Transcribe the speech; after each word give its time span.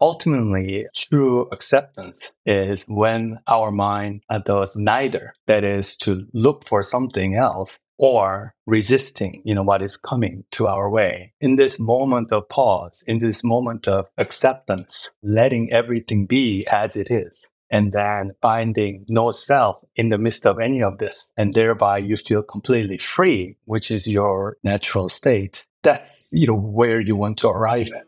ultimately, 0.00 0.86
true 0.96 1.48
acceptance 1.52 2.32
is 2.46 2.84
when 2.84 3.36
our 3.46 3.70
mind 3.70 4.22
does 4.44 4.76
neither. 4.76 5.34
That 5.46 5.64
is 5.64 5.96
to 5.98 6.26
look 6.32 6.66
for 6.66 6.82
something 6.82 7.34
else 7.34 7.80
or 7.98 8.54
resisting, 8.66 9.42
you 9.44 9.54
know, 9.54 9.62
what 9.62 9.82
is 9.82 9.96
coming 9.96 10.44
to 10.52 10.66
our 10.66 10.88
way. 10.88 11.34
In 11.40 11.56
this 11.56 11.78
moment 11.78 12.32
of 12.32 12.48
pause, 12.48 13.04
in 13.06 13.18
this 13.18 13.44
moment 13.44 13.86
of 13.86 14.06
acceptance, 14.16 15.10
letting 15.22 15.70
everything 15.70 16.26
be 16.26 16.66
as 16.66 16.96
it 16.96 17.10
is, 17.10 17.48
and 17.68 17.92
then 17.92 18.32
finding 18.40 19.04
no 19.08 19.30
self 19.30 19.84
in 19.96 20.08
the 20.08 20.18
midst 20.18 20.46
of 20.46 20.58
any 20.58 20.82
of 20.82 20.96
this, 20.96 21.30
and 21.36 21.52
thereby 21.52 21.98
you 21.98 22.16
feel 22.16 22.42
completely 22.42 22.98
free, 22.98 23.56
which 23.66 23.90
is 23.90 24.06
your 24.06 24.56
natural 24.64 25.10
state. 25.10 25.66
That's, 25.82 26.30
you 26.32 26.46
know, 26.46 26.56
where 26.56 27.00
you 27.00 27.16
want 27.16 27.38
to 27.38 27.48
arrive 27.48 27.88
at. 27.94 28.04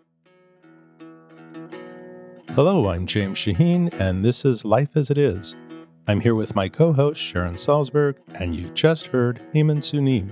Hello, 2.55 2.91
I'm 2.91 3.07
James 3.07 3.39
Shaheen, 3.39 3.91
and 3.99 4.23
this 4.23 4.45
is 4.45 4.63
Life 4.63 4.91
as 4.95 5.11
It 5.11 5.17
Is 5.17 5.57
I'm 6.07 6.21
here 6.21 6.35
with 6.35 6.55
my 6.55 6.69
co 6.69 6.93
host, 6.93 7.19
Sharon 7.19 7.55
Salzberg, 7.55 8.17
and 8.35 8.55
you 8.55 8.69
just 8.75 9.07
heard 9.07 9.41
Haemin 9.55 9.79
Sunim. 9.79 10.31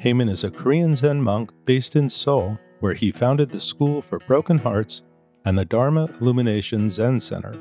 Haemin 0.00 0.30
is 0.30 0.44
a 0.44 0.50
Korean 0.50 0.96
Zen 0.96 1.20
monk 1.20 1.50
based 1.66 1.94
in 1.94 2.08
Seoul, 2.08 2.58
where 2.80 2.94
he 2.94 3.12
founded 3.12 3.50
the 3.50 3.60
School 3.60 4.00
for 4.00 4.18
Broken 4.20 4.56
Hearts 4.56 5.02
and 5.44 5.58
the 5.58 5.66
Dharma 5.66 6.08
Illumination 6.22 6.88
Zen 6.88 7.20
Center. 7.20 7.54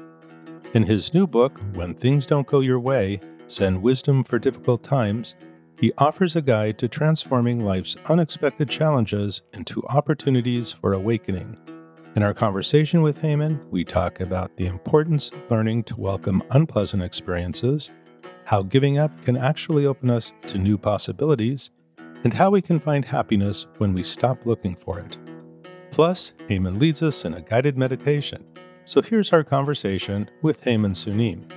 In 0.73 0.83
his 0.83 1.13
new 1.13 1.27
book, 1.27 1.59
When 1.73 1.93
Things 1.93 2.25
Don't 2.25 2.47
Go 2.47 2.61
Your 2.61 2.79
Way 2.79 3.19
Zen 3.49 3.81
Wisdom 3.81 4.23
for 4.23 4.39
Difficult 4.39 4.83
Times, 4.83 5.35
he 5.77 5.91
offers 5.97 6.37
a 6.37 6.41
guide 6.41 6.77
to 6.77 6.87
transforming 6.87 7.65
life's 7.65 7.97
unexpected 8.05 8.69
challenges 8.69 9.41
into 9.51 9.83
opportunities 9.87 10.71
for 10.71 10.93
awakening. 10.93 11.57
In 12.13 12.23
our 12.23 12.33
conversation 12.33 13.03
with 13.03 13.21
Haemin, 13.21 13.57
we 13.71 13.85
talk 13.85 14.19
about 14.19 14.57
the 14.57 14.65
importance 14.65 15.31
of 15.31 15.49
learning 15.49 15.83
to 15.85 15.95
welcome 15.95 16.43
unpleasant 16.51 17.01
experiences, 17.01 17.89
how 18.43 18.63
giving 18.63 18.97
up 18.97 19.21
can 19.21 19.37
actually 19.37 19.85
open 19.85 20.09
us 20.09 20.33
to 20.47 20.57
new 20.57 20.77
possibilities, 20.77 21.69
and 22.25 22.33
how 22.33 22.49
we 22.49 22.61
can 22.61 22.81
find 22.81 23.05
happiness 23.05 23.65
when 23.77 23.93
we 23.93 24.03
stop 24.03 24.45
looking 24.45 24.75
for 24.75 24.99
it. 24.99 25.17
Plus, 25.89 26.33
Haemin 26.49 26.81
leads 26.81 27.01
us 27.01 27.23
in 27.23 27.33
a 27.33 27.41
guided 27.41 27.77
meditation. 27.77 28.45
So 28.83 29.01
here's 29.01 29.31
our 29.31 29.45
conversation 29.45 30.29
with 30.41 30.61
Haemin 30.65 30.91
Sunim. 30.91 31.49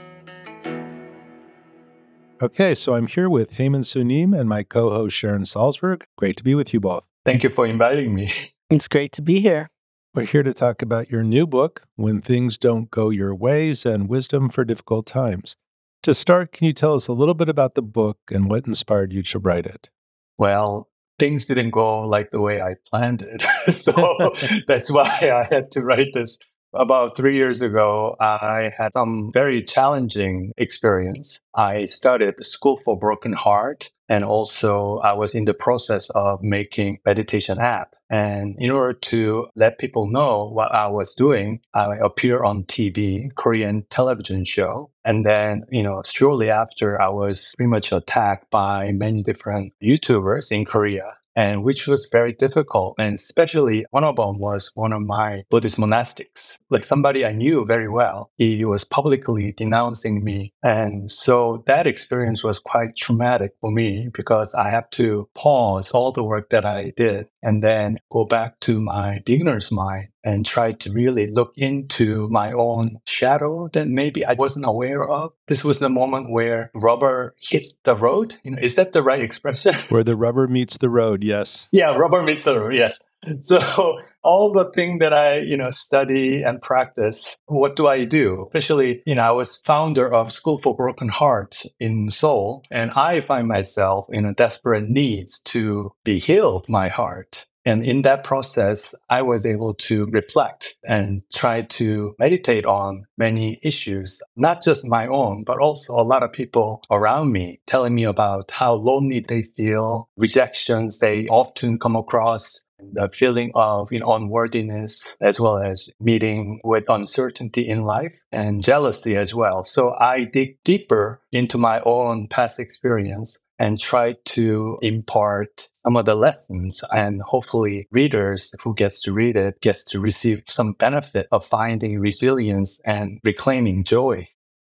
Okay, 2.40 2.76
so 2.76 2.94
I'm 2.94 3.08
here 3.08 3.28
with 3.28 3.50
Haemin 3.54 3.82
Sunim 3.82 4.38
and 4.38 4.48
my 4.48 4.62
co 4.62 4.90
host 4.90 5.16
Sharon 5.16 5.42
Salzberg. 5.42 6.02
Great 6.16 6.36
to 6.36 6.44
be 6.44 6.54
with 6.54 6.72
you 6.72 6.78
both. 6.78 7.08
Thank 7.24 7.42
you 7.42 7.50
for 7.50 7.66
inviting 7.66 8.14
me. 8.14 8.30
It's 8.70 8.88
great 8.88 9.12
to 9.12 9.22
be 9.22 9.40
here. 9.40 9.68
We're 10.14 10.26
here 10.26 10.44
to 10.44 10.54
talk 10.54 10.80
about 10.80 11.10
your 11.10 11.24
new 11.24 11.44
book, 11.44 11.88
When 11.96 12.20
Things 12.20 12.56
Don't 12.56 12.88
Go 12.88 13.10
Your 13.10 13.34
Way 13.34 13.72
Zen 13.72 14.06
Wisdom 14.06 14.48
for 14.48 14.64
Difficult 14.64 15.06
Times. 15.06 15.56
To 16.04 16.14
start, 16.14 16.52
can 16.52 16.68
you 16.68 16.72
tell 16.72 16.94
us 16.94 17.08
a 17.08 17.12
little 17.12 17.34
bit 17.34 17.48
about 17.48 17.74
the 17.74 17.82
book 17.82 18.18
and 18.30 18.48
what 18.48 18.64
inspired 18.64 19.12
you 19.12 19.24
to 19.24 19.40
write 19.40 19.66
it? 19.66 19.90
Well, 20.38 20.88
things 21.18 21.46
didn't 21.46 21.70
go 21.70 22.02
like 22.02 22.30
the 22.30 22.40
way 22.40 22.62
I 22.62 22.76
planned 22.88 23.22
it. 23.22 23.42
so 23.74 24.30
that's 24.68 24.88
why 24.88 25.02
I 25.02 25.52
had 25.52 25.72
to 25.72 25.80
write 25.80 26.14
this 26.14 26.38
about 26.74 27.16
three 27.16 27.36
years 27.36 27.62
ago, 27.62 28.16
I 28.20 28.72
had 28.76 28.92
some 28.92 29.30
very 29.32 29.62
challenging 29.62 30.52
experience. 30.56 31.40
I 31.54 31.84
started 31.86 32.34
the 32.36 32.44
School 32.44 32.76
for 32.76 32.98
Broken 32.98 33.32
Heart, 33.32 33.90
and 34.08 34.24
also 34.24 34.98
I 34.98 35.12
was 35.12 35.34
in 35.34 35.44
the 35.44 35.54
process 35.54 36.10
of 36.10 36.42
making 36.42 36.98
meditation 37.06 37.58
app. 37.58 37.94
And 38.10 38.54
in 38.58 38.70
order 38.70 38.92
to 38.92 39.48
let 39.56 39.78
people 39.78 40.06
know 40.06 40.48
what 40.52 40.72
I 40.72 40.88
was 40.88 41.14
doing, 41.14 41.60
I 41.72 41.96
appear 41.96 42.44
on 42.44 42.64
TV, 42.64 43.34
Korean 43.34 43.86
television 43.90 44.44
show. 44.44 44.90
And 45.04 45.24
then, 45.24 45.64
you 45.70 45.82
know, 45.82 46.02
shortly 46.04 46.50
after, 46.50 47.00
I 47.00 47.08
was 47.08 47.54
pretty 47.56 47.70
much 47.70 47.92
attacked 47.92 48.50
by 48.50 48.92
many 48.92 49.22
different 49.22 49.72
YouTubers 49.82 50.52
in 50.52 50.64
Korea 50.64 51.14
and 51.36 51.64
which 51.64 51.86
was 51.86 52.08
very 52.10 52.32
difficult. 52.32 52.94
And 52.98 53.14
especially 53.14 53.84
one 53.90 54.04
of 54.04 54.16
them 54.16 54.38
was 54.38 54.70
one 54.74 54.92
of 54.92 55.02
my 55.02 55.44
Buddhist 55.50 55.78
monastics, 55.78 56.58
like 56.70 56.84
somebody 56.84 57.24
I 57.24 57.32
knew 57.32 57.64
very 57.64 57.88
well. 57.88 58.30
He 58.36 58.64
was 58.64 58.84
publicly 58.84 59.52
denouncing 59.52 60.22
me. 60.22 60.52
And 60.62 61.10
so 61.10 61.62
that 61.66 61.86
experience 61.86 62.42
was 62.44 62.58
quite 62.58 62.96
traumatic 62.96 63.52
for 63.60 63.70
me 63.70 64.08
because 64.12 64.54
I 64.54 64.70
had 64.70 64.90
to 64.92 65.28
pause 65.34 65.92
all 65.92 66.12
the 66.12 66.24
work 66.24 66.50
that 66.50 66.64
I 66.64 66.92
did 66.96 67.28
and 67.42 67.62
then 67.62 67.98
go 68.10 68.24
back 68.24 68.60
to 68.60 68.80
my 68.80 69.22
beginner's 69.24 69.70
mind 69.70 70.08
and 70.24 70.46
try 70.46 70.72
to 70.72 70.92
really 70.92 71.26
look 71.26 71.52
into 71.56 72.28
my 72.28 72.52
own 72.52 72.98
shadow 73.06 73.68
that 73.72 73.88
maybe 73.88 74.24
I 74.24 74.32
wasn't 74.32 74.66
aware 74.66 75.08
of. 75.08 75.32
This 75.48 75.62
was 75.62 75.78
the 75.78 75.90
moment 75.90 76.30
where 76.30 76.70
rubber 76.74 77.34
hits 77.38 77.78
the 77.84 77.94
road. 77.94 78.36
You 78.42 78.52
know, 78.52 78.58
is 78.60 78.76
that 78.76 78.92
the 78.92 79.02
right 79.02 79.20
expression? 79.20 79.74
Where 79.88 80.02
the 80.02 80.16
rubber 80.16 80.48
meets 80.48 80.78
the 80.78 80.88
road, 80.88 81.22
yes. 81.22 81.68
Yeah, 81.70 81.94
rubber 81.94 82.22
meets 82.22 82.44
the 82.44 82.58
road, 82.58 82.74
yes. 82.74 83.00
So 83.40 83.98
all 84.22 84.52
the 84.52 84.70
thing 84.74 84.98
that 84.98 85.12
I, 85.12 85.38
you 85.38 85.56
know, 85.56 85.70
study 85.70 86.42
and 86.42 86.60
practice, 86.60 87.36
what 87.46 87.76
do 87.76 87.86
I 87.86 88.04
do? 88.04 88.44
Especially, 88.46 89.02
you 89.06 89.14
know, 89.14 89.22
I 89.22 89.30
was 89.30 89.56
founder 89.58 90.12
of 90.12 90.32
School 90.32 90.58
for 90.58 90.76
Broken 90.76 91.08
Hearts 91.08 91.66
in 91.80 92.10
Seoul, 92.10 92.62
and 92.70 92.90
I 92.90 93.20
find 93.20 93.48
myself 93.48 94.06
in 94.10 94.24
a 94.24 94.34
desperate 94.34 94.88
needs 94.88 95.40
to 95.40 95.92
be 96.04 96.18
healed 96.18 96.68
my 96.68 96.88
heart. 96.88 97.46
And 97.64 97.84
in 97.84 98.02
that 98.02 98.24
process, 98.24 98.94
I 99.08 99.22
was 99.22 99.46
able 99.46 99.74
to 99.74 100.06
reflect 100.06 100.76
and 100.84 101.22
try 101.32 101.62
to 101.62 102.14
meditate 102.18 102.66
on 102.66 103.06
many 103.16 103.58
issues, 103.62 104.22
not 104.36 104.62
just 104.62 104.86
my 104.86 105.06
own, 105.06 105.44
but 105.44 105.58
also 105.58 105.94
a 105.94 106.02
lot 106.02 106.22
of 106.22 106.32
people 106.32 106.82
around 106.90 107.32
me 107.32 107.60
telling 107.66 107.94
me 107.94 108.04
about 108.04 108.50
how 108.50 108.74
lonely 108.74 109.20
they 109.20 109.42
feel, 109.42 110.08
rejections 110.18 110.98
they 110.98 111.26
often 111.28 111.78
come 111.78 111.96
across, 111.96 112.64
the 112.92 113.08
feeling 113.08 113.50
of 113.54 113.92
you 113.92 114.00
know, 114.00 114.12
unworthiness 114.12 115.16
as 115.20 115.40
well 115.40 115.58
as 115.58 115.88
meeting 116.00 116.60
with 116.64 116.88
uncertainty 116.88 117.66
in 117.66 117.84
life 117.84 118.20
and 118.30 118.62
jealousy 118.62 119.16
as 119.16 119.34
well. 119.34 119.64
So 119.64 119.94
I 119.94 120.24
dig 120.24 120.58
deeper 120.64 121.22
into 121.32 121.56
my 121.56 121.80
own 121.80 122.28
past 122.28 122.60
experience 122.60 123.40
and 123.64 123.80
try 123.80 124.14
to 124.26 124.78
impart 124.82 125.70
some 125.86 125.96
of 125.96 126.04
the 126.04 126.14
lessons 126.14 126.84
and 126.92 127.22
hopefully 127.22 127.88
readers 127.92 128.54
who 128.62 128.74
gets 128.74 129.00
to 129.00 129.10
read 129.10 129.36
it 129.36 129.58
gets 129.62 129.82
to 129.82 130.00
receive 130.00 130.42
some 130.46 130.74
benefit 130.74 131.26
of 131.32 131.46
finding 131.46 131.98
resilience 131.98 132.78
and 132.84 133.18
reclaiming 133.24 133.82
joy. 133.82 134.28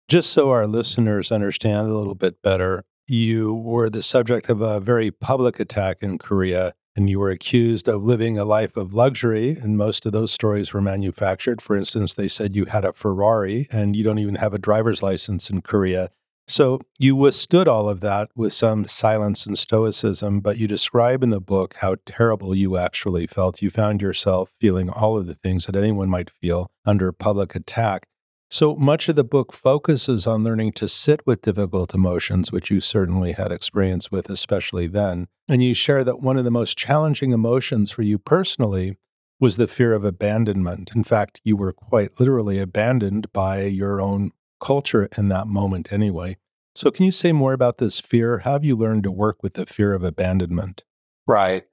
Just 0.07 0.31
so 0.31 0.51
our 0.51 0.69
listeners 0.69 1.33
understand 1.33 1.89
a 1.89 1.95
little 1.95 2.15
bit 2.15 2.41
better, 2.43 2.85
you 3.09 3.55
were 3.55 3.91
the 3.91 4.05
subject 4.05 4.49
of 4.49 4.61
a 4.61 4.79
very 4.79 5.11
public 5.11 5.59
attack 5.59 5.97
in 6.01 6.17
Korea 6.17 6.73
and 6.95 7.11
you 7.11 7.19
were 7.19 7.31
accused 7.31 7.89
of 7.89 8.05
living 8.05 8.39
a 8.39 8.45
life 8.45 8.77
of 8.77 8.95
luxury. 8.95 9.51
And 9.51 9.77
most 9.77 10.07
of 10.07 10.13
those 10.13 10.33
stories 10.33 10.73
were 10.73 10.81
manufactured. 10.81 11.61
For 11.61 11.77
instance, 11.77 12.15
they 12.15 12.29
said 12.29 12.55
you 12.55 12.67
had 12.67 12.85
a 12.85 12.93
Ferrari 12.93 13.67
and 13.73 13.97
you 13.97 14.05
don't 14.05 14.21
even 14.21 14.37
have 14.37 14.55
a 14.55 14.59
driver's 14.59 15.03
license 15.03 15.51
in 15.51 15.61
Korea. 15.61 16.11
So 16.49 16.81
you 16.99 17.17
withstood 17.17 17.67
all 17.67 17.89
of 17.89 18.01
that 18.01 18.29
with 18.37 18.53
some 18.53 18.87
silence 18.87 19.47
and 19.47 19.59
stoicism, 19.59 20.41
but 20.41 20.59
you 20.59 20.69
describe 20.69 21.25
in 21.25 21.31
the 21.31 21.41
book 21.41 21.75
how 21.81 21.97
terrible 22.07 22.55
you 22.55 22.77
actually 22.77 23.27
felt. 23.27 23.63
You 23.63 23.69
found 23.69 24.01
yourself 24.01 24.53
feeling 24.61 24.89
all 24.89 25.19
of 25.19 25.27
the 25.27 25.35
things 25.35 25.67
that 25.67 25.75
anyone 25.75 26.09
might 26.09 26.31
feel 26.31 26.71
under 26.85 27.11
public 27.11 27.57
attack. 27.57 28.07
So 28.49 28.77
much 28.77 29.09
of 29.09 29.17
the 29.17 29.25
book 29.25 29.53
focuses 29.53 30.25
on 30.25 30.45
learning 30.45 30.73
to 30.75 30.87
sit 30.87 31.21
with 31.27 31.43
difficult 31.43 31.95
emotions, 31.95 32.53
which 32.53 32.71
you 32.71 32.81
certainly 32.81 33.33
had 33.33 33.51
experience 33.51 34.13
with, 34.13 34.31
especially 34.31 34.87
then. 34.87 35.27
And 35.49 35.65
you 35.65 35.75
share 35.75 36.05
that 36.05 36.21
one 36.21 36.37
of 36.37 36.45
the 36.45 36.53
most 36.53 36.79
challenging 36.79 37.33
emotions 37.33 37.91
for 37.91 38.03
you 38.03 38.21
personally 38.21 38.97
was 39.41 39.57
the 39.57 39.67
fear 39.67 39.93
of 39.95 40.05
abandonment. 40.05 40.93
In 40.95 41.03
fact, 41.03 41.41
you 41.43 41.57
were 41.57 41.73
quite 41.73 42.21
literally 42.21 42.61
abandoned 42.61 43.33
by 43.33 43.65
your 43.65 44.01
own 44.01 44.31
culture 44.61 45.09
in 45.19 45.29
that 45.29 45.47
moment, 45.47 45.93
anyway. 45.93 46.37
So, 46.77 46.91
can 46.91 47.07
you 47.07 47.11
say 47.11 47.33
more 47.33 47.55
about 47.55 47.79
this 47.79 48.01
fear? 48.01 48.41
How 48.41 48.53
have 48.53 48.65
you 48.65 48.77
learned 48.77 49.05
to 49.05 49.11
work 49.11 49.43
with 49.43 49.55
the 49.55 49.65
fear 49.65 49.95
of 49.95 50.05
abandonment? 50.05 50.85
Right 51.27 51.65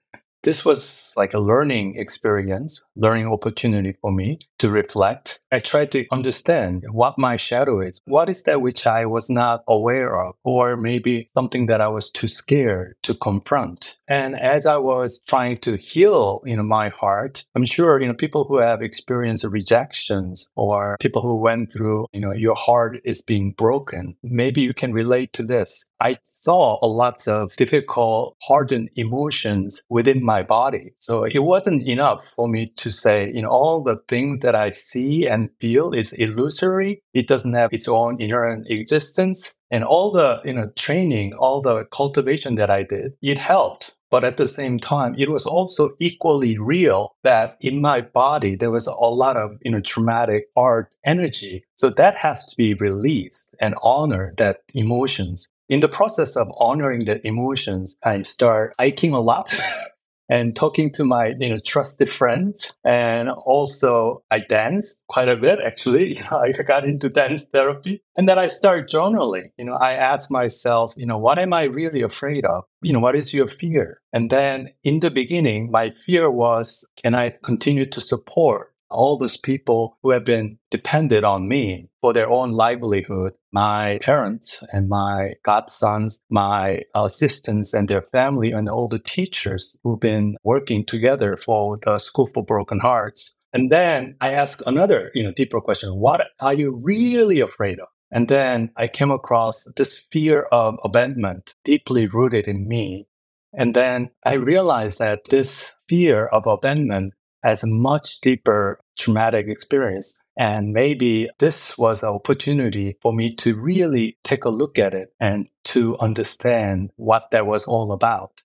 this 0.44 0.66
was 0.66 1.13
like 1.16 1.34
a 1.34 1.40
learning 1.40 1.95
experience, 1.95 2.84
learning 2.95 3.28
opportunity 3.28 3.95
for 4.01 4.12
me 4.12 4.40
to 4.60 4.69
reflect. 4.69 5.40
I 5.51 5.60
tried 5.60 5.92
to 5.92 6.06
understand 6.12 6.84
what 6.92 7.18
my 7.18 7.38
shadow 7.38 7.81
is. 7.81 8.01
What 8.06 8.30
is 8.30 8.44
that 8.44 8.62
which 8.62 8.86
I 8.88 9.06
was 9.06 9.30
not 9.30 9.63
aware 9.68 10.19
of, 10.19 10.36
or 10.44 10.75
maybe 10.75 11.30
something 11.36 11.68
that 11.68 11.81
I 11.81 11.88
was 11.88 12.10
too 12.10 12.28
scared 12.28 12.95
to 13.04 13.13
confront. 13.13 14.00
And 14.07 14.36
as 14.40 14.66
I 14.66 14.78
was 14.78 15.22
trying 15.28 15.57
to 15.60 15.78
heal, 15.78 16.42
you 16.45 16.57
know, 16.57 16.63
my 16.63 16.90
heart, 16.90 17.45
I'm 17.56 17.66
sure, 17.66 18.01
you 18.01 18.07
know, 18.07 18.13
people 18.13 18.44
who 18.45 18.57
have 18.57 18.81
experienced 18.81 19.45
rejections 19.45 20.50
or 20.56 20.98
people 21.00 21.22
who 21.22 21.36
went 21.36 21.72
through, 21.72 22.07
you 22.12 22.19
know, 22.19 22.34
your 22.34 22.56
heart 22.56 22.98
is 23.06 23.22
being 23.22 23.51
broken, 23.51 24.16
maybe 24.24 24.62
you 24.62 24.74
can 24.74 24.94
relate 24.94 25.34
to 25.34 25.44
this. 25.44 25.86
I 26.01 26.18
saw 26.24 26.80
a 26.81 26.88
lot 26.88 27.28
of 27.28 27.56
difficult, 27.56 28.36
hardened 28.42 28.90
emotions 28.95 29.84
within 29.90 30.24
my 30.24 30.32
my 30.33 30.44
body. 30.44 30.85
So 31.00 31.13
it 31.24 31.44
wasn't 31.53 31.88
enough 31.95 32.21
for 32.35 32.47
me 32.47 32.62
to 32.83 32.89
say, 32.89 33.31
you 33.35 33.41
know, 33.44 33.50
all 33.50 33.83
the 33.83 33.97
things 34.07 34.41
that 34.41 34.56
I 34.56 34.71
see 34.71 35.27
and 35.33 35.50
feel 35.62 35.88
is 36.01 36.13
illusory. 36.13 37.01
It 37.13 37.27
doesn't 37.27 37.53
have 37.62 37.71
its 37.74 37.88
own 37.88 38.21
inherent 38.21 38.68
existence. 38.69 39.56
And 39.69 39.83
all 39.83 40.12
the, 40.12 40.30
you 40.44 40.53
know, 40.53 40.69
training, 40.75 41.33
all 41.33 41.62
the 41.62 41.85
cultivation 42.00 42.56
that 42.56 42.69
I 42.69 42.83
did, 42.83 43.13
it 43.21 43.38
helped. 43.38 43.95
But 44.13 44.24
at 44.24 44.38
the 44.38 44.47
same 44.47 44.77
time, 44.80 45.15
it 45.18 45.30
was 45.30 45.45
also 45.47 45.83
equally 46.00 46.56
real 46.59 47.15
that 47.24 47.57
in 47.62 47.81
my 47.81 48.01
body, 48.01 48.56
there 48.56 48.69
was 48.77 48.88
a 48.88 49.09
lot 49.24 49.38
of, 49.38 49.50
you 49.65 49.71
know, 49.71 49.81
traumatic 49.81 50.44
art 50.56 50.94
energy. 51.03 51.65
So 51.75 51.89
that 51.89 52.15
has 52.18 52.45
to 52.50 52.56
be 52.56 52.75
released 52.75 53.56
and 53.59 53.74
honor 53.81 54.33
that 54.38 54.57
emotions 54.75 55.50
in 55.69 55.80
the 55.80 55.88
process 55.88 56.35
of 56.35 56.51
honoring 56.57 57.06
the 57.06 57.25
emotions, 57.25 57.97
I 58.03 58.21
start 58.24 58.75
hiking 58.77 59.13
a 59.13 59.21
lot. 59.21 59.53
and 60.33 60.56
talking 60.56 60.89
to 60.89 61.03
my 61.06 61.33
you 61.39 61.50
know 61.50 61.57
trusted 61.63 62.09
friends. 62.09 62.74
And 62.83 63.30
also 63.30 64.24
i 64.31 64.39
danced 64.39 65.03
quite 65.07 65.30
a 65.30 65.35
bit 65.35 65.59
actually. 65.65 66.03
You 66.13 66.24
know, 66.30 66.38
i 66.38 66.51
got 66.51 66.85
into 66.85 67.09
dance 67.09 67.44
therapy. 67.53 68.01
And 68.18 68.27
then 68.27 68.39
i 68.39 68.47
started 68.47 68.89
journaling. 68.89 69.47
You 69.57 69.65
know 69.65 69.77
i 69.89 69.94
asked 69.94 70.31
myself 70.31 70.94
you 70.97 71.06
know 71.06 71.18
what 71.18 71.38
am 71.39 71.53
i 71.53 71.63
really 71.63 72.01
afraid 72.01 72.45
of? 72.45 72.63
You 72.81 72.94
know 72.94 73.00
what 73.00 73.15
is 73.15 73.33
your 73.33 73.47
fear? 73.47 74.01
And 74.12 74.30
then 74.30 74.69
in 74.83 75.00
the 75.00 75.12
beginning 75.12 75.71
my 75.71 75.91
fear 76.06 76.30
was 76.30 76.85
can 77.01 77.13
i 77.15 77.31
continue 77.44 77.85
to 77.85 78.01
support 78.01 78.72
all 78.94 79.18
those 79.18 79.38
people 79.38 79.98
who 80.01 80.12
have 80.12 80.24
been 80.24 80.60
dependent 80.72 81.25
on 81.25 81.48
me 81.48 81.90
for 82.01 82.13
their 82.13 82.30
own 82.30 82.51
livelihood 82.51 83.34
my 83.54 84.00
parents 84.01 84.63
and 84.74 84.90
my 84.90 85.34
godsons, 85.45 86.19
my 86.30 86.81
assistants 86.95 87.74
and 87.74 87.88
their 87.88 88.01
family, 88.01 88.51
and 88.51 88.68
all 88.68 88.88
the 88.88 89.00
teachers 89.00 89.78
who've 89.84 90.00
been 90.00 90.36
working 90.44 90.84
together 90.84 91.38
for 91.38 91.78
the 91.86 92.00
School 92.00 92.25
for 92.25 92.44
Broken 92.44 92.80
Hearts. 92.80 93.38
And 93.54 93.72
then 93.72 94.16
I 94.19 94.31
asked 94.31 94.63
another, 94.66 95.12
you 95.13 95.24
know, 95.24 95.31
deeper 95.31 95.62
question: 95.62 95.92
What 95.92 96.22
are 96.40 96.54
you 96.56 96.81
really 96.84 97.40
afraid 97.40 97.80
of? 97.80 97.88
And 98.12 98.28
then 98.28 98.72
I 98.75 98.88
came 98.88 99.12
across 99.12 99.66
this 99.75 100.00
fear 100.12 100.48
of 100.51 100.75
abandonment 100.84 101.54
deeply 101.63 102.07
rooted 102.07 102.48
in 102.48 102.68
me. 102.68 103.07
And 103.56 103.75
then 103.75 104.10
I 104.25 104.34
realized 104.34 104.98
that 104.98 105.25
this 105.30 105.74
fear 105.88 106.25
of 106.25 106.48
abandonment 106.48 107.13
has 107.44 107.63
a 107.63 107.68
much 107.68 108.22
deeper 108.22 108.80
traumatic 108.98 109.48
experience. 109.48 110.19
And 110.38 110.74
maybe 110.74 111.30
this 111.40 111.78
was 111.78 112.04
an 112.04 112.10
opportunity 112.10 112.98
for 113.01 113.13
me 113.13 113.36
to 113.36 113.56
really 113.56 114.18
take 114.24 114.45
a 114.45 114.50
look 114.50 114.80
at 114.80 114.94
it 114.94 115.13
and 115.19 115.48
to 115.66 115.98
understand 116.00 116.92
what 116.95 117.30
that 117.31 117.45
was 117.45 117.68
all 117.68 117.92
about. 117.92 118.42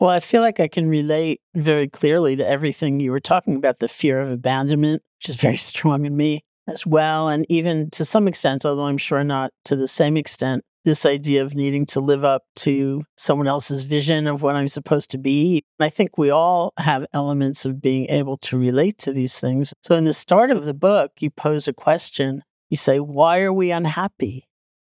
Well, 0.00 0.10
I 0.10 0.20
feel 0.20 0.42
like 0.42 0.58
I 0.58 0.68
can 0.68 0.88
relate 0.88 1.40
very 1.54 1.88
clearly 1.88 2.34
to 2.36 2.48
everything 2.48 2.98
you 2.98 3.12
were 3.12 3.20
talking 3.20 3.56
about 3.56 3.78
the 3.78 3.88
fear 3.88 4.20
of 4.20 4.30
abandonment, 4.30 5.02
which 5.18 5.28
is 5.28 5.36
very 5.36 5.56
strong 5.58 6.06
in 6.06 6.16
me 6.16 6.44
as 6.66 6.86
well. 6.86 7.28
And 7.28 7.46
even 7.48 7.90
to 7.90 8.04
some 8.04 8.26
extent, 8.26 8.64
although 8.64 8.86
I'm 8.86 8.98
sure 8.98 9.24
not 9.24 9.52
to 9.66 9.76
the 9.76 9.88
same 9.88 10.16
extent, 10.16 10.64
this 10.84 11.06
idea 11.06 11.42
of 11.42 11.54
needing 11.54 11.86
to 11.86 12.00
live 12.00 12.24
up 12.24 12.42
to 12.56 13.04
someone 13.16 13.46
else's 13.46 13.82
vision 13.82 14.26
of 14.26 14.42
what 14.42 14.56
I'm 14.56 14.68
supposed 14.68 15.10
to 15.12 15.18
be. 15.18 15.64
I 15.80 15.88
think 15.88 16.18
we 16.18 16.30
all 16.30 16.72
have 16.78 17.06
elements 17.12 17.64
of 17.64 17.80
being 17.80 18.08
able 18.08 18.36
to 18.38 18.58
relate 18.58 18.98
to 18.98 19.12
these 19.12 19.38
things. 19.38 19.72
So, 19.82 19.94
in 19.94 20.04
the 20.04 20.12
start 20.12 20.50
of 20.50 20.64
the 20.64 20.74
book, 20.74 21.12
you 21.20 21.30
pose 21.30 21.68
a 21.68 21.72
question. 21.72 22.42
You 22.70 22.76
say, 22.76 23.00
Why 23.00 23.40
are 23.40 23.52
we 23.52 23.70
unhappy? 23.70 24.48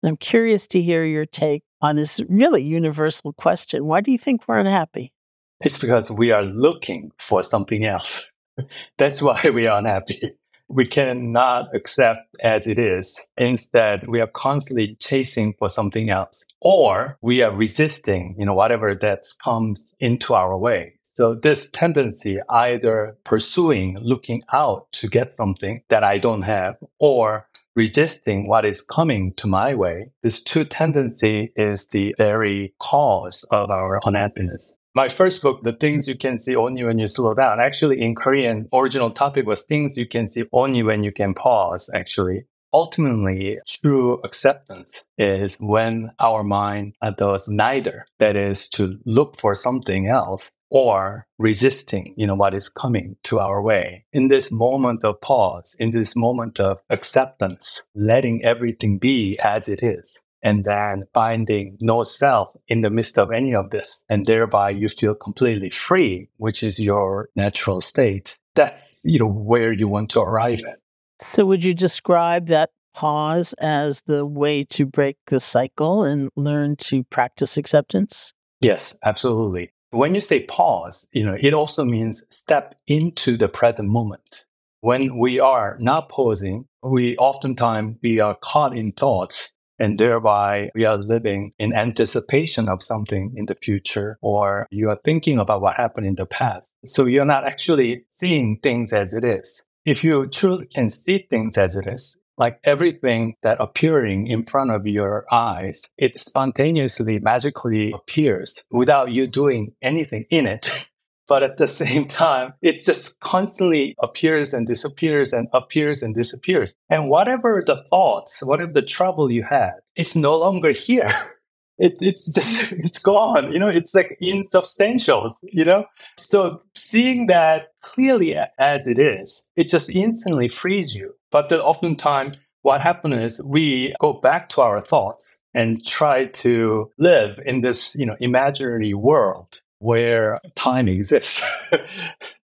And 0.02 0.10
I'm 0.10 0.16
curious 0.16 0.66
to 0.68 0.82
hear 0.82 1.04
your 1.04 1.24
take 1.24 1.62
on 1.80 1.96
this 1.96 2.20
really 2.28 2.62
universal 2.62 3.32
question. 3.32 3.86
Why 3.86 4.00
do 4.00 4.10
you 4.10 4.18
think 4.18 4.46
we're 4.46 4.58
unhappy? 4.58 5.12
It's 5.60 5.78
because 5.78 6.10
we 6.10 6.32
are 6.32 6.42
looking 6.42 7.12
for 7.18 7.42
something 7.42 7.84
else. 7.84 8.30
That's 8.98 9.22
why 9.22 9.40
we 9.52 9.66
are 9.66 9.78
unhappy 9.78 10.36
we 10.68 10.86
cannot 10.86 11.74
accept 11.74 12.36
as 12.42 12.66
it 12.66 12.78
is. 12.78 13.24
Instead, 13.36 14.06
we 14.08 14.20
are 14.20 14.26
constantly 14.26 14.96
chasing 15.00 15.54
for 15.58 15.68
something 15.68 16.10
else, 16.10 16.44
or 16.60 17.18
we 17.22 17.42
are 17.42 17.54
resisting, 17.54 18.34
you 18.38 18.44
know, 18.44 18.54
whatever 18.54 18.94
that 18.94 19.22
comes 19.42 19.94
into 20.00 20.34
our 20.34 20.58
way. 20.58 20.94
So 21.02 21.34
this 21.34 21.70
tendency, 21.70 22.38
either 22.50 23.16
pursuing, 23.24 23.96
looking 24.02 24.42
out 24.52 24.92
to 24.92 25.08
get 25.08 25.32
something 25.32 25.82
that 25.88 26.04
I 26.04 26.18
don't 26.18 26.42
have, 26.42 26.76
or 26.98 27.48
resisting 27.74 28.48
what 28.48 28.64
is 28.64 28.82
coming 28.82 29.32
to 29.34 29.46
my 29.46 29.74
way, 29.74 30.10
this 30.22 30.42
two 30.42 30.64
tendency 30.64 31.52
is 31.56 31.86
the 31.88 32.14
very 32.18 32.74
cause 32.80 33.44
of 33.50 33.70
our 33.70 34.00
unhappiness 34.04 34.76
my 34.96 35.08
first 35.10 35.43
book, 35.43 35.62
The 35.62 35.75
Things 35.75 36.08
You 36.08 36.16
Can 36.16 36.38
See 36.38 36.56
Only 36.56 36.82
When 36.82 36.98
You 36.98 37.06
Slow 37.06 37.34
Down, 37.34 37.60
actually 37.60 38.00
in 38.00 38.14
Korean, 38.14 38.66
original 38.72 39.10
topic 39.10 39.44
was 39.46 39.66
Things 39.66 39.98
You 39.98 40.08
Can 40.08 40.26
See 40.26 40.44
Only 40.54 40.82
When 40.82 41.04
You 41.04 41.12
Can 41.12 41.34
Pause, 41.34 41.90
actually. 41.94 42.46
Ultimately, 42.72 43.58
true 43.69 44.22
acceptance 44.25 45.04
is 45.19 45.56
when 45.56 46.08
our 46.19 46.43
mind 46.43 46.94
does 47.19 47.46
neither. 47.46 48.06
That 48.20 48.37
is 48.37 48.70
to 48.70 48.96
look 49.04 49.38
for 49.38 49.54
something 49.54 50.08
else 50.08 50.52
or 50.70 51.26
resisting, 51.38 52.14
you 52.16 52.26
know, 52.26 52.34
what 52.34 52.54
is 52.54 52.70
coming 52.70 53.16
to 53.25 53.38
our 53.38 53.60
way. 53.60 54.06
In 54.14 54.28
this 54.28 54.50
moment 54.50 55.04
of 55.04 55.20
pause, 55.20 55.76
in 55.78 55.90
this 55.90 56.16
moment 56.16 56.58
of 56.58 56.81
acceptance, 56.88 57.82
letting 57.94 58.42
everything 58.42 58.99
be 58.99 59.38
as 59.44 59.69
it 59.69 59.82
is, 59.82 60.22
and 60.42 60.64
then 60.64 61.04
finding 61.12 61.76
no 61.80 62.02
self 62.02 62.54
in 62.68 62.80
the 62.80 62.90
midst 62.90 63.18
of 63.18 63.32
any 63.32 63.54
of 63.54 63.70
this. 63.70 64.04
And 64.08 64.26
thereby 64.26 64.70
you 64.70 64.88
feel 64.88 65.14
completely 65.14 65.70
free, 65.70 66.28
which 66.36 66.62
is 66.62 66.78
your 66.78 67.28
natural 67.34 67.80
state. 67.80 68.38
That's, 68.54 69.02
you 69.04 69.18
know, 69.18 69.28
where 69.28 69.72
you 69.72 69.88
want 69.88 70.10
to 70.10 70.20
arrive 70.20 70.60
at. 70.66 70.78
So 71.20 71.46
would 71.46 71.64
you 71.64 71.74
describe 71.74 72.46
that 72.48 72.70
pause 72.94 73.52
as 73.54 74.02
the 74.02 74.24
way 74.24 74.64
to 74.64 74.86
break 74.86 75.16
the 75.26 75.40
cycle 75.40 76.02
and 76.02 76.30
learn 76.36 76.76
to 76.76 77.04
practice 77.04 77.56
acceptance? 77.56 78.32
Yes, 78.60 78.98
absolutely. 79.04 79.72
When 79.90 80.14
you 80.14 80.20
say 80.20 80.44
pause, 80.44 81.08
you 81.12 81.24
know, 81.24 81.36
it 81.38 81.54
also 81.54 81.84
means 81.84 82.24
step 82.30 82.74
into 82.86 83.36
the 83.36 83.48
present 83.48 83.88
moment. 83.88 84.44
When 84.80 85.18
we 85.18 85.40
are 85.40 85.76
not 85.80 86.08
pausing, 86.08 86.66
we 86.82 87.16
oftentimes 87.16 87.96
we 88.02 88.20
are 88.20 88.36
caught 88.40 88.76
in 88.76 88.92
thoughts 88.92 89.52
and 89.78 89.99
thereby, 89.99 90.70
we 90.75 90.84
are 90.84 90.96
living 90.96 91.52
in 91.58 91.76
anticipation 91.76 92.69
of 92.69 92.82
something 92.82 93.31
in 93.34 93.46
the 93.46 93.55
future, 93.55 94.19
or 94.20 94.67
you 94.70 94.88
are 94.90 95.00
thinking 95.05 95.38
about 95.38 95.61
what 95.61 95.76
happened 95.76 96.06
in 96.06 96.14
the 96.14 96.26
past. 96.26 96.70
So 96.84 97.05
you're 97.06 97.25
not 97.25 97.44
actually 97.44 98.05
seeing 98.08 98.59
things 98.62 98.92
as 98.92 99.12
it 99.12 99.25
is. 99.25 99.62
If 99.85 100.02
you 100.02 100.26
truly 100.26 100.66
can 100.66 100.90
see 100.90 101.26
things 101.30 101.56
as 101.56 101.76
it 101.76 101.87
is, 101.87 102.18
like 102.38 102.59
everything 102.64 103.37
that 103.42 103.61
appearing 103.61 104.26
in 104.26 104.45
front 104.45 104.71
of 104.71 104.87
your 104.87 105.25
eyes, 105.33 105.90
it 105.97 106.21
spontaneously, 106.21 107.18
magically 107.18 107.92
appears 107.92 108.64
without 108.71 109.11
you 109.11 109.26
doing 109.26 109.73
anything 109.83 110.25
in 110.30 110.47
it. 110.47 110.88
But 111.28 111.42
at 111.42 111.56
the 111.56 111.66
same 111.83 112.06
time, 112.06 112.54
it 112.62 112.83
just 112.83 113.21
constantly 113.21 113.95
appears 114.02 114.54
and 114.54 114.66
disappears 114.66 115.33
and 115.33 115.49
appears 115.52 116.02
and 116.02 116.14
disappears. 116.14 116.75
And 116.88 117.09
whatever 117.09 117.62
the 117.64 117.85
thoughts, 117.90 118.42
whatever 118.42 118.73
the 118.73 118.83
trouble 118.83 119.30
you 119.30 119.42
had, 119.42 119.75
it's 119.95 120.16
no 120.16 120.37
longer 120.38 120.73
here. 120.73 121.11
It, 121.78 121.99
it's 122.00 122.33
just 122.33 122.73
it's 122.73 122.99
gone 122.99 123.52
you 123.52 123.59
know 123.59 123.68
it's 123.68 123.95
like 123.95 124.16
insubstantial 124.18 125.28
you 125.42 125.62
know 125.62 125.85
so 126.16 126.62
seeing 126.75 127.26
that 127.26 127.68
clearly 127.83 128.35
as 128.59 128.87
it 128.87 128.99
is 128.99 129.50
it 129.56 129.68
just 129.68 129.90
instantly 129.90 130.49
frees 130.49 130.95
you 130.95 131.12
but 131.30 131.50
then 131.50 131.61
oftentimes 131.61 132.38
what 132.62 132.80
happens 132.80 133.35
is 133.35 133.45
we 133.45 133.95
go 134.00 134.14
back 134.14 134.49
to 134.49 134.62
our 134.62 134.80
thoughts 134.80 135.38
and 135.52 135.85
try 135.87 136.25
to 136.25 136.90
live 136.99 137.38
in 137.45 137.61
this 137.61 137.95
you 137.97 138.06
know 138.06 138.16
imaginary 138.21 138.95
world 138.95 139.61
where 139.78 140.38
time 140.54 140.88
exists. 140.88 141.42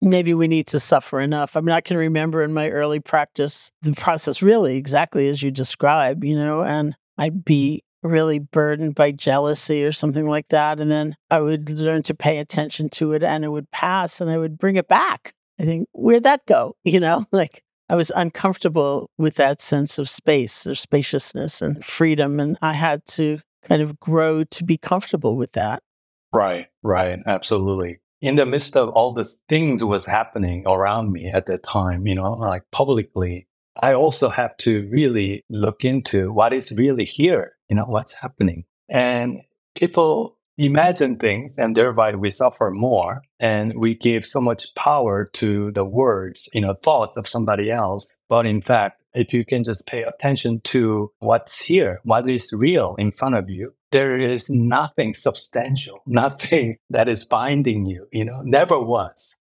Maybe 0.02 0.34
we 0.34 0.48
need 0.48 0.68
to 0.68 0.80
suffer 0.80 1.20
enough. 1.20 1.56
I 1.56 1.62
mean, 1.62 1.72
I 1.72 1.82
can 1.82 1.98
remember 1.98 2.44
in 2.44 2.54
my 2.54 2.70
early 2.70 3.00
practice, 3.00 3.72
the 3.82 3.94
process 3.94 4.42
really 4.42 4.78
exactly 4.78 5.28
as 5.30 5.42
you 5.42 5.52
describe, 5.52 6.24
you 6.24 6.36
know, 6.36 6.64
and 6.64 6.96
I'd 7.18 7.44
be 7.44 7.84
mm-hmm. 8.04 8.14
really 8.14 8.40
burdened 8.40 8.96
by 8.96 9.12
jealousy 9.12 9.84
or 9.84 9.92
something 9.92 10.28
like 10.28 10.50
that. 10.50 10.80
And 10.80 10.92
then 10.92 11.16
I 11.32 11.40
would 11.40 11.70
learn 11.70 12.04
to 12.04 12.14
pay 12.14 12.38
attention 12.38 12.90
to 12.90 13.14
it 13.14 13.24
and 13.24 13.44
it 13.44 13.50
would 13.50 13.72
pass 13.72 14.22
and 14.22 14.30
I 14.30 14.38
would 14.38 14.58
bring 14.58 14.76
it 14.76 14.88
back. 14.88 15.34
I 15.60 15.64
think, 15.64 15.88
where'd 15.94 16.24
that 16.24 16.46
go? 16.46 16.76
You 16.84 17.00
know, 17.00 17.26
like 17.32 17.64
I 17.90 17.96
was 17.96 18.12
uncomfortable 18.16 19.10
with 19.18 19.36
that 19.36 19.62
sense 19.62 19.98
of 19.98 20.10
space 20.10 20.68
or 20.68 20.76
spaciousness 20.76 21.62
and 21.62 21.84
freedom. 21.84 22.40
And 22.40 22.58
I 22.62 22.74
had 22.74 23.06
to 23.12 23.40
kind 23.64 23.82
of 23.82 24.00
grow 24.00 24.44
to 24.44 24.64
be 24.64 24.78
comfortable 24.78 25.36
with 25.36 25.54
that. 25.54 25.82
Right, 26.36 26.68
right, 26.84 27.20
absolutely. 27.26 28.00
In 28.22 28.36
the 28.36 28.46
midst 28.46 28.76
of 28.76 28.90
all 28.90 29.14
these 29.14 29.42
things 29.48 29.84
was 29.84 30.06
happening 30.06 30.64
around 30.68 31.12
me 31.12 31.28
at 31.28 31.46
that 31.46 31.64
time, 31.64 32.08
you 32.08 32.16
know, 32.16 32.34
like 32.34 32.64
publicly, 32.72 33.48
I 33.82 33.94
also 33.94 34.30
have 34.30 34.58
to 34.58 34.88
really 34.92 35.44
look 35.50 35.86
into 35.86 36.34
what 36.34 36.54
is 36.54 36.74
really 36.74 37.06
here, 37.06 37.54
you 37.70 37.76
know, 37.76 37.86
what's 37.86 38.14
happening. 38.14 38.66
And 38.90 39.42
people 39.76 40.38
imagine 40.58 41.18
things 41.18 41.58
and 41.58 41.76
thereby 41.76 42.16
we 42.16 42.30
suffer 42.30 42.72
more 42.72 43.22
and 43.40 43.74
we 43.78 43.96
give 43.96 44.26
so 44.26 44.42
much 44.42 44.74
power 44.76 45.30
to 45.34 45.72
the 45.72 45.86
words, 45.86 46.50
you 46.54 46.62
know, 46.62 46.74
thoughts 46.74 47.18
of 47.18 47.28
somebody 47.28 47.72
else. 47.72 48.18
But 48.30 48.46
in 48.46 48.62
fact, 48.62 49.02
if 49.16 49.34
you 49.34 49.46
can 49.46 49.64
just 49.64 49.88
pay 49.88 50.04
attention 50.04 50.62
to 50.66 51.12
what's 51.20 51.66
here, 51.66 52.02
what 52.04 52.30
is 52.30 52.54
real 52.54 52.96
in 52.98 53.12
front 53.12 53.36
of 53.36 53.50
you, 53.50 53.74
there 53.92 54.18
is 54.18 54.50
nothing 54.50 55.14
substantial, 55.14 56.02
nothing 56.06 56.78
that 56.90 57.08
is 57.08 57.26
binding 57.26 57.86
you, 57.86 58.08
you 58.12 58.26
know, 58.26 58.42
never 58.44 58.80
was. 58.80 59.36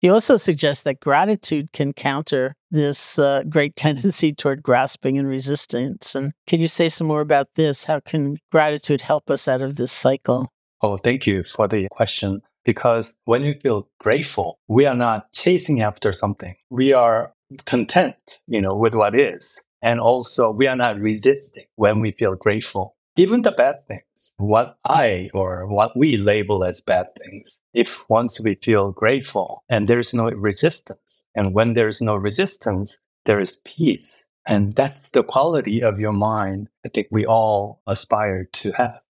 He 0.00 0.08
also 0.08 0.36
suggests 0.36 0.84
that 0.84 1.00
gratitude 1.00 1.72
can 1.72 1.92
counter 1.92 2.54
this 2.70 3.18
uh, 3.18 3.42
great 3.48 3.74
tendency 3.76 4.32
toward 4.32 4.62
grasping 4.62 5.18
and 5.18 5.28
resistance. 5.28 6.14
And 6.14 6.32
can 6.46 6.60
you 6.60 6.68
say 6.68 6.88
some 6.88 7.08
more 7.08 7.20
about 7.20 7.48
this? 7.56 7.84
How 7.84 8.00
can 8.00 8.36
gratitude 8.52 9.02
help 9.02 9.28
us 9.30 9.48
out 9.48 9.60
of 9.60 9.76
this 9.76 9.92
cycle? 9.92 10.48
Oh, 10.80 10.96
thank 10.96 11.26
you 11.26 11.42
for 11.42 11.66
the 11.66 11.88
question. 11.90 12.42
Because 12.64 13.16
when 13.24 13.42
you 13.42 13.54
feel 13.60 13.88
grateful, 13.98 14.58
we 14.68 14.84
are 14.86 14.94
not 14.94 15.32
chasing 15.32 15.80
after 15.82 16.12
something. 16.12 16.54
We 16.70 16.92
are 16.92 17.32
content, 17.64 18.40
you 18.46 18.60
know, 18.60 18.74
with 18.74 18.94
what 18.94 19.18
is. 19.18 19.62
And 19.82 20.00
also 20.00 20.50
we 20.50 20.66
are 20.66 20.76
not 20.76 20.98
resisting 20.98 21.66
when 21.76 22.00
we 22.00 22.12
feel 22.12 22.34
grateful. 22.34 22.96
Even 23.16 23.42
the 23.42 23.50
bad 23.52 23.86
things, 23.88 24.32
what 24.36 24.76
I 24.84 25.28
or 25.34 25.66
what 25.66 25.96
we 25.96 26.16
label 26.16 26.64
as 26.64 26.80
bad 26.80 27.06
things, 27.20 27.60
if 27.74 28.08
once 28.08 28.40
we 28.40 28.54
feel 28.54 28.92
grateful 28.92 29.64
and 29.68 29.88
there's 29.88 30.14
no 30.14 30.30
resistance, 30.30 31.24
and 31.34 31.52
when 31.52 31.74
there's 31.74 32.00
no 32.00 32.14
resistance, 32.14 33.00
there 33.24 33.40
is 33.40 33.60
peace. 33.64 34.24
And 34.46 34.74
that's 34.74 35.10
the 35.10 35.24
quality 35.24 35.82
of 35.82 35.98
your 35.98 36.12
mind 36.12 36.68
I 36.86 36.88
think 36.88 37.08
we 37.10 37.26
all 37.26 37.82
aspire 37.86 38.48
to 38.52 38.72
have. 38.72 39.00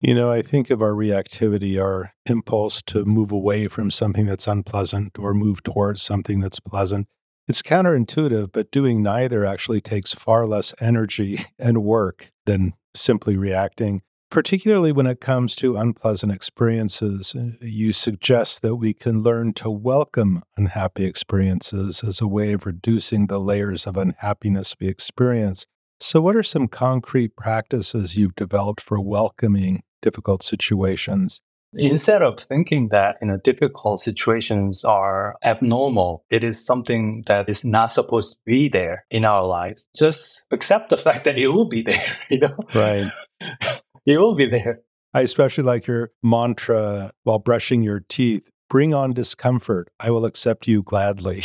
You 0.00 0.14
know, 0.14 0.30
I 0.30 0.42
think 0.42 0.70
of 0.70 0.80
our 0.80 0.92
reactivity, 0.92 1.82
our 1.82 2.14
impulse 2.26 2.80
to 2.82 3.04
move 3.04 3.32
away 3.32 3.66
from 3.66 3.90
something 3.90 4.26
that's 4.26 4.46
unpleasant 4.46 5.18
or 5.18 5.34
move 5.34 5.64
towards 5.64 6.00
something 6.00 6.38
that's 6.40 6.60
pleasant. 6.60 7.08
It's 7.48 7.62
counterintuitive, 7.62 8.52
but 8.52 8.70
doing 8.70 9.02
neither 9.02 9.46
actually 9.46 9.80
takes 9.80 10.12
far 10.12 10.46
less 10.46 10.74
energy 10.82 11.40
and 11.58 11.82
work 11.82 12.30
than 12.44 12.74
simply 12.94 13.38
reacting, 13.38 14.02
particularly 14.30 14.92
when 14.92 15.06
it 15.06 15.22
comes 15.22 15.56
to 15.56 15.78
unpleasant 15.78 16.30
experiences. 16.30 17.34
Uh, 17.34 17.52
you 17.62 17.94
suggest 17.94 18.60
that 18.60 18.76
we 18.76 18.92
can 18.92 19.22
learn 19.22 19.54
to 19.54 19.70
welcome 19.70 20.42
unhappy 20.58 21.06
experiences 21.06 22.04
as 22.04 22.20
a 22.20 22.28
way 22.28 22.52
of 22.52 22.66
reducing 22.66 23.28
the 23.28 23.40
layers 23.40 23.86
of 23.86 23.96
unhappiness 23.96 24.76
we 24.78 24.86
experience. 24.86 25.64
So, 26.00 26.20
what 26.20 26.36
are 26.36 26.42
some 26.42 26.68
concrete 26.68 27.34
practices 27.34 28.14
you've 28.14 28.36
developed 28.36 28.82
for 28.82 29.00
welcoming 29.00 29.82
difficult 30.02 30.42
situations? 30.42 31.40
Instead 31.74 32.22
of 32.22 32.38
thinking 32.40 32.88
that 32.88 33.16
you 33.20 33.28
know 33.28 33.36
difficult 33.38 34.00
situations 34.00 34.84
are 34.84 35.36
abnormal, 35.44 36.24
it 36.30 36.42
is 36.42 36.64
something 36.64 37.24
that 37.26 37.48
is 37.48 37.64
not 37.64 37.90
supposed 37.90 38.34
to 38.34 38.40
be 38.46 38.68
there 38.68 39.04
in 39.10 39.24
our 39.24 39.44
lives. 39.44 39.88
Just 39.96 40.46
accept 40.50 40.90
the 40.90 40.96
fact 41.06 41.24
that 41.24 41.38
it 41.38 41.48
will 41.48 41.68
be 41.68 41.82
there. 41.82 42.16
You 42.30 42.40
know, 42.40 42.56
right? 42.74 43.10
it 44.06 44.18
will 44.18 44.34
be 44.34 44.46
there. 44.46 44.80
I 45.14 45.22
especially 45.22 45.64
like 45.64 45.86
your 45.86 46.10
mantra 46.22 47.12
while 47.24 47.38
brushing 47.38 47.82
your 47.82 48.00
teeth: 48.08 48.48
"Bring 48.70 48.94
on 48.94 49.12
discomfort. 49.12 49.90
I 50.00 50.10
will 50.10 50.24
accept 50.24 50.66
you 50.66 50.82
gladly." 50.82 51.44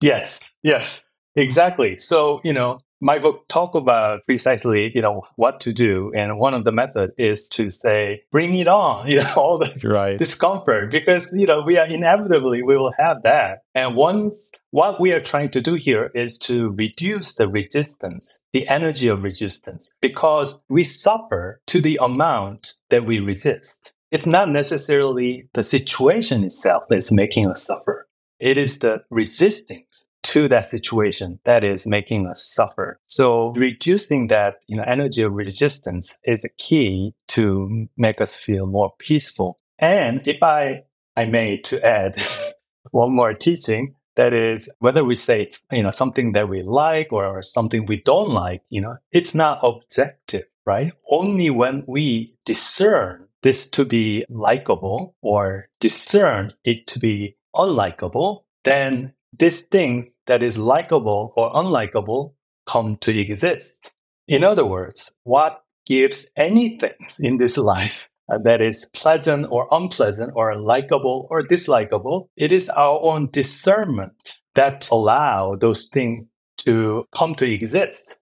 yes, 0.00 0.54
yes, 0.62 1.04
exactly. 1.36 1.96
So 1.98 2.40
you 2.44 2.52
know, 2.52 2.80
my 3.00 3.18
book 3.18 3.46
talk 3.48 3.74
about 3.74 4.20
precisely 4.26 4.92
you 4.94 5.02
know 5.02 5.22
what 5.36 5.60
to 5.60 5.72
do 5.72 6.12
and 6.14 6.38
one 6.38 6.54
of 6.54 6.64
the 6.64 6.72
method 6.72 7.10
is 7.16 7.48
to 7.48 7.70
say 7.70 8.22
bring 8.30 8.54
it 8.54 8.68
on 8.68 9.06
you 9.10 9.20
know 9.20 9.34
all 9.36 9.58
this 9.58 9.84
right. 9.84 10.18
discomfort 10.18 10.90
because 10.90 11.32
you 11.34 11.46
know 11.46 11.62
we 11.62 11.76
are 11.76 11.86
inevitably 11.86 12.62
we 12.62 12.76
will 12.76 12.92
have 12.98 13.22
that. 13.22 13.60
And 13.74 13.96
once 13.96 14.52
what 14.70 15.00
we 15.00 15.12
are 15.12 15.20
trying 15.20 15.50
to 15.50 15.60
do 15.60 15.74
here 15.74 16.10
is 16.14 16.38
to 16.38 16.70
reduce 16.70 17.34
the 17.34 17.48
resistance 17.48 18.42
the 18.52 18.68
energy 18.68 19.08
of 19.08 19.22
resistance 19.22 19.92
because 20.00 20.62
we 20.68 20.84
suffer 20.84 21.60
to 21.66 21.80
the 21.80 21.98
amount 22.02 22.74
that 22.90 23.06
we 23.06 23.20
resist. 23.20 23.92
It's 24.10 24.26
not 24.26 24.48
necessarily 24.48 25.48
the 25.54 25.62
situation 25.62 26.42
itself 26.42 26.84
that's 26.88 27.12
making 27.12 27.48
us 27.48 27.64
suffer. 27.64 28.08
It 28.40 28.58
is 28.58 28.80
the 28.80 29.02
resistance 29.10 30.06
to 30.30 30.46
that 30.46 30.70
situation 30.70 31.40
that 31.44 31.64
is 31.64 31.88
making 31.88 32.28
us 32.28 32.44
suffer. 32.44 33.00
So 33.08 33.48
reducing 33.56 34.28
that 34.28 34.54
you 34.68 34.76
know, 34.76 34.84
energy 34.86 35.22
of 35.22 35.32
resistance 35.32 36.16
is 36.24 36.44
a 36.44 36.48
key 36.50 37.14
to 37.28 37.88
make 37.96 38.20
us 38.20 38.36
feel 38.36 38.66
more 38.66 38.92
peaceful. 39.00 39.58
And 39.80 40.26
if 40.28 40.40
I, 40.40 40.84
I 41.16 41.24
may 41.24 41.56
to 41.56 41.84
add 41.84 42.14
one 42.92 43.12
more 43.12 43.34
teaching, 43.34 43.96
that 44.14 44.32
is 44.32 44.70
whether 44.78 45.02
we 45.02 45.16
say 45.16 45.42
it's 45.42 45.62
you 45.72 45.82
know 45.82 45.90
something 45.90 46.32
that 46.32 46.48
we 46.48 46.62
like 46.62 47.12
or 47.12 47.42
something 47.42 47.86
we 47.86 48.00
don't 48.00 48.30
like, 48.30 48.62
you 48.68 48.80
know, 48.80 48.96
it's 49.10 49.34
not 49.34 49.58
objective, 49.64 50.44
right? 50.64 50.92
Only 51.10 51.50
when 51.50 51.82
we 51.88 52.36
discern 52.44 53.26
this 53.42 53.68
to 53.70 53.84
be 53.84 54.24
likable 54.28 55.16
or 55.22 55.68
discern 55.80 56.52
it 56.64 56.86
to 56.88 57.00
be 57.00 57.36
unlikable, 57.56 58.44
then 58.64 59.14
these 59.38 59.62
things 59.62 60.10
that 60.26 60.42
is 60.42 60.58
likable 60.58 61.32
or 61.36 61.52
unlikable 61.52 62.34
come 62.66 62.96
to 62.98 63.16
exist. 63.16 63.92
In 64.28 64.44
other 64.44 64.64
words, 64.64 65.12
what 65.24 65.62
gives 65.86 66.26
anything 66.36 66.94
in 67.20 67.38
this 67.38 67.56
life 67.56 68.08
that 68.44 68.60
is 68.60 68.88
pleasant 68.94 69.46
or 69.50 69.66
unpleasant 69.70 70.32
or 70.34 70.56
likable 70.56 71.26
or 71.30 71.42
dislikable, 71.42 72.28
it 72.36 72.52
is 72.52 72.70
our 72.70 73.00
own 73.02 73.28
discernment 73.32 74.38
that 74.54 74.88
allow 74.90 75.54
those 75.54 75.88
things 75.92 76.26
to 76.58 77.06
come 77.14 77.34
to 77.36 77.50
exist. 77.50 78.18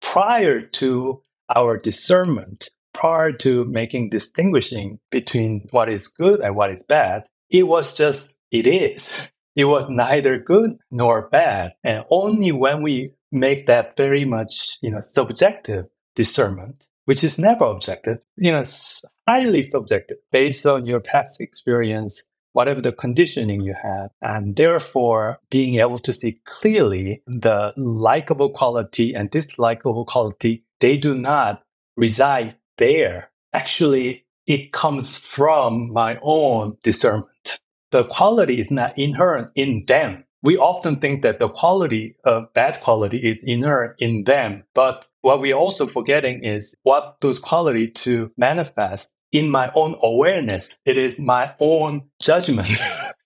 Prior 0.00 0.60
to 0.60 1.22
our 1.54 1.76
discernment, 1.76 2.70
prior 2.92 3.32
to 3.32 3.64
making 3.66 4.08
distinguishing 4.08 4.98
between 5.10 5.66
what 5.70 5.88
is 5.88 6.08
good 6.08 6.40
and 6.40 6.56
what 6.56 6.70
is 6.70 6.82
bad, 6.82 7.24
it 7.50 7.64
was 7.64 7.94
just, 7.94 8.38
it 8.50 8.66
is. 8.66 9.28
It 9.54 9.66
was 9.66 9.90
neither 9.90 10.38
good 10.38 10.70
nor 10.90 11.28
bad. 11.28 11.72
And 11.84 12.04
only 12.10 12.52
when 12.52 12.82
we 12.82 13.12
make 13.30 13.66
that 13.66 13.96
very 13.96 14.24
much, 14.24 14.78
you 14.80 14.90
know, 14.90 15.00
subjective 15.00 15.86
discernment, 16.14 16.86
which 17.04 17.24
is 17.24 17.38
never 17.38 17.64
objective, 17.64 18.18
you 18.36 18.52
know, 18.52 18.62
highly 19.28 19.62
subjective 19.62 20.18
based 20.30 20.66
on 20.66 20.86
your 20.86 21.00
past 21.00 21.40
experience, 21.40 22.22
whatever 22.52 22.80
the 22.80 22.92
conditioning 22.92 23.60
you 23.60 23.74
had. 23.74 24.08
And 24.20 24.56
therefore, 24.56 25.38
being 25.50 25.80
able 25.80 25.98
to 26.00 26.12
see 26.12 26.40
clearly 26.44 27.22
the 27.26 27.72
likable 27.76 28.50
quality 28.50 29.14
and 29.14 29.30
dislikable 29.30 30.06
quality, 30.06 30.64
they 30.80 30.96
do 30.96 31.16
not 31.16 31.62
reside 31.96 32.56
there. 32.78 33.30
Actually, 33.52 34.24
it 34.46 34.72
comes 34.72 35.18
from 35.18 35.92
my 35.92 36.18
own 36.22 36.76
discernment 36.82 37.60
the 37.92 38.04
quality 38.04 38.58
is 38.58 38.70
not 38.70 38.98
inherent 38.98 39.50
in 39.54 39.84
them. 39.86 40.24
We 40.42 40.56
often 40.56 40.96
think 40.96 41.22
that 41.22 41.38
the 41.38 41.48
quality 41.48 42.16
of 42.24 42.52
bad 42.52 42.80
quality 42.80 43.18
is 43.18 43.44
inherent 43.46 43.94
in 44.00 44.24
them. 44.24 44.64
But 44.74 45.06
what 45.20 45.40
we're 45.40 45.54
also 45.54 45.86
forgetting 45.86 46.42
is 46.42 46.74
what 46.82 47.16
those 47.20 47.38
quality 47.38 47.88
to 47.88 48.32
manifest 48.36 49.14
in 49.30 49.50
my 49.50 49.70
own 49.74 49.94
awareness. 50.02 50.76
It 50.84 50.98
is 50.98 51.20
my 51.20 51.52
own 51.60 52.08
judgment 52.20 52.68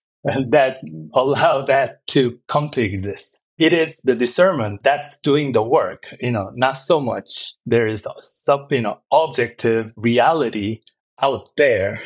that 0.25 0.81
allow 1.15 1.63
that 1.63 2.07
to 2.09 2.39
come 2.49 2.69
to 2.71 2.83
exist. 2.83 3.39
It 3.59 3.73
is 3.73 3.97
the 4.05 4.15
discernment 4.15 4.83
that's 4.83 5.19
doing 5.21 5.53
the 5.53 5.63
work, 5.63 6.05
you 6.21 6.33
know, 6.33 6.51
not 6.55 6.75
so 6.75 7.01
much 7.01 7.55
there 7.65 7.87
is 7.87 8.07
some, 8.21 8.67
you 8.71 8.83
know, 8.83 8.99
objective 9.11 9.95
reality 9.97 10.81
out 11.23 11.49
there 11.57 12.03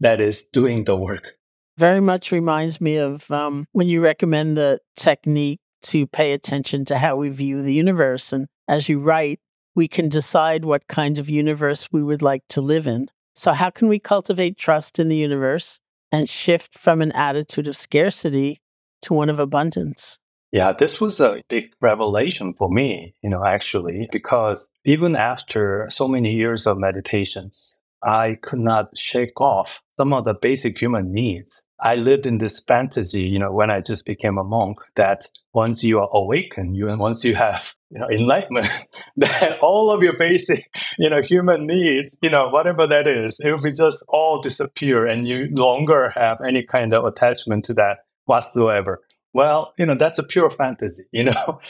that 0.00 0.20
is 0.20 0.44
doing 0.44 0.84
the 0.84 0.96
work 0.96 1.36
very 1.80 2.00
much 2.00 2.30
reminds 2.30 2.78
me 2.78 2.98
of 2.98 3.28
um, 3.30 3.66
when 3.72 3.88
you 3.88 4.02
recommend 4.02 4.54
the 4.54 4.80
technique 4.96 5.60
to 5.82 6.06
pay 6.06 6.32
attention 6.32 6.84
to 6.84 6.98
how 6.98 7.16
we 7.16 7.30
view 7.30 7.62
the 7.62 7.72
universe. 7.72 8.34
And 8.34 8.48
as 8.68 8.90
you 8.90 9.00
write, 9.00 9.40
we 9.74 9.88
can 9.88 10.10
decide 10.10 10.66
what 10.66 10.88
kind 10.88 11.18
of 11.18 11.30
universe 11.30 11.88
we 11.90 12.02
would 12.02 12.20
like 12.20 12.42
to 12.50 12.60
live 12.60 12.86
in. 12.86 13.08
So, 13.34 13.52
how 13.52 13.70
can 13.70 13.88
we 13.88 13.98
cultivate 13.98 14.58
trust 14.58 14.98
in 14.98 15.08
the 15.08 15.16
universe 15.16 15.80
and 16.12 16.28
shift 16.28 16.78
from 16.78 17.00
an 17.00 17.12
attitude 17.12 17.66
of 17.66 17.76
scarcity 17.76 18.60
to 19.02 19.14
one 19.14 19.30
of 19.30 19.40
abundance? 19.40 20.18
Yeah, 20.52 20.72
this 20.72 21.00
was 21.00 21.18
a 21.18 21.42
big 21.48 21.72
revelation 21.80 22.52
for 22.58 22.68
me, 22.68 23.14
you 23.22 23.30
know, 23.30 23.42
actually, 23.42 24.06
because 24.12 24.70
even 24.84 25.16
after 25.16 25.88
so 25.90 26.06
many 26.08 26.34
years 26.34 26.66
of 26.66 26.76
meditations, 26.76 27.80
I 28.02 28.36
could 28.42 28.58
not 28.58 28.98
shake 28.98 29.40
off 29.40 29.82
some 29.98 30.12
of 30.12 30.24
the 30.24 30.34
basic 30.34 30.78
human 30.78 31.12
needs 31.12 31.62
I 31.82 31.94
lived 31.94 32.26
in 32.26 32.38
this 32.38 32.60
fantasy, 32.60 33.22
you 33.22 33.38
know, 33.38 33.52
when 33.52 33.70
I 33.70 33.80
just 33.80 34.04
became 34.04 34.38
a 34.38 34.44
monk, 34.44 34.78
that 34.96 35.26
once 35.52 35.82
you 35.82 35.98
are 35.98 36.08
awakened, 36.12 36.76
you 36.76 36.88
and 36.88 37.00
once 37.00 37.24
you 37.24 37.34
have, 37.34 37.62
you 37.90 37.98
know, 38.00 38.08
enlightenment, 38.08 38.68
that 39.16 39.58
all 39.60 39.90
of 39.90 40.02
your 40.02 40.16
basic, 40.18 40.64
you 40.98 41.10
know, 41.10 41.22
human 41.22 41.66
needs, 41.66 42.18
you 42.22 42.30
know, 42.30 42.48
whatever 42.48 42.86
that 42.86 43.06
is, 43.06 43.40
it 43.40 43.50
will 43.50 43.60
be 43.60 43.72
just 43.72 44.04
all 44.08 44.40
disappear 44.40 45.06
and 45.06 45.26
you 45.26 45.48
longer 45.52 46.10
have 46.10 46.38
any 46.46 46.62
kind 46.62 46.92
of 46.92 47.04
attachment 47.04 47.64
to 47.64 47.74
that 47.74 47.98
whatsoever. 48.26 49.00
Well, 49.32 49.72
you 49.78 49.86
know, 49.86 49.94
that's 49.94 50.18
a 50.18 50.24
pure 50.24 50.50
fantasy, 50.50 51.04
you 51.12 51.24
know. 51.30 51.60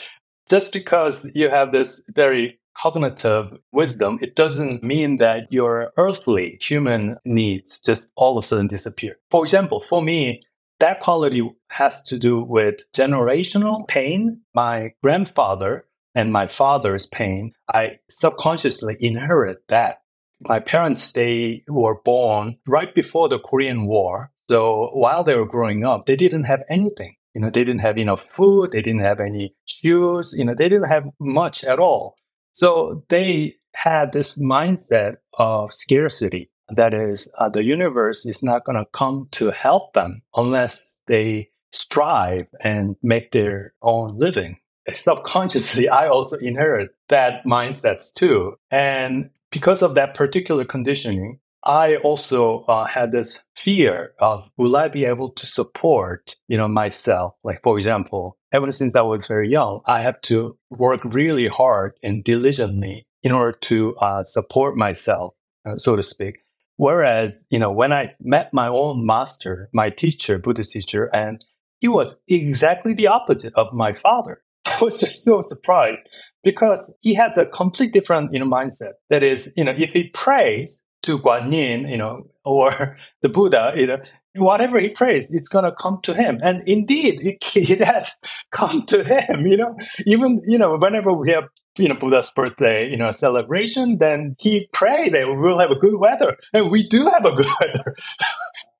just 0.49 0.73
because 0.73 1.29
you 1.33 1.49
have 1.49 1.71
this 1.71 2.01
very 2.09 2.59
cognitive 2.75 3.57
wisdom, 3.71 4.17
it 4.21 4.35
doesn't 4.35 4.83
mean 4.83 5.17
that 5.17 5.51
your 5.51 5.91
earthly 5.97 6.57
human 6.61 7.17
needs 7.25 7.79
just 7.79 8.11
all 8.15 8.37
of 8.37 8.43
a 8.43 8.47
sudden 8.47 8.67
disappear. 8.67 9.17
For 9.29 9.43
example, 9.43 9.81
for 9.81 10.01
me, 10.01 10.43
that 10.79 10.99
quality 10.99 11.47
has 11.69 12.01
to 12.03 12.17
do 12.17 12.41
with 12.41 12.91
generational 12.93 13.87
pain. 13.87 14.41
My 14.55 14.93
grandfather 15.03 15.85
and 16.15 16.33
my 16.33 16.47
father's 16.47 17.05
pain, 17.05 17.53
I 17.71 17.97
subconsciously 18.09 18.97
inherit 18.99 19.59
that. 19.69 20.01
My 20.41 20.59
parents, 20.59 21.11
they 21.11 21.63
were 21.67 22.01
born 22.01 22.55
right 22.67 22.93
before 22.95 23.29
the 23.29 23.37
Korean 23.37 23.85
War. 23.85 24.31
So 24.49 24.89
while 24.93 25.23
they 25.23 25.35
were 25.35 25.45
growing 25.45 25.85
up, 25.85 26.07
they 26.07 26.15
didn't 26.15 26.45
have 26.45 26.63
anything. 26.67 27.15
You 27.35 27.41
know, 27.41 27.49
they 27.49 27.63
didn't 27.63 27.81
have 27.81 27.97
enough 27.97 28.23
food, 28.23 28.71
they 28.71 28.81
didn't 28.81 29.01
have 29.01 29.21
any 29.21 29.55
shoes, 29.65 30.33
you 30.37 30.43
know, 30.43 30.53
they 30.53 30.67
didn't 30.67 30.89
have 30.89 31.05
much 31.19 31.63
at 31.63 31.79
all. 31.79 32.15
So 32.53 33.03
they 33.09 33.55
had 33.73 34.11
this 34.11 34.41
mindset 34.41 35.15
of 35.37 35.73
scarcity. 35.73 36.49
That 36.69 36.93
is, 36.93 37.31
uh, 37.37 37.49
the 37.49 37.63
universe 37.63 38.25
is 38.25 38.41
not 38.41 38.65
going 38.65 38.77
to 38.77 38.85
come 38.93 39.27
to 39.31 39.51
help 39.51 39.93
them 39.93 40.21
unless 40.35 40.97
they 41.07 41.49
strive 41.71 42.47
and 42.61 42.95
make 43.01 43.31
their 43.31 43.73
own 43.81 44.17
living. 44.17 44.57
Subconsciously, 44.93 45.89
I 45.89 46.07
also 46.07 46.37
inherit 46.37 46.91
that 47.09 47.43
mindsets 47.45 48.11
too. 48.13 48.55
And 48.71 49.29
because 49.51 49.81
of 49.81 49.95
that 49.95 50.15
particular 50.15 50.65
conditioning, 50.65 51.39
I 51.63 51.97
also 51.97 52.61
uh, 52.63 52.85
had 52.85 53.11
this 53.11 53.43
fear 53.55 54.13
of 54.19 54.49
will 54.57 54.75
I 54.75 54.87
be 54.87 55.05
able 55.05 55.29
to 55.29 55.45
support, 55.45 56.35
you 56.47 56.57
know, 56.57 56.67
myself? 56.67 57.35
Like 57.43 57.61
for 57.61 57.77
example, 57.77 58.37
ever 58.51 58.71
since 58.71 58.95
I 58.95 59.01
was 59.01 59.27
very 59.27 59.49
young, 59.49 59.81
I 59.85 60.01
have 60.01 60.21
to 60.21 60.57
work 60.69 61.01
really 61.03 61.47
hard 61.47 61.93
and 62.03 62.23
diligently 62.23 63.05
in 63.23 63.31
order 63.31 63.51
to 63.51 63.95
uh, 63.97 64.23
support 64.23 64.75
myself, 64.75 65.33
uh, 65.65 65.77
so 65.77 65.95
to 65.95 66.03
speak. 66.03 66.39
Whereas, 66.77 67.45
you 67.49 67.59
know, 67.59 67.71
when 67.71 67.93
I 67.93 68.13
met 68.19 68.49
my 68.53 68.67
own 68.67 69.05
master, 69.05 69.69
my 69.73 69.89
teacher, 69.89 70.39
Buddhist 70.39 70.71
teacher, 70.71 71.09
and 71.13 71.43
he 71.79 71.87
was 71.87 72.15
exactly 72.27 72.93
the 72.93 73.07
opposite 73.07 73.53
of 73.55 73.71
my 73.73 73.93
father. 73.93 74.41
I 74.65 74.83
was 74.83 74.99
just 74.99 75.23
so 75.23 75.41
surprised 75.41 76.07
because 76.43 76.95
he 77.01 77.13
has 77.13 77.37
a 77.37 77.45
complete 77.45 77.93
different, 77.93 78.33
you 78.33 78.39
know, 78.39 78.45
mindset. 78.45 78.93
That 79.09 79.21
is, 79.21 79.51
you 79.55 79.63
know, 79.63 79.75
if 79.77 79.93
he 79.93 80.09
prays, 80.09 80.83
to 81.03 81.17
Guanyin, 81.17 81.89
you 81.89 81.97
know, 81.97 82.27
or 82.45 82.97
the 83.21 83.29
Buddha, 83.29 83.73
you 83.75 83.87
know, 83.87 84.01
whatever 84.35 84.79
he 84.79 84.89
prays, 84.89 85.33
it's 85.33 85.49
going 85.49 85.65
to 85.65 85.71
come 85.71 85.99
to 86.03 86.13
him. 86.13 86.39
And 86.43 86.61
indeed, 86.67 87.21
it, 87.21 87.55
it 87.55 87.81
has 87.81 88.11
come 88.51 88.83
to 88.87 89.03
him, 89.03 89.45
you 89.45 89.57
know, 89.57 89.77
even, 90.05 90.41
you 90.47 90.57
know, 90.57 90.77
whenever 90.77 91.11
we 91.13 91.31
have, 91.31 91.45
you 91.77 91.87
know, 91.87 91.95
Buddha's 91.95 92.29
birthday, 92.29 92.89
you 92.89 92.97
know, 92.97 93.11
celebration, 93.11 93.97
then 93.99 94.35
he 94.39 94.67
prayed 94.73 95.13
that 95.13 95.27
we 95.27 95.35
will 95.35 95.59
have 95.59 95.71
a 95.71 95.75
good 95.75 95.97
weather. 95.97 96.37
And 96.53 96.71
we 96.71 96.87
do 96.87 97.05
have 97.07 97.25
a 97.25 97.31
good 97.35 97.47
weather. 97.61 97.95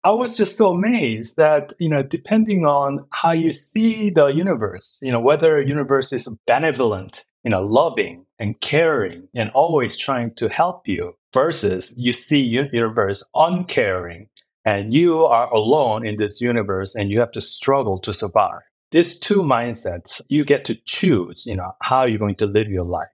I 0.03 0.11
was 0.11 0.35
just 0.35 0.57
so 0.57 0.71
amazed 0.71 1.37
that, 1.37 1.73
you 1.79 1.87
know, 1.87 2.01
depending 2.01 2.65
on 2.65 3.05
how 3.11 3.33
you 3.33 3.53
see 3.53 4.09
the 4.09 4.27
universe, 4.27 4.99
you 5.01 5.11
know, 5.11 5.19
whether 5.19 5.61
universe 5.61 6.11
is 6.11 6.27
benevolent, 6.47 7.23
you 7.43 7.51
know, 7.51 7.61
loving 7.61 8.25
and 8.39 8.59
caring 8.61 9.27
and 9.35 9.51
always 9.51 9.95
trying 9.95 10.33
to 10.35 10.49
help 10.49 10.87
you 10.87 11.13
versus 11.33 11.93
you 11.97 12.13
see 12.13 12.39
universe 12.39 13.23
uncaring 13.35 14.27
and 14.65 14.93
you 14.93 15.25
are 15.25 15.51
alone 15.53 16.05
in 16.05 16.17
this 16.17 16.41
universe 16.41 16.95
and 16.95 17.11
you 17.11 17.19
have 17.19 17.31
to 17.31 17.41
struggle 17.41 17.97
to 17.99 18.13
survive. 18.13 18.61
These 18.91 19.19
two 19.19 19.41
mindsets, 19.41 20.21
you 20.27 20.43
get 20.43 20.65
to 20.65 20.75
choose, 20.85 21.45
you 21.45 21.55
know, 21.55 21.71
how 21.81 22.05
you're 22.05 22.19
going 22.19 22.35
to 22.35 22.45
live 22.45 22.67
your 22.67 22.83
life. 22.83 23.07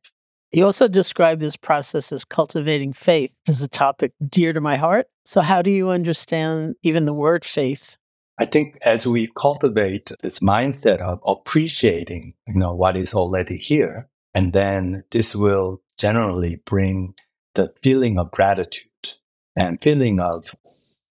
You 0.51 0.65
also 0.65 0.87
describe 0.87 1.39
this 1.39 1.57
process 1.57 2.11
as 2.11 2.25
cultivating 2.25 2.93
faith 2.93 3.33
as 3.47 3.61
a 3.61 3.67
topic 3.67 4.13
dear 4.27 4.53
to 4.53 4.61
my 4.61 4.77
heart. 4.77 5.07
So 5.25 5.41
how 5.41 5.61
do 5.61 5.69
you 5.69 5.89
understand 5.89 6.75
even 6.83 7.05
the 7.05 7.13
word 7.13 7.43
faith? 7.43 7.97
I 8.39 8.45
think 8.45 8.77
as 8.83 9.05
we 9.05 9.27
cultivate 9.37 10.11
this 10.21 10.39
mindset 10.39 10.99
of 10.99 11.19
appreciating, 11.25 12.33
you 12.47 12.55
know, 12.55 12.73
what 12.73 12.95
is 12.95 13.13
already 13.13 13.57
here, 13.57 14.07
and 14.33 14.53
then 14.53 15.03
this 15.11 15.35
will 15.35 15.81
generally 15.97 16.61
bring 16.65 17.15
the 17.55 17.73
feeling 17.81 18.19
of 18.19 18.31
gratitude 18.31 18.83
and 19.55 19.81
feeling 19.81 20.19
of 20.19 20.55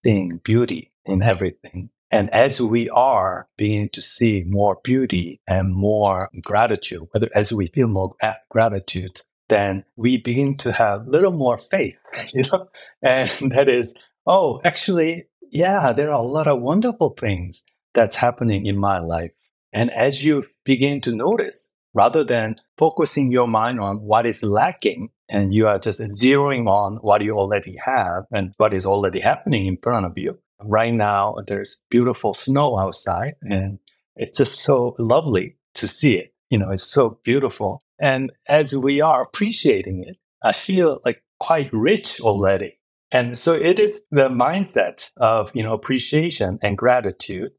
seeing 0.07 0.41
beauty 0.45 0.93
in 1.05 1.21
everything. 1.21 1.91
And 2.13 2.33
as 2.33 2.63
we 2.63 2.89
are 2.91 3.49
beginning 3.57 3.89
to 3.95 4.01
see 4.01 4.45
more 4.47 4.79
beauty 4.85 5.41
and 5.49 5.75
more 5.75 6.31
gratitude, 6.43 7.03
whether 7.11 7.29
as 7.35 7.53
we 7.53 7.67
feel 7.67 7.89
more 7.89 8.15
gratitude, 8.49 9.23
then 9.49 9.85
we 9.97 10.17
begin 10.19 10.57
to 10.59 10.71
have 10.71 11.01
a 11.01 11.11
little 11.11 11.33
more 11.33 11.59
faith, 11.59 11.97
you 12.33 12.45
know, 12.53 12.69
and 13.03 13.51
that 13.51 13.69
is, 13.69 13.95
oh, 14.27 14.61
actually, 14.65 15.27
yeah, 15.51 15.93
there 15.93 16.11
are 16.13 16.23
a 16.23 16.27
lot 16.27 16.47
of 16.47 16.63
wonderful 16.63 17.17
things 17.19 17.65
that's 17.93 18.15
happening 18.15 18.67
in 18.67 18.79
my 18.79 19.01
life. 19.01 19.33
And 19.73 19.91
as 19.91 20.25
you 20.25 20.45
begin 20.65 21.01
to 21.03 21.17
notice, 21.17 21.73
rather 21.97 22.23
than 22.23 22.57
focusing 22.77 23.33
your 23.33 23.49
mind 23.49 23.81
on 23.81 23.97
what 24.03 24.27
is 24.27 24.43
lacking 24.43 25.09
and 25.31 25.53
you 25.53 25.67
are 25.67 25.79
just 25.79 25.99
zeroing 26.01 26.69
on 26.69 26.97
what 26.97 27.23
you 27.23 27.37
already 27.37 27.75
have 27.83 28.25
and 28.31 28.53
what 28.59 28.75
is 28.75 28.85
already 28.85 29.19
happening 29.19 29.67
in 29.67 29.79
front 29.79 30.05
of 30.05 30.13
you. 30.17 30.39
Right 30.61 30.93
now, 30.93 31.37
there's 31.47 31.85
beautiful 31.91 32.35
snow 32.35 32.79
outside 32.79 33.35
and 33.41 33.79
it's 34.15 34.37
just 34.37 34.61
so 34.61 34.95
lovely 34.99 35.57
to 35.75 35.89
see 35.89 36.17
it. 36.17 36.35
You 36.51 36.59
know, 36.59 36.71
it's 36.71 36.85
so 36.85 37.19
beautiful. 37.25 37.83
And 37.99 38.31
as 38.47 38.77
we 38.77 39.01
are 39.01 39.23
appreciating 39.23 40.05
it, 40.07 40.19
I 40.43 40.53
feel 40.53 41.01
like 41.05 41.23
quite 41.41 41.73
rich 41.73 42.21
already. 42.21 42.79
And 43.11 43.39
so 43.39 43.55
it 43.55 43.79
is 43.79 44.05
the 44.11 44.29
mindset 44.29 45.11
of, 45.17 45.51
you 45.55 45.63
know, 45.63 45.73
appreciation 45.73 46.59
and 46.63 46.77
gratitude 46.77 47.53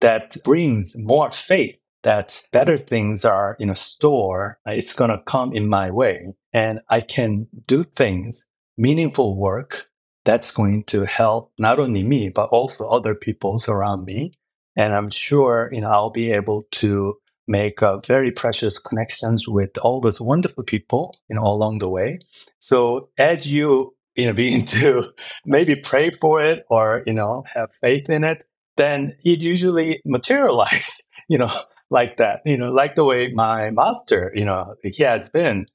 that 0.00 0.36
brings 0.44 0.96
more 0.98 1.30
faith 1.30 1.76
that 2.04 2.46
better 2.52 2.78
things 2.78 3.24
are 3.24 3.56
in 3.58 3.68
a 3.68 3.74
store. 3.74 4.58
It's 4.66 4.94
going 4.94 5.10
to 5.10 5.22
come 5.26 5.52
in 5.52 5.68
my 5.68 5.90
way 5.90 6.34
and 6.52 6.80
I 6.88 7.00
can 7.00 7.48
do 7.66 7.82
things, 7.82 8.46
meaningful 8.78 9.36
work 9.36 9.88
that's 10.24 10.50
going 10.50 10.84
to 10.84 11.04
help 11.04 11.52
not 11.58 11.78
only 11.78 12.02
me, 12.02 12.30
but 12.30 12.48
also 12.50 12.88
other 12.88 13.14
people 13.14 13.58
around 13.68 14.04
me. 14.04 14.32
And 14.76 14.94
I'm 14.94 15.10
sure, 15.10 15.68
you 15.72 15.80
know, 15.80 15.90
I'll 15.90 16.10
be 16.10 16.32
able 16.32 16.62
to 16.72 17.16
make 17.46 17.82
uh, 17.82 17.98
very 17.98 18.30
precious 18.30 18.78
connections 18.78 19.46
with 19.46 19.76
all 19.78 20.00
those 20.00 20.20
wonderful 20.20 20.64
people, 20.64 21.14
you 21.28 21.36
know, 21.36 21.44
along 21.44 21.78
the 21.78 21.88
way. 21.88 22.20
So 22.58 23.10
as 23.18 23.46
you, 23.46 23.94
you 24.16 24.26
know, 24.26 24.32
begin 24.34 24.64
to 24.66 25.12
maybe 25.44 25.76
pray 25.76 26.10
for 26.10 26.42
it 26.42 26.64
or, 26.70 27.02
you 27.06 27.12
know, 27.12 27.44
have 27.52 27.70
faith 27.80 28.08
in 28.08 28.24
it, 28.24 28.44
then 28.76 29.14
it 29.24 29.40
usually 29.40 30.00
materializes, 30.04 31.02
you 31.28 31.38
know, 31.38 31.52
like 31.94 32.18
that, 32.18 32.42
you 32.44 32.58
know, 32.58 32.70
like 32.70 32.96
the 32.96 33.04
way 33.04 33.32
my 33.32 33.70
master, 33.70 34.32
you 34.34 34.44
know, 34.44 34.74
he 34.82 35.02
has 35.04 35.30
been. 35.30 35.66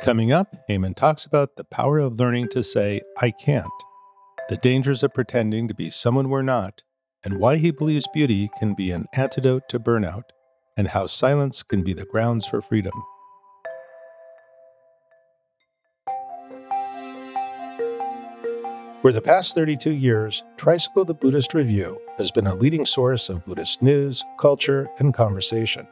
Coming 0.00 0.32
up, 0.32 0.56
Haemin 0.68 0.96
talks 0.96 1.24
about 1.24 1.56
the 1.56 1.64
power 1.64 1.98
of 1.98 2.18
learning 2.18 2.48
to 2.48 2.62
say, 2.62 3.02
I 3.18 3.30
can't, 3.30 3.66
the 4.48 4.56
dangers 4.56 5.02
of 5.04 5.14
pretending 5.14 5.68
to 5.68 5.74
be 5.74 5.90
someone 5.90 6.30
we're 6.30 6.42
not, 6.42 6.82
and 7.22 7.38
why 7.38 7.56
he 7.56 7.70
believes 7.70 8.08
beauty 8.12 8.50
can 8.58 8.74
be 8.74 8.90
an 8.90 9.06
antidote 9.14 9.68
to 9.68 9.78
burnout, 9.78 10.24
and 10.76 10.88
how 10.88 11.06
silence 11.06 11.62
can 11.62 11.84
be 11.84 11.92
the 11.92 12.06
grounds 12.06 12.46
for 12.46 12.60
freedom. 12.60 12.92
For 19.04 19.12
the 19.12 19.20
past 19.20 19.54
32 19.54 19.90
years, 19.90 20.42
Tricycle 20.56 21.04
the 21.04 21.12
Buddhist 21.12 21.52
Review 21.52 22.00
has 22.16 22.30
been 22.30 22.46
a 22.46 22.54
leading 22.54 22.86
source 22.86 23.28
of 23.28 23.44
Buddhist 23.44 23.82
news, 23.82 24.24
culture, 24.38 24.88
and 24.98 25.12
conversation. 25.12 25.86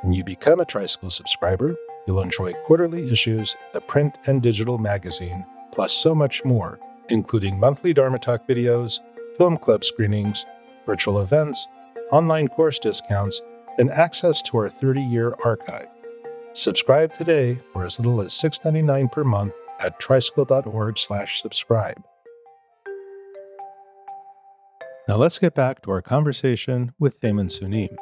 When 0.00 0.14
you 0.14 0.24
become 0.24 0.60
a 0.60 0.64
Tricycle 0.64 1.10
subscriber, 1.10 1.76
you'll 2.06 2.22
enjoy 2.22 2.54
quarterly 2.64 3.12
issues, 3.12 3.54
the 3.74 3.82
print 3.82 4.16
and 4.24 4.40
digital 4.40 4.78
magazine, 4.78 5.44
plus 5.72 5.92
so 5.92 6.14
much 6.14 6.42
more, 6.46 6.80
including 7.10 7.60
monthly 7.60 7.92
Dharma 7.92 8.18
Talk 8.18 8.48
videos, 8.48 9.00
film 9.36 9.58
club 9.58 9.84
screenings, 9.84 10.46
virtual 10.86 11.20
events, 11.20 11.68
online 12.12 12.48
course 12.48 12.78
discounts, 12.78 13.42
and 13.76 13.90
access 13.90 14.40
to 14.40 14.56
our 14.56 14.70
30 14.70 15.02
year 15.02 15.34
archive. 15.44 15.88
Subscribe 16.54 17.12
today 17.12 17.60
for 17.74 17.84
as 17.84 18.00
little 18.00 18.22
as 18.22 18.32
$6.99 18.32 19.12
per 19.12 19.22
month 19.22 19.52
at 19.80 20.00
tricycle.org/subscribe. 20.00 22.02
Now 25.06 25.16
let's 25.16 25.38
get 25.38 25.54
back 25.54 25.82
to 25.82 25.90
our 25.90 26.00
conversation 26.00 26.94
with 26.98 27.20
Haemin 27.20 27.48
Sunim. 27.48 27.94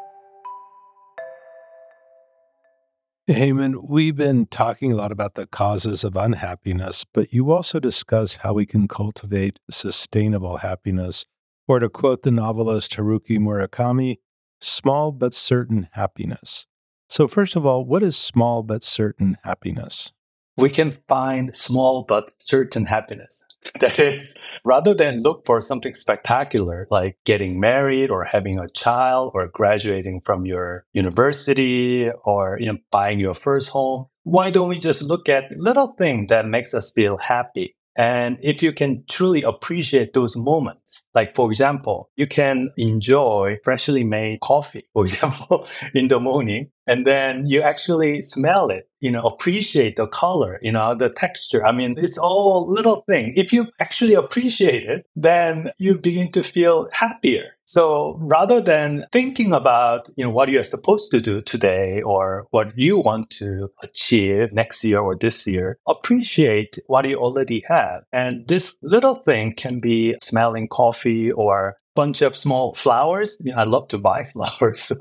Haemin, 3.27 3.89
we've 3.89 4.15
been 4.15 4.47
talking 4.47 4.93
a 4.93 4.97
lot 4.97 5.11
about 5.11 5.35
the 5.35 5.49
causes 5.49 6.05
of 6.05 6.15
unhappiness, 6.15 7.05
but 7.05 7.33
you 7.33 7.51
also 7.51 7.81
discuss 7.81 8.37
how 8.37 8.53
we 8.53 8.67
can 8.67 8.87
cultivate 8.87 9.59
sustainable 9.69 10.59
happiness. 10.59 11.27
Or 11.67 11.81
to 11.81 11.89
quote 11.89 12.23
the 12.23 12.31
novelist 12.31 12.93
Haruki 12.97 13.37
Murakami, 13.37 14.19
small 14.61 15.11
but 15.11 15.35
certain 15.35 15.89
happiness. 15.93 16.69
So, 17.09 17.27
first 17.27 17.57
of 17.57 17.67
all, 17.67 17.85
what 17.85 18.05
is 18.05 18.17
small 18.17 18.63
but 18.63 18.85
certain 18.85 19.39
happiness? 19.43 20.13
We 20.57 20.71
can 20.71 20.93
find 21.09 21.55
small 21.57 22.05
but 22.07 22.33
certain 22.39 22.87
happiness. 22.87 23.45
That 23.81 23.99
is, 23.99 24.35
rather 24.65 24.93
than 24.93 25.23
look 25.23 25.47
for 25.47 25.61
something 25.61 25.95
spectacular 25.95 26.89
like 26.91 27.17
getting 27.25 27.61
married 27.61 28.11
or 28.11 28.25
having 28.25 28.59
a 28.59 28.69
child 28.69 29.33
or 29.35 29.47
graduating 29.47 30.23
from 30.25 30.47
your 30.47 30.85
university 30.93 32.09
or 32.25 32.59
you 32.61 32.67
know 32.67 32.79
buying 32.91 33.21
your 33.21 33.35
first 33.35 33.71
home, 33.71 34.07
why 34.25 34.51
don't 34.51 34.69
we 34.69 34.79
just 34.79 35.03
look 35.03 35.29
at 35.29 35.57
little 35.57 35.95
thing 35.99 36.27
that 36.27 36.47
makes 36.47 36.75
us 36.75 36.93
feel 36.93 37.17
happy? 37.19 37.77
And 37.97 38.39
if 38.43 38.63
you 38.63 38.73
can 38.73 39.05
truly 39.09 39.43
appreciate 39.43 40.15
those 40.15 40.37
moments, 40.37 41.07
like 41.15 41.35
for 41.35 41.51
example, 41.51 42.11
you 42.17 42.27
can 42.27 42.71
enjoy 42.77 43.59
freshly 43.63 44.03
made 44.03 44.41
coffee, 44.41 44.89
for 44.93 45.05
example, 45.05 45.67
in 45.95 46.09
the 46.09 46.19
morning, 46.19 46.71
and 46.87 47.07
then 47.07 47.47
you 47.47 47.63
actually 47.63 48.23
smell 48.23 48.71
it, 48.71 48.89
you 49.01 49.11
know, 49.11 49.23
appreciate 49.23 49.97
the 49.97 50.07
color, 50.07 50.59
you 50.63 50.73
know, 50.73 50.95
the 50.95 51.11
texture. 51.11 51.65
I 51.65 51.73
mean, 51.73 51.95
it's 51.97 52.19
all 52.19 52.71
little 52.71 53.05
thing. 53.09 53.33
If 53.37 53.53
you 53.53 53.67
actually 53.81 54.15
appreciate 54.15 54.85
it, 54.85 55.07
then 55.15 55.71
you 55.79 55.97
begin 55.97 56.31
to 56.33 56.43
feel 56.43 56.89
happier. 56.93 57.57
So 57.65 58.19
rather 58.21 58.61
than 58.61 59.07
thinking 59.13 59.53
about, 59.53 60.11
you 60.17 60.25
know, 60.25 60.31
what 60.31 60.51
you're 60.51 60.63
supposed 60.63 61.11
to 61.13 61.21
do 61.21 61.41
today 61.41 62.03
or 62.03 62.47
what 62.51 62.77
you 62.77 62.99
want 62.99 63.31
to 63.39 63.71
achieve 63.83 64.53
next 64.53 64.85
year 64.85 64.99
or 64.99 65.17
this 65.17 65.47
year, 65.47 65.79
appreciate 65.89 66.79
what 66.87 67.09
you 67.09 67.17
already 67.17 67.65
have. 67.69 68.03
And 68.13 68.47
this 68.47 68.75
little 68.83 69.15
thing 69.15 69.55
can 69.55 69.81
be 69.81 70.17
smelling 70.23 70.69
coffee 70.69 71.33
or 71.33 71.77
bunch 71.95 72.23
of 72.23 72.37
small 72.37 72.75
flowers. 72.75 73.39
You 73.41 73.53
know, 73.53 73.59
I 73.59 73.65
love 73.65 73.89
to 73.89 73.99
buy 73.99 74.25
flowers. 74.33 74.83
So, 74.83 74.97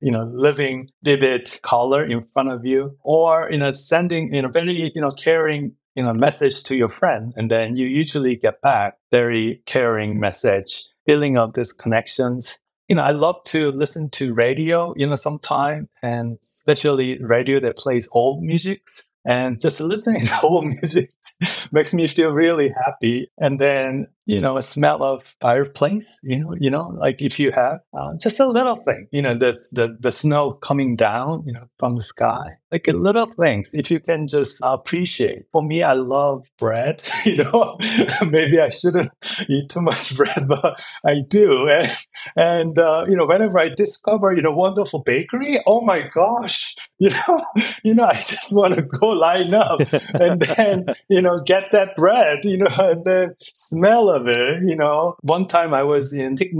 you 0.00 0.10
know, 0.10 0.30
living 0.32 0.90
vivid 1.02 1.58
color 1.62 2.04
in 2.04 2.24
front 2.26 2.50
of 2.50 2.64
you 2.64 2.96
or, 3.02 3.48
you 3.50 3.58
know, 3.58 3.70
sending, 3.70 4.34
you 4.34 4.42
know, 4.42 4.48
very, 4.48 4.90
you 4.94 5.00
know, 5.00 5.10
caring, 5.10 5.72
you 5.94 6.02
know, 6.02 6.12
message 6.12 6.62
to 6.64 6.76
your 6.76 6.88
friend. 6.88 7.32
And 7.36 7.50
then 7.50 7.76
you 7.76 7.86
usually 7.86 8.36
get 8.36 8.60
back 8.62 8.94
very 9.10 9.62
caring 9.66 10.20
message, 10.20 10.84
feeling 11.06 11.36
of 11.36 11.54
these 11.54 11.72
connections. 11.72 12.58
You 12.88 12.96
know, 12.96 13.02
I 13.02 13.10
love 13.10 13.42
to 13.46 13.70
listen 13.72 14.08
to 14.10 14.32
radio, 14.32 14.94
you 14.96 15.06
know, 15.06 15.14
sometime 15.14 15.88
and 16.02 16.38
especially 16.42 17.18
radio 17.22 17.60
that 17.60 17.76
plays 17.76 18.08
old 18.12 18.42
musics 18.42 19.02
and 19.28 19.60
just 19.60 19.80
listening 19.92 20.26
to 20.26 20.40
old 20.40 20.64
music 20.80 21.10
makes 21.70 21.94
me 21.94 22.06
feel 22.06 22.30
really 22.30 22.70
happy. 22.70 23.30
And 23.38 23.60
then 23.60 24.08
you 24.28 24.40
know, 24.40 24.58
a 24.58 24.62
smell 24.62 25.02
of 25.02 25.24
fireplace, 25.40 26.20
you 26.22 26.38
know, 26.38 26.54
you 26.60 26.68
know, 26.68 26.88
like 27.00 27.22
if 27.22 27.40
you 27.40 27.50
have 27.50 27.80
uh, 27.98 28.12
just 28.20 28.38
a 28.38 28.46
little 28.46 28.74
thing, 28.74 29.08
you 29.10 29.22
know, 29.22 29.32
the, 29.32 29.52
the, 29.72 29.96
the 29.98 30.12
snow 30.12 30.52
coming 30.52 30.96
down, 30.96 31.42
you 31.46 31.52
know, 31.52 31.64
from 31.78 31.96
the 31.96 32.02
sky, 32.02 32.58
like 32.70 32.86
a 32.88 32.92
little 32.92 33.24
things, 33.24 33.72
if 33.72 33.90
you 33.90 33.98
can 33.98 34.28
just 34.28 34.60
appreciate. 34.62 35.46
For 35.50 35.62
me, 35.62 35.82
I 35.82 35.94
love 35.94 36.44
bread, 36.58 37.02
you 37.24 37.38
know, 37.38 37.78
maybe 38.28 38.60
I 38.60 38.68
shouldn't 38.68 39.10
eat 39.48 39.70
too 39.70 39.80
much 39.80 40.14
bread, 40.14 40.46
but 40.46 40.78
I 41.06 41.22
do. 41.26 41.66
And, 41.70 41.96
and 42.36 42.78
uh, 42.78 43.06
you 43.08 43.16
know, 43.16 43.24
whenever 43.24 43.58
I 43.58 43.70
discover, 43.70 44.34
you 44.34 44.42
know, 44.42 44.52
wonderful 44.52 44.98
bakery, 44.98 45.62
oh 45.66 45.80
my 45.80 46.06
gosh, 46.12 46.76
you 46.98 47.10
know, 47.10 47.40
you 47.82 47.94
know, 47.94 48.04
I 48.04 48.16
just 48.16 48.52
want 48.52 48.74
to 48.74 48.82
go 48.82 49.08
line 49.08 49.54
up 49.54 49.80
and 50.20 50.42
then, 50.42 50.86
you 51.08 51.22
know, 51.22 51.38
get 51.46 51.72
that 51.72 51.96
bread, 51.96 52.44
you 52.44 52.58
know, 52.58 52.74
and 52.76 53.04
then 53.06 53.34
smell 53.54 54.10
of 54.18 54.28
it. 54.28 54.62
You 54.64 54.76
know, 54.76 55.16
one 55.22 55.46
time 55.46 55.74
I 55.74 55.82
was 55.82 56.12
in 56.12 56.36
Thich 56.36 56.52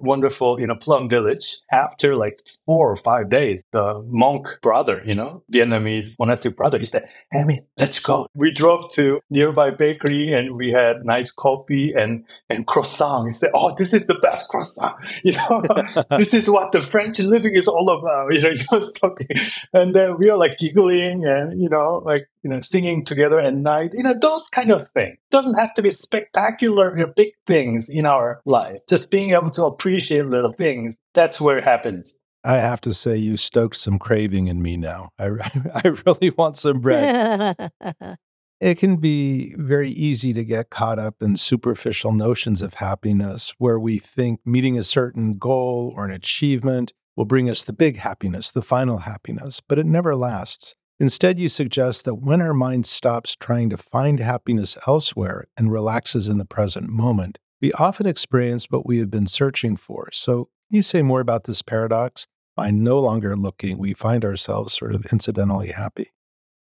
wonderful, 0.00 0.60
you 0.60 0.66
know, 0.66 0.74
Plum 0.74 1.08
Village. 1.08 1.56
After 1.72 2.16
like 2.16 2.40
four 2.64 2.90
or 2.90 2.96
five 2.96 3.28
days, 3.28 3.62
the 3.72 4.02
monk 4.06 4.46
brother, 4.62 5.02
you 5.04 5.14
know, 5.14 5.42
Vietnamese 5.52 6.16
monastic 6.18 6.56
brother, 6.56 6.78
he 6.78 6.84
said, 6.84 7.08
"Hey, 7.30 7.44
man, 7.44 7.60
let's 7.78 8.00
go." 8.00 8.26
We 8.34 8.52
drove 8.52 8.90
to 8.92 9.20
nearby 9.30 9.70
bakery 9.70 10.32
and 10.32 10.56
we 10.56 10.70
had 10.72 11.04
nice 11.04 11.30
coffee 11.30 11.92
and 11.92 12.24
and 12.50 12.66
croissant. 12.66 13.28
He 13.28 13.32
said, 13.32 13.50
"Oh, 13.54 13.74
this 13.76 13.92
is 13.92 14.06
the 14.06 14.18
best 14.26 14.48
croissant. 14.48 14.96
You 15.24 15.32
know, 15.32 15.62
this 16.18 16.34
is 16.34 16.48
what 16.48 16.72
the 16.72 16.82
French 16.82 17.18
living 17.18 17.54
is 17.54 17.68
all 17.68 17.88
about." 17.90 18.26
You 18.36 18.42
know, 18.42 18.50
he 18.50 18.66
was 18.70 18.92
talking, 18.92 19.28
and 19.72 19.94
then 19.94 20.18
we 20.18 20.28
are 20.30 20.36
like 20.36 20.58
giggling 20.58 21.24
and 21.24 21.60
you 21.60 21.68
know, 21.68 22.02
like 22.04 22.28
you 22.46 22.50
know, 22.50 22.60
singing 22.60 23.04
together 23.04 23.40
at 23.40 23.54
night. 23.54 23.90
You 23.92 24.04
know, 24.04 24.14
those 24.16 24.48
kind 24.48 24.70
of 24.70 24.86
things 24.90 25.18
doesn't 25.32 25.58
have 25.58 25.74
to 25.74 25.82
be 25.82 25.90
spectacular 25.90 26.96
you 26.96 27.04
know, 27.04 27.12
big 27.16 27.32
things 27.44 27.88
in 27.88 28.06
our 28.06 28.40
life. 28.46 28.78
Just 28.88 29.10
being 29.10 29.32
able 29.32 29.50
to 29.50 29.64
appreciate 29.64 30.26
little 30.26 30.52
things, 30.52 31.00
that's 31.12 31.40
where 31.40 31.58
it 31.58 31.64
happens. 31.64 32.14
I 32.44 32.58
have 32.58 32.80
to 32.82 32.94
say, 32.94 33.16
you 33.16 33.36
stoked 33.36 33.74
some 33.74 33.98
craving 33.98 34.46
in 34.46 34.62
me 34.62 34.76
now. 34.76 35.10
I, 35.18 35.24
I 35.74 35.88
really 36.06 36.30
want 36.30 36.56
some 36.56 36.78
bread. 36.78 37.72
it 38.60 38.78
can 38.78 38.98
be 38.98 39.56
very 39.58 39.90
easy 39.90 40.32
to 40.32 40.44
get 40.44 40.70
caught 40.70 41.00
up 41.00 41.16
in 41.20 41.36
superficial 41.36 42.12
notions 42.12 42.62
of 42.62 42.74
happiness 42.74 43.54
where 43.58 43.80
we 43.80 43.98
think 43.98 44.38
meeting 44.46 44.78
a 44.78 44.84
certain 44.84 45.36
goal 45.36 45.92
or 45.96 46.04
an 46.04 46.12
achievement 46.12 46.92
will 47.16 47.24
bring 47.24 47.50
us 47.50 47.64
the 47.64 47.72
big 47.72 47.96
happiness, 47.96 48.52
the 48.52 48.62
final 48.62 48.98
happiness, 48.98 49.60
but 49.60 49.80
it 49.80 49.86
never 49.86 50.14
lasts. 50.14 50.76
Instead, 50.98 51.38
you 51.38 51.48
suggest 51.48 52.04
that 52.04 52.14
when 52.14 52.40
our 52.40 52.54
mind 52.54 52.86
stops 52.86 53.36
trying 53.36 53.68
to 53.68 53.76
find 53.76 54.18
happiness 54.18 54.78
elsewhere 54.86 55.46
and 55.56 55.70
relaxes 55.70 56.26
in 56.26 56.38
the 56.38 56.44
present 56.44 56.88
moment, 56.88 57.38
we 57.60 57.72
often 57.74 58.06
experience 58.06 58.66
what 58.70 58.86
we 58.86 58.98
have 58.98 59.10
been 59.10 59.26
searching 59.26 59.76
for. 59.76 60.08
So, 60.12 60.48
can 60.68 60.76
you 60.76 60.82
say 60.82 61.02
more 61.02 61.20
about 61.20 61.44
this 61.44 61.62
paradox? 61.62 62.26
By 62.56 62.70
no 62.70 62.98
longer 62.98 63.36
looking, 63.36 63.76
we 63.76 63.92
find 63.92 64.24
ourselves 64.24 64.72
sort 64.72 64.94
of 64.94 65.04
incidentally 65.12 65.72
happy. 65.72 66.12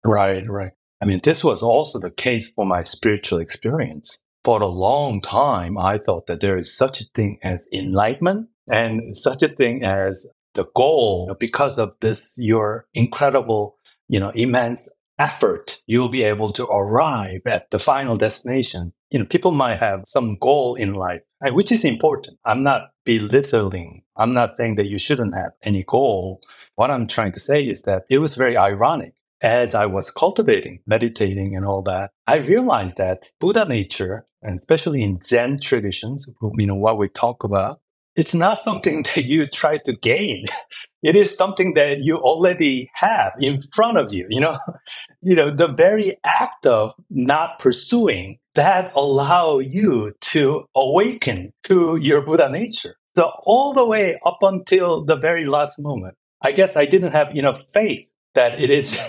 Right, 0.05 0.47
right. 0.47 0.71
I 1.01 1.05
mean, 1.05 1.21
this 1.23 1.43
was 1.43 1.63
also 1.63 1.99
the 1.99 2.11
case 2.11 2.49
for 2.49 2.65
my 2.65 2.81
spiritual 2.81 3.39
experience. 3.39 4.19
For 4.43 4.61
a 4.61 4.67
long 4.67 5.21
time, 5.21 5.77
I 5.77 5.97
thought 5.97 6.27
that 6.27 6.41
there 6.41 6.57
is 6.57 6.75
such 6.75 7.01
a 7.01 7.05
thing 7.15 7.39
as 7.43 7.67
enlightenment 7.73 8.49
and 8.71 9.17
such 9.17 9.41
a 9.41 9.49
thing 9.49 9.83
as 9.83 10.27
the 10.53 10.65
goal 10.75 11.35
because 11.39 11.77
of 11.77 11.93
this, 12.01 12.35
your 12.37 12.85
incredible 12.93 13.77
you 14.09 14.19
know, 14.19 14.31
immense 14.31 14.89
effort, 15.19 15.81
you'll 15.85 16.09
be 16.09 16.23
able 16.23 16.51
to 16.53 16.65
arrive 16.65 17.41
at 17.45 17.69
the 17.71 17.79
final 17.79 18.17
destination. 18.17 18.91
You 19.11 19.19
know, 19.19 19.25
people 19.25 19.51
might 19.51 19.79
have 19.79 20.03
some 20.07 20.37
goal 20.37 20.75
in 20.75 20.93
life, 20.93 21.21
which 21.41 21.71
is 21.71 21.85
important. 21.85 22.37
I'm 22.45 22.61
not 22.61 22.89
belittling. 23.05 24.03
I'm 24.15 24.31
not 24.31 24.53
saying 24.53 24.75
that 24.75 24.89
you 24.89 24.97
shouldn't 24.97 25.35
have 25.35 25.51
any 25.63 25.83
goal. 25.83 26.41
What 26.75 26.91
I'm 26.91 27.07
trying 27.07 27.33
to 27.33 27.39
say 27.39 27.63
is 27.63 27.83
that 27.83 28.03
it 28.09 28.17
was 28.19 28.35
very 28.35 28.57
ironic. 28.57 29.13
As 29.41 29.73
I 29.73 29.85
was 29.85 30.11
cultivating, 30.11 30.81
meditating, 30.85 31.55
and 31.55 31.65
all 31.65 31.81
that, 31.83 32.11
I 32.27 32.37
realized 32.37 32.97
that 32.97 33.29
Buddha 33.39 33.65
nature, 33.65 34.25
and 34.41 34.57
especially 34.57 35.01
in 35.01 35.21
Zen 35.21 35.61
traditions, 35.61 36.27
you 36.57 36.67
know, 36.67 36.75
what 36.75 36.97
we 36.97 37.07
talk 37.07 37.45
about, 37.45 37.79
it's 38.19 38.33
not 38.33 38.59
something 38.59 39.03
that 39.15 39.25
you 39.25 39.47
try 39.47 39.77
to 39.85 39.93
gain. 39.93 40.43
It 41.01 41.15
is 41.15 41.33
something 41.33 41.75
that 41.75 41.99
you 42.01 42.17
already 42.17 42.91
have 42.93 43.31
in 43.39 43.61
front 43.73 43.97
of 43.97 44.11
you. 44.13 44.27
You 44.29 44.41
know, 44.41 44.57
you 45.21 45.33
know, 45.33 45.49
the 45.49 45.69
very 45.69 46.17
act 46.25 46.65
of 46.65 46.91
not 47.09 47.59
pursuing 47.59 48.37
that 48.55 48.91
allow 48.97 49.59
you 49.59 50.11
to 50.33 50.65
awaken 50.75 51.53
to 51.63 51.97
your 52.01 52.19
Buddha 52.19 52.49
nature. 52.49 52.95
So 53.15 53.31
all 53.45 53.71
the 53.73 53.85
way 53.85 54.19
up 54.25 54.39
until 54.41 55.05
the 55.05 55.15
very 55.15 55.45
last 55.45 55.79
moment, 55.79 56.15
I 56.41 56.51
guess 56.51 56.75
I 56.75 56.85
didn't 56.85 57.13
have 57.13 57.33
enough 57.33 57.61
faith 57.73 58.05
that 58.35 58.59
it 58.59 58.69
is, 58.69 58.99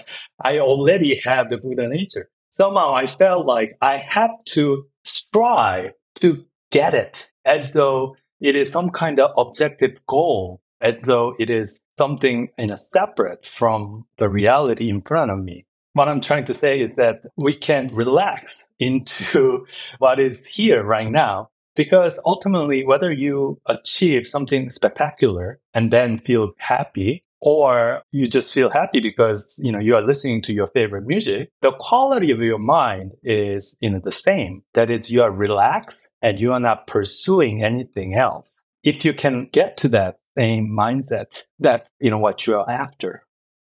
I 0.45 0.61
already 0.61 1.21
have 1.25 1.49
the 1.49 1.59
Buddha 1.59 1.89
nature. 1.89 2.29
Somehow 2.51 2.95
I 2.95 3.07
felt 3.07 3.47
like 3.47 3.77
I 3.83 3.97
had 3.97 4.31
to 4.51 4.87
strive 5.03 5.91
to 6.21 6.47
get 6.71 6.95
it 6.95 7.29
as 7.45 7.73
though 7.73 8.15
it 8.41 8.57
is 8.57 8.71
some 8.71 8.91
kind 8.91 9.21
of 9.21 9.31
objective 9.37 10.01
goal 10.07 10.61
as 10.81 11.03
though 11.03 11.35
it 11.39 11.51
is 11.51 11.81
something 11.99 12.49
in 12.57 12.71
a 12.71 12.77
separate 12.77 13.47
from 13.47 14.07
the 14.17 14.29
reality 14.29 14.89
in 14.89 15.03
front 15.03 15.31
of 15.31 15.39
me. 15.39 15.67
What 15.93 16.09
I'm 16.09 16.21
trying 16.21 16.45
to 16.47 16.55
say 16.55 16.81
is 16.81 16.95
that 16.95 17.23
we 17.37 17.53
can 17.53 17.89
relax 17.95 18.65
into 18.79 19.67
what 19.99 20.19
is 20.19 20.47
here 20.47 20.83
right 20.83 21.11
now 21.11 21.51
because 21.77 22.21
ultimately, 22.27 22.85
whether 22.85 23.11
you 23.11 23.61
achieve 23.67 24.27
something 24.27 24.71
spectacular 24.71 25.61
and 25.73 25.91
then 25.91 26.19
feel 26.19 26.53
happy, 26.59 27.25
or 27.41 28.03
you 28.13 28.27
just 28.27 28.53
feel 28.53 28.71
happy 28.71 29.01
because 29.01 29.59
you 29.63 29.73
know 29.73 29.79
you 29.79 29.95
are 29.95 30.03
listening 30.03 30.43
to 30.43 30.53
your 30.53 30.67
favorite 30.69 31.07
music 31.07 31.51
the 31.63 31.73
quality 31.73 32.31
of 32.31 32.41
your 32.41 32.59
mind 32.59 33.13
is 33.23 33.77
you 33.81 33.91
know 33.91 34.01
the 34.03 34.13
same. 34.13 34.63
That 34.75 34.91
is 34.91 35.11
you 35.11 35.23
are 35.23 35.31
relaxed 35.31 36.09
and 36.23 36.39
you 36.39 36.53
are 36.53 36.61
not 36.61 36.87
pursuing 36.87 37.63
anything 37.63 38.15
else. 38.15 38.63
If 38.83 39.05
you 39.05 39.13
can 39.13 39.49
get 39.53 39.77
to 39.79 39.89
that 39.89 40.19
same 40.37 40.69
mindset 40.69 41.43
that 41.59 41.89
you 42.01 42.11
know 42.11 42.19
what 42.19 42.47
you 42.47 42.59
are 42.59 42.71
after. 42.71 43.25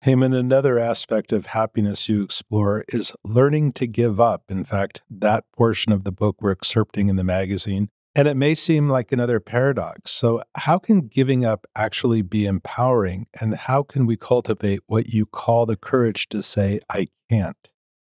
Haemin, 0.03 0.34
another 0.34 0.77
aspect 0.77 1.32
of 1.32 1.47
happiness 1.47 2.08
you 2.08 2.21
explore 2.21 2.86
is 2.89 3.12
learning 3.23 3.73
to 3.73 3.88
give 3.88 4.19
up. 4.19 4.43
In 4.47 4.63
fact, 4.63 5.01
that 5.10 5.45
portion 5.56 5.91
of 5.91 6.03
the 6.03 6.12
book 6.12 6.38
we're 6.39 6.56
excerpting 6.56 7.10
in 7.10 7.15
the 7.15 7.23
magazine 7.23 7.89
and 8.17 8.27
it 8.27 8.36
may 8.36 8.56
seem 8.56 8.89
like 8.89 9.12
another 9.12 9.39
paradox. 9.39 10.10
So, 10.10 10.41
how 10.56 10.80
can 10.80 11.08
giving 11.08 11.45
up 11.45 11.67
actually 11.75 12.23
be 12.23 12.47
empowering? 12.47 13.27
And 13.39 13.56
how 13.56 13.84
can 13.84 14.08
we 14.08 14.17
cultivate 14.17 14.80
what 14.88 15.13
you 15.13 15.27
call 15.27 15.67
the 15.67 15.77
courage 15.77 16.27
to 16.30 16.41
say, 16.41 16.80
I 16.89 17.08
can't? 17.30 17.56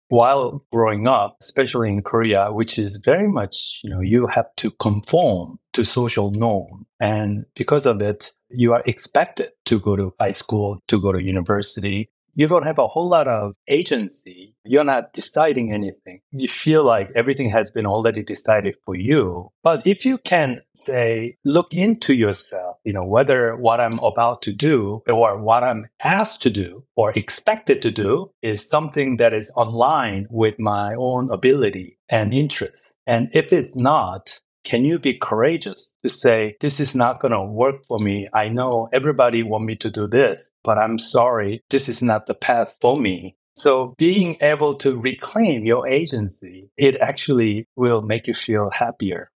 While 0.09 0.62
growing 0.70 1.09
up, 1.09 1.38
especially 1.40 1.88
in 1.88 2.03
Korea, 2.03 2.53
which 2.53 2.79
is 2.79 3.01
very 3.03 3.27
much, 3.27 3.81
you 3.83 3.88
know, 3.88 4.03
you 4.03 4.27
have 4.27 4.55
to 4.57 4.70
conform 4.72 5.59
to 5.72 5.85
social 5.85 6.31
norm. 6.33 6.85
And 7.01 7.46
because 7.57 7.87
of 7.87 8.03
it, 8.03 8.33
you 8.51 8.75
are 8.75 8.83
expected 8.85 9.53
to 9.64 9.81
go 9.81 9.96
to 9.96 10.14
high 10.20 10.33
school, 10.33 10.81
to 10.88 11.01
go 11.01 11.12
to 11.12 11.22
university, 11.22 12.11
you 12.35 12.47
don't 12.47 12.64
have 12.64 12.79
a 12.79 12.87
whole 12.87 13.09
lot 13.09 13.29
of 13.29 13.53
agency. 13.68 14.55
You're 14.64 14.85
not 14.85 15.12
deciding 15.12 15.73
anything. 15.73 16.21
You 16.31 16.49
feel 16.49 16.85
like 16.85 17.11
everything 17.14 17.51
has 17.51 17.71
been 17.71 17.87
already 17.87 18.23
decided 18.23 18.77
for 18.85 18.95
you. 18.95 19.51
But 19.62 19.87
if 19.87 20.05
you 20.05 20.18
can 20.18 20.62
say, 20.75 21.37
look 21.45 21.75
into 21.75 22.14
yourself, 22.14 22.77
you 22.85 22.92
know, 22.92 23.05
whether 23.05 23.57
what 23.57 23.81
I'm 23.81 23.99
about 23.99 24.42
to 24.42 24.53
do 24.53 25.03
or 25.09 25.37
what 25.38 25.64
I'm 25.64 25.88
asked 26.03 26.42
to 26.42 26.51
do 26.51 26.85
or 26.97 27.12
expected 27.12 27.83
to 27.83 27.90
do 27.90 28.31
is 28.40 28.68
something 28.68 29.16
that 29.16 29.35
is 29.35 29.53
online 29.57 30.27
with 30.31 30.59
my 30.59 30.95
own 30.95 31.31
ability 31.31 31.99
and 32.09 32.33
interest. 32.33 32.95
And 33.07 33.29
if 33.33 33.53
it's 33.53 33.75
not, 33.75 34.40
can 34.64 34.85
you 34.85 34.98
be 34.98 35.14
courageous 35.14 35.94
to 36.03 36.09
say 36.09 36.57
this 36.61 36.81
is 36.81 36.94
not 36.94 37.20
going 37.20 37.33
to 37.33 37.42
work 37.42 37.85
for 37.88 37.98
me. 37.98 38.29
I 38.33 38.48
know 38.48 38.88
everybody 38.92 39.42
want 39.42 39.64
me 39.64 39.77
to 39.77 39.90
do 39.90 40.07
this 40.07 40.51
but 40.64 40.79
i'm 40.79 40.98
sorry. 40.98 41.62
This 41.70 41.88
is 41.88 42.03
not 42.03 42.27
the 42.27 42.35
path 42.35 42.75
for 42.81 42.98
me. 42.98 43.37
So 43.55 43.94
being 43.98 44.37
able 44.40 44.77
to 44.77 44.98
reclaim 44.98 45.64
your 45.64 45.87
agency 45.87 46.70
it 46.77 46.96
actually 46.96 47.66
will 47.77 48.03
make 48.03 48.27
you 48.27 48.35
feel 48.35 48.70
happier. 48.72 49.31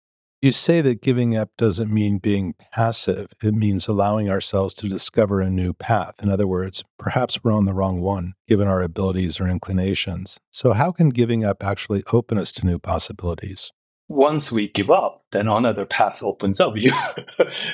You 0.42 0.52
say 0.52 0.82
that 0.82 1.02
giving 1.02 1.38
up 1.38 1.52
doesn't 1.58 1.94
mean 1.94 2.18
being 2.18 2.54
passive. 2.74 3.28
It 3.42 3.54
means 3.54 3.88
allowing 3.88 4.30
ourselves 4.30 4.74
to 4.76 4.90
discover 4.90 5.40
a 5.40 5.50
new 5.50 5.72
path. 5.74 6.16
In 6.22 6.30
other 6.30 6.48
words 6.48 6.84
perhaps 7.00 7.44
we're 7.44 7.54
on 7.54 7.66
the 7.66 7.74
wrong 7.74 8.02
one 8.02 8.34
given 8.48 8.68
our 8.68 8.82
abilities 8.82 9.40
or 9.40 9.48
inclinations. 9.48 10.38
So 10.52 10.74
how 10.74 10.92
can 10.92 11.10
giving 11.10 11.46
up 11.46 11.64
actually 11.64 12.04
open 12.12 12.38
us 12.38 12.52
to 12.54 12.66
new 12.66 12.78
possibilities 12.78 13.72
once 14.08 14.52
we 14.52 14.70
give 14.70 14.92
up, 14.92 15.24
then 15.32 15.48
another 15.48 15.86
path 15.86 16.22
opens 16.24 16.60
up. 16.60 16.74
You 16.76 16.92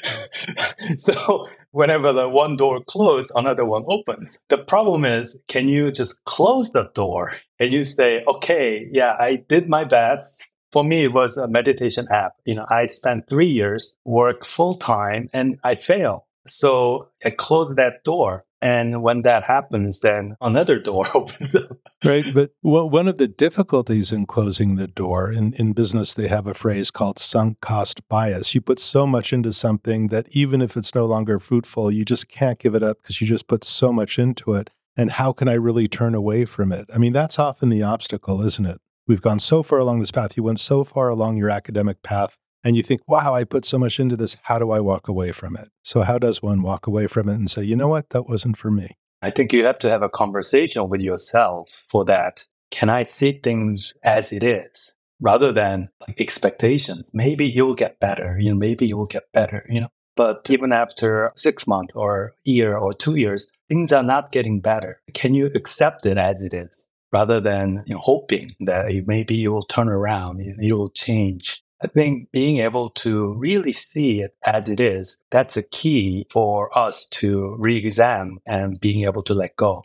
so 0.98 1.48
whenever 1.72 2.14
the 2.14 2.30
one 2.30 2.56
door 2.56 2.82
closes, 2.88 3.32
another 3.36 3.66
one 3.66 3.84
opens. 3.88 4.40
The 4.50 4.58
problem 4.58 5.06
is, 5.06 5.42
can 5.48 5.68
you 5.68 5.92
just 5.92 6.24
close 6.26 6.72
the 6.72 6.90
door 6.96 7.34
and 7.60 7.72
you 7.72 7.84
say, 7.84 8.24
okay, 8.28 8.86
yeah, 8.92 9.16
I 9.20 9.44
did 9.48 9.68
my 9.70 9.84
best. 9.84 10.50
For 10.72 10.84
me, 10.84 11.06
it 11.06 11.14
was 11.14 11.36
a 11.38 11.48
meditation 11.48 12.08
app. 12.12 12.34
You 12.46 12.56
know, 12.56 12.66
I 12.70 12.86
spent 12.88 13.28
three 13.28 13.50
years, 13.50 13.96
work 14.06 14.46
full 14.46 14.76
time, 14.76 15.28
and 15.34 15.58
I 15.64 15.76
fail. 15.76 16.28
So 16.46 17.10
I 17.26 17.32
closed 17.32 17.76
that 17.78 18.04
door. 18.04 18.46
And 18.62 19.02
when 19.02 19.22
that 19.22 19.44
happens, 19.44 20.02
then 20.02 20.36
another 20.42 20.80
door 20.80 21.06
opens 21.16 21.56
up. 21.56 21.78
Right. 22.04 22.26
But 22.34 22.52
one 22.62 23.08
of 23.08 23.18
the 23.18 23.28
difficulties 23.28 24.12
in 24.12 24.26
closing 24.26 24.76
the 24.76 24.88
door 24.88 25.32
in, 25.32 25.54
in 25.54 25.74
business, 25.74 26.14
they 26.14 26.28
have 26.28 26.48
a 26.48 26.54
phrase 26.54 26.92
called 26.92 27.20
sunk 27.20 27.62
cost 27.62 28.08
bias. 28.10 28.54
You 28.54 28.62
put 28.62 28.80
so 28.80 29.08
much 29.08 29.32
into 29.34 29.54
something 29.54 30.08
that 30.08 30.28
even 30.32 30.62
if 30.62 30.76
it's 30.76 30.94
no 30.94 31.06
longer 31.06 31.40
fruitful, 31.40 31.92
you 31.92 32.04
just 32.04 32.28
can't 32.28 32.60
give 32.60 32.76
it 32.76 32.84
up 32.84 32.98
because 33.02 33.22
you 33.22 33.28
just 33.28 33.48
put 33.48 33.64
so 33.64 33.94
much 33.94 34.20
into 34.20 34.54
it. 34.54 34.70
And 34.98 35.12
how 35.12 35.32
can 35.32 35.48
I 35.48 35.54
really 35.54 35.88
turn 35.88 36.14
away 36.14 36.44
from 36.44 36.72
it? 36.74 36.90
I 36.94 36.98
mean, 36.98 37.14
that's 37.14 37.40
often 37.40 37.70
the 37.70 37.84
obstacle, 37.84 38.42
isn't 38.42 38.66
it? 38.66 38.82
We've 39.08 39.22
gone 39.22 39.40
so 39.40 39.64
far 39.64 39.80
along 39.80 40.02
this 40.02 40.12
path. 40.12 40.36
You 40.36 40.44
went 40.44 40.60
so 40.60 40.84
far 40.84 41.10
along 41.10 41.38
your 41.38 41.50
academic 41.50 42.04
path 42.04 42.38
and 42.64 42.76
you 42.76 42.84
think, 42.84 43.02
wow, 43.08 43.34
I 43.34 43.44
put 43.44 43.66
so 43.66 43.78
much 43.78 44.00
into 44.00 44.18
this. 44.18 44.38
How 44.44 44.60
do 44.60 44.72
I 44.72 44.80
walk 44.80 45.08
away 45.08 45.32
from 45.32 45.56
it? 45.56 45.70
So, 45.84 46.02
how 46.02 46.18
does 46.18 46.42
one 46.42 46.62
walk 46.62 46.88
away 46.88 47.08
from 47.08 47.30
it 47.30 47.36
and 47.36 47.50
say, 47.50 47.64
you 47.64 47.76
know 47.76 47.88
what, 47.88 48.10
that 48.10 48.28
wasn't 48.28 48.58
for 48.58 48.72
me? 48.72 48.98
I 49.22 49.30
think 49.30 49.52
you 49.52 49.66
have 49.66 49.80
to 49.80 49.90
have 49.90 50.02
a 50.02 50.10
conversation 50.10 50.88
with 50.90 51.02
yourself 51.02 51.84
for 51.90 52.06
that. 52.06 52.46
Can 52.72 52.90
I 52.90 53.04
see 53.04 53.40
things 53.44 53.94
as 54.04 54.32
it 54.32 54.44
is 54.44 54.94
rather 55.20 55.52
than 55.52 55.90
like 56.08 56.20
expectations? 56.20 57.12
Maybe 57.14 57.46
you'll 57.46 57.76
get 57.76 58.00
better, 58.00 58.38
you 58.40 58.50
know, 58.50 58.56
maybe 58.56 58.88
you'll 58.88 59.06
get 59.06 59.32
better, 59.34 59.66
you 59.70 59.82
know. 59.82 59.90
But 60.16 60.50
even 60.50 60.74
after 60.74 61.32
six 61.36 61.66
months 61.66 61.94
or 61.96 62.34
year 62.44 62.78
or 62.78 62.94
two 62.94 63.16
years, 63.16 63.50
things 63.70 63.92
are 63.94 64.04
not 64.04 64.32
getting 64.32 64.60
better. 64.60 65.02
Can 65.14 65.34
you 65.34 65.50
accept 65.56 66.06
it 66.06 66.18
as 66.18 66.42
it 66.42 66.54
is 66.54 66.90
rather 67.12 67.40
than 67.40 67.84
you 67.88 67.96
know, 67.96 68.02
hoping 68.02 68.56
that 68.60 68.86
maybe 69.08 69.36
you 69.36 69.52
will 69.52 69.64
turn 69.64 69.88
around, 69.88 70.42
you 70.60 70.78
will 70.78 70.90
change? 70.90 71.64
I 71.82 71.88
think 71.88 72.32
being 72.32 72.60
able 72.60 72.90
to 72.92 73.34
really 73.34 73.72
see 73.74 74.22
it 74.22 74.36
as 74.46 74.68
it 74.68 74.80
is, 74.80 75.18
that's 75.32 75.56
a 75.56 75.64
key 75.64 76.28
for 76.30 76.78
us 76.78 77.08
to 77.08 77.56
re 77.58 77.78
examine 77.78 78.40
and 78.46 78.80
being 78.82 79.06
able 79.06 79.24
to 79.24 79.34
let 79.34 79.56
go. 79.56 79.84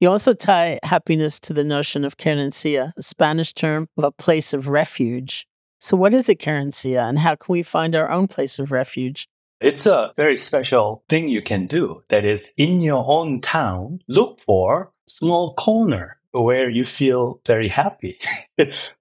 You 0.00 0.10
also 0.10 0.32
tie 0.32 0.78
happiness 0.82 1.40
to 1.40 1.52
the 1.52 1.64
notion 1.64 2.04
of 2.04 2.16
querencia, 2.16 2.92
a 2.96 3.02
Spanish 3.02 3.52
term 3.52 3.88
of 3.96 4.04
a 4.04 4.12
place 4.12 4.52
of 4.52 4.68
refuge. 4.68 5.46
So, 5.80 5.96
what 5.96 6.14
is 6.14 6.28
a 6.28 6.34
querencia 6.34 7.08
and 7.08 7.18
how 7.18 7.36
can 7.36 7.52
we 7.52 7.62
find 7.62 7.94
our 7.94 8.10
own 8.10 8.28
place 8.28 8.58
of 8.58 8.72
refuge? 8.72 9.28
It's 9.60 9.86
a 9.86 10.12
very 10.16 10.36
special 10.36 11.02
thing 11.08 11.26
you 11.28 11.42
can 11.42 11.66
do. 11.66 12.02
That 12.08 12.24
is, 12.24 12.52
in 12.56 12.80
your 12.80 13.04
own 13.08 13.40
town, 13.40 14.00
look 14.06 14.40
for 14.40 14.92
small 15.06 15.54
corner 15.54 16.18
where 16.30 16.68
you 16.68 16.84
feel 16.84 17.40
very 17.46 17.68
happy. 17.68 18.20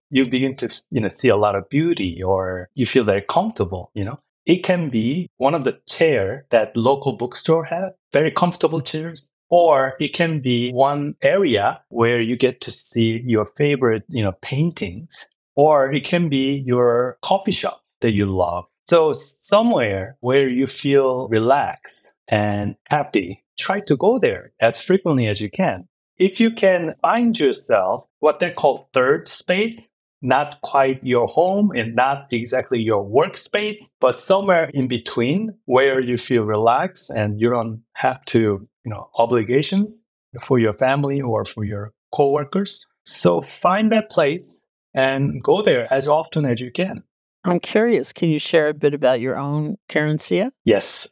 you 0.09 0.25
begin 0.25 0.55
to 0.55 0.69
you 0.91 1.01
know 1.01 1.07
see 1.07 1.29
a 1.29 1.37
lot 1.37 1.55
of 1.55 1.69
beauty 1.69 2.21
or 2.23 2.69
you 2.75 2.85
feel 2.85 3.03
very 3.03 3.21
comfortable 3.21 3.91
you 3.93 4.03
know? 4.03 4.19
It 4.45 4.63
can 4.63 4.89
be 4.89 5.29
one 5.35 5.55
of 5.55 5.65
the 5.65 5.77
chair 5.89 6.45
that 6.51 6.77
local 6.77 7.17
bookstore 7.17 7.65
have 7.65 7.91
very 8.13 8.31
comfortable 8.31 8.79
chairs 8.79 9.31
or 9.49 9.95
it 9.99 10.13
can 10.13 10.39
be 10.39 10.71
one 10.71 11.15
area 11.21 11.81
where 11.89 12.21
you 12.21 12.37
get 12.37 12.61
to 12.61 12.71
see 12.71 13.21
your 13.25 13.45
favorite 13.45 14.03
you 14.07 14.23
know 14.23 14.33
paintings 14.41 15.27
or 15.55 15.91
it 15.91 16.05
can 16.05 16.29
be 16.29 16.63
your 16.65 17.17
coffee 17.21 17.51
shop 17.51 17.81
that 18.01 18.11
you 18.11 18.25
love. 18.25 18.65
So 18.85 19.11
somewhere 19.11 20.15
where 20.21 20.47
you 20.47 20.67
feel 20.67 21.27
relaxed 21.27 22.13
and 22.27 22.75
happy 22.85 23.43
try 23.59 23.81
to 23.81 23.97
go 23.97 24.19
there 24.19 24.53
as 24.61 24.81
frequently 24.81 25.27
as 25.27 25.41
you 25.41 25.49
can. 25.49 25.87
If 26.17 26.39
you 26.39 26.51
can 26.51 26.95
find 27.01 27.37
yourself 27.37 28.03
what 28.19 28.39
they 28.39 28.51
call 28.51 28.89
third 28.93 29.27
space 29.27 29.81
not 30.21 30.61
quite 30.61 31.03
your 31.03 31.27
home 31.27 31.71
and 31.75 31.95
not 31.95 32.27
exactly 32.31 32.81
your 32.81 33.05
workspace, 33.05 33.89
but 33.99 34.15
somewhere 34.15 34.69
in 34.73 34.87
between 34.87 35.53
where 35.65 35.99
you 35.99 36.17
feel 36.17 36.43
relaxed 36.43 37.09
and 37.09 37.39
you 37.39 37.49
don't 37.49 37.83
have 37.93 38.19
to, 38.25 38.67
you 38.83 38.91
know, 38.91 39.09
obligations 39.15 40.03
for 40.43 40.59
your 40.59 40.73
family 40.73 41.21
or 41.21 41.45
for 41.45 41.63
your 41.63 41.93
coworkers. 42.13 42.87
So 43.05 43.41
find 43.41 43.91
that 43.91 44.09
place 44.09 44.63
and 44.93 45.41
go 45.43 45.61
there 45.61 45.91
as 45.93 46.07
often 46.07 46.45
as 46.45 46.59
you 46.59 46.71
can. 46.71 47.03
I'm 47.47 47.61
curious, 47.61 48.11
can 48.11 48.29
you 48.29 48.39
share 48.39 48.67
a 48.67 48.73
bit 48.73 48.93
about 48.93 49.21
your 49.21 49.37
own 49.37 49.77
querencia? 49.87 50.51
Yes. 50.65 51.07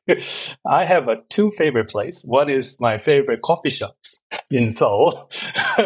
I 0.67 0.83
have 0.83 1.07
a 1.07 1.21
two 1.29 1.51
favorite 1.51 1.89
place. 1.89 2.23
One 2.27 2.49
is 2.49 2.77
my 2.81 2.97
favorite 2.97 3.41
coffee 3.41 3.69
shops 3.69 4.19
in 4.51 4.71
Seoul. 4.71 5.29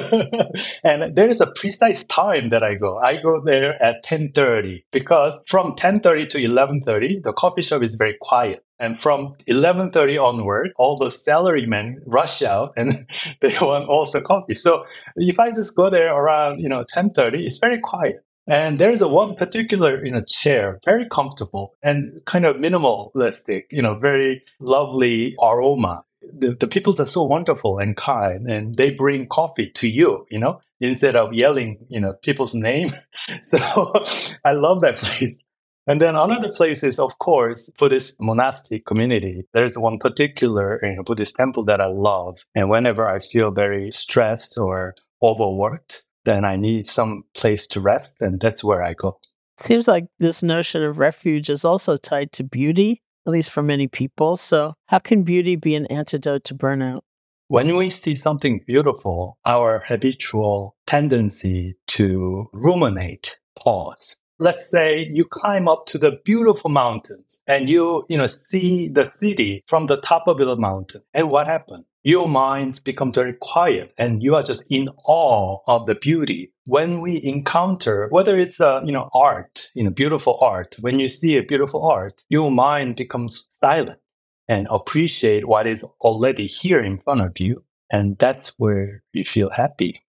and 0.83 1.15
there 1.15 1.29
is 1.29 1.39
a 1.39 1.51
precise 1.55 2.03
time 2.03 2.49
that 2.49 2.63
I 2.63 2.73
go. 2.73 2.97
I 2.97 3.17
go 3.21 3.41
there 3.45 3.81
at 3.81 4.03
10:30 4.03 4.85
because 4.91 5.39
from 5.47 5.75
10:30 5.75 6.29
to 6.29 6.37
11:30 6.39 7.21
the 7.23 7.33
coffee 7.33 7.61
shop 7.61 7.83
is 7.83 7.93
very 7.93 8.17
quiet. 8.19 8.65
And 8.79 8.99
from 8.99 9.33
11:30 9.47 10.17
onward, 10.17 10.71
all 10.77 10.97
the 10.97 11.07
salarymen 11.07 11.97
rush 12.07 12.41
out 12.41 12.73
and 12.75 13.05
they 13.41 13.55
want 13.61 13.87
also 13.87 14.19
coffee. 14.19 14.55
So 14.55 14.85
if 15.15 15.39
I 15.39 15.51
just 15.51 15.75
go 15.75 15.91
there 15.91 16.11
around, 16.11 16.59
you 16.59 16.69
know, 16.69 16.85
10:30, 16.95 17.45
it's 17.45 17.59
very 17.59 17.79
quiet. 17.79 18.23
And 18.49 18.79
there's 18.79 19.03
a 19.03 19.07
one 19.07 19.35
particular, 19.35 20.03
you 20.03 20.11
know, 20.11 20.23
chair, 20.27 20.79
very 20.83 21.07
comfortable 21.07 21.75
and 21.83 22.19
kind 22.25 22.45
of 22.45 22.55
minimalistic, 22.55 23.65
you 23.69 23.83
know, 23.83 23.93
very 23.93 24.41
lovely 24.59 25.35
aroma. 25.41 26.03
The, 26.21 26.55
the 26.59 26.67
people 26.67 26.99
are 26.99 27.05
so 27.05 27.23
wonderful 27.23 27.77
and 27.77 27.95
kind 27.95 28.49
and 28.49 28.73
they 28.73 28.89
bring 28.89 29.27
coffee 29.27 29.69
to 29.75 29.87
you, 29.87 30.25
you 30.31 30.39
know, 30.39 30.61
instead 30.79 31.15
of 31.15 31.31
yelling, 31.33 31.77
you 31.89 31.99
know, 31.99 32.13
people's 32.23 32.55
name. 32.55 32.89
so 33.41 33.59
I 34.43 34.53
love 34.53 34.81
that 34.81 34.95
place. 34.97 35.37
And 35.85 36.01
then 36.01 36.15
another 36.15 36.51
place 36.51 36.83
is, 36.83 36.99
of 36.99 37.17
course, 37.19 37.69
Buddhist 37.77 38.17
monastic 38.19 38.85
community. 38.85 39.43
There's 39.53 39.77
one 39.77 39.99
particular 39.99 40.79
you 40.83 40.95
know, 40.95 41.03
Buddhist 41.03 41.35
temple 41.35 41.65
that 41.65 41.81
I 41.81 41.87
love. 41.87 42.39
And 42.55 42.69
whenever 42.69 43.07
I 43.07 43.19
feel 43.19 43.51
very 43.51 43.91
stressed 43.91 44.57
or 44.57 44.95
overworked, 45.21 46.03
then 46.25 46.45
I 46.45 46.55
need 46.55 46.87
some 46.87 47.23
place 47.35 47.67
to 47.67 47.81
rest, 47.81 48.17
and 48.19 48.39
that's 48.39 48.63
where 48.63 48.83
I 48.83 48.93
go. 48.93 49.19
Seems 49.57 49.87
like 49.87 50.05
this 50.19 50.41
notion 50.41 50.83
of 50.83 50.99
refuge 50.99 51.49
is 51.49 51.65
also 51.65 51.97
tied 51.97 52.31
to 52.33 52.43
beauty, 52.43 53.01
at 53.27 53.31
least 53.31 53.51
for 53.51 53.61
many 53.61 53.87
people. 53.87 54.35
So, 54.35 54.73
how 54.87 54.99
can 54.99 55.23
beauty 55.23 55.55
be 55.55 55.75
an 55.75 55.85
antidote 55.87 56.43
to 56.45 56.55
burnout? 56.55 57.01
When 57.47 57.75
we 57.75 57.89
see 57.89 58.15
something 58.15 58.61
beautiful, 58.67 59.39
our 59.45 59.83
habitual 59.87 60.75
tendency 60.85 61.75
to 61.87 62.47
ruminate, 62.53 63.39
pause, 63.57 64.15
let's 64.39 64.69
say 64.69 65.07
you 65.11 65.25
climb 65.25 65.67
up 65.67 65.85
to 65.87 65.97
the 65.97 66.11
beautiful 66.23 66.69
mountains 66.69 67.41
and 67.45 67.67
you 67.67 68.05
you 68.07 68.17
know 68.17 68.27
see 68.27 68.87
the 68.87 69.05
city 69.05 69.61
from 69.67 69.87
the 69.87 69.97
top 69.97 70.27
of 70.27 70.37
the 70.37 70.55
mountain 70.55 71.01
and 71.13 71.29
what 71.29 71.45
happened 71.45 71.83
your 72.03 72.29
minds 72.29 72.79
become 72.79 73.11
very 73.11 73.33
quiet 73.41 73.93
and 73.97 74.23
you 74.23 74.35
are 74.35 74.43
just 74.43 74.63
in 74.69 74.89
awe 75.05 75.57
of 75.67 75.85
the 75.85 75.95
beauty 75.95 76.51
when 76.65 77.01
we 77.01 77.21
encounter 77.23 78.07
whether 78.09 78.37
it's 78.37 78.59
a 78.59 78.81
you 78.85 78.91
know 78.91 79.09
art 79.13 79.69
you 79.73 79.83
know 79.83 79.89
beautiful 79.89 80.37
art 80.41 80.75
when 80.79 80.99
you 80.99 81.07
see 81.07 81.37
a 81.37 81.43
beautiful 81.43 81.85
art 81.85 82.23
your 82.29 82.49
mind 82.49 82.95
becomes 82.95 83.45
silent 83.49 83.99
and 84.47 84.67
appreciate 84.71 85.47
what 85.47 85.67
is 85.67 85.83
already 86.01 86.47
here 86.47 86.79
in 86.79 86.97
front 86.97 87.21
of 87.21 87.39
you 87.39 87.63
and 87.91 88.17
that's 88.17 88.53
where 88.57 89.03
you 89.13 89.23
feel 89.23 89.49
happy 89.49 90.01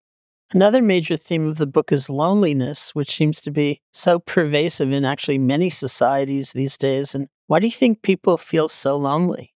Another 0.54 0.80
major 0.80 1.18
theme 1.18 1.46
of 1.46 1.58
the 1.58 1.66
book 1.66 1.92
is 1.92 2.08
loneliness, 2.08 2.94
which 2.94 3.14
seems 3.14 3.38
to 3.42 3.50
be 3.50 3.82
so 3.92 4.18
pervasive 4.18 4.90
in 4.90 5.04
actually 5.04 5.36
many 5.36 5.68
societies 5.68 6.52
these 6.52 6.78
days. 6.78 7.14
And 7.14 7.28
why 7.48 7.58
do 7.58 7.66
you 7.66 7.72
think 7.72 8.00
people 8.00 8.38
feel 8.38 8.66
so 8.66 8.96
lonely? 8.96 9.52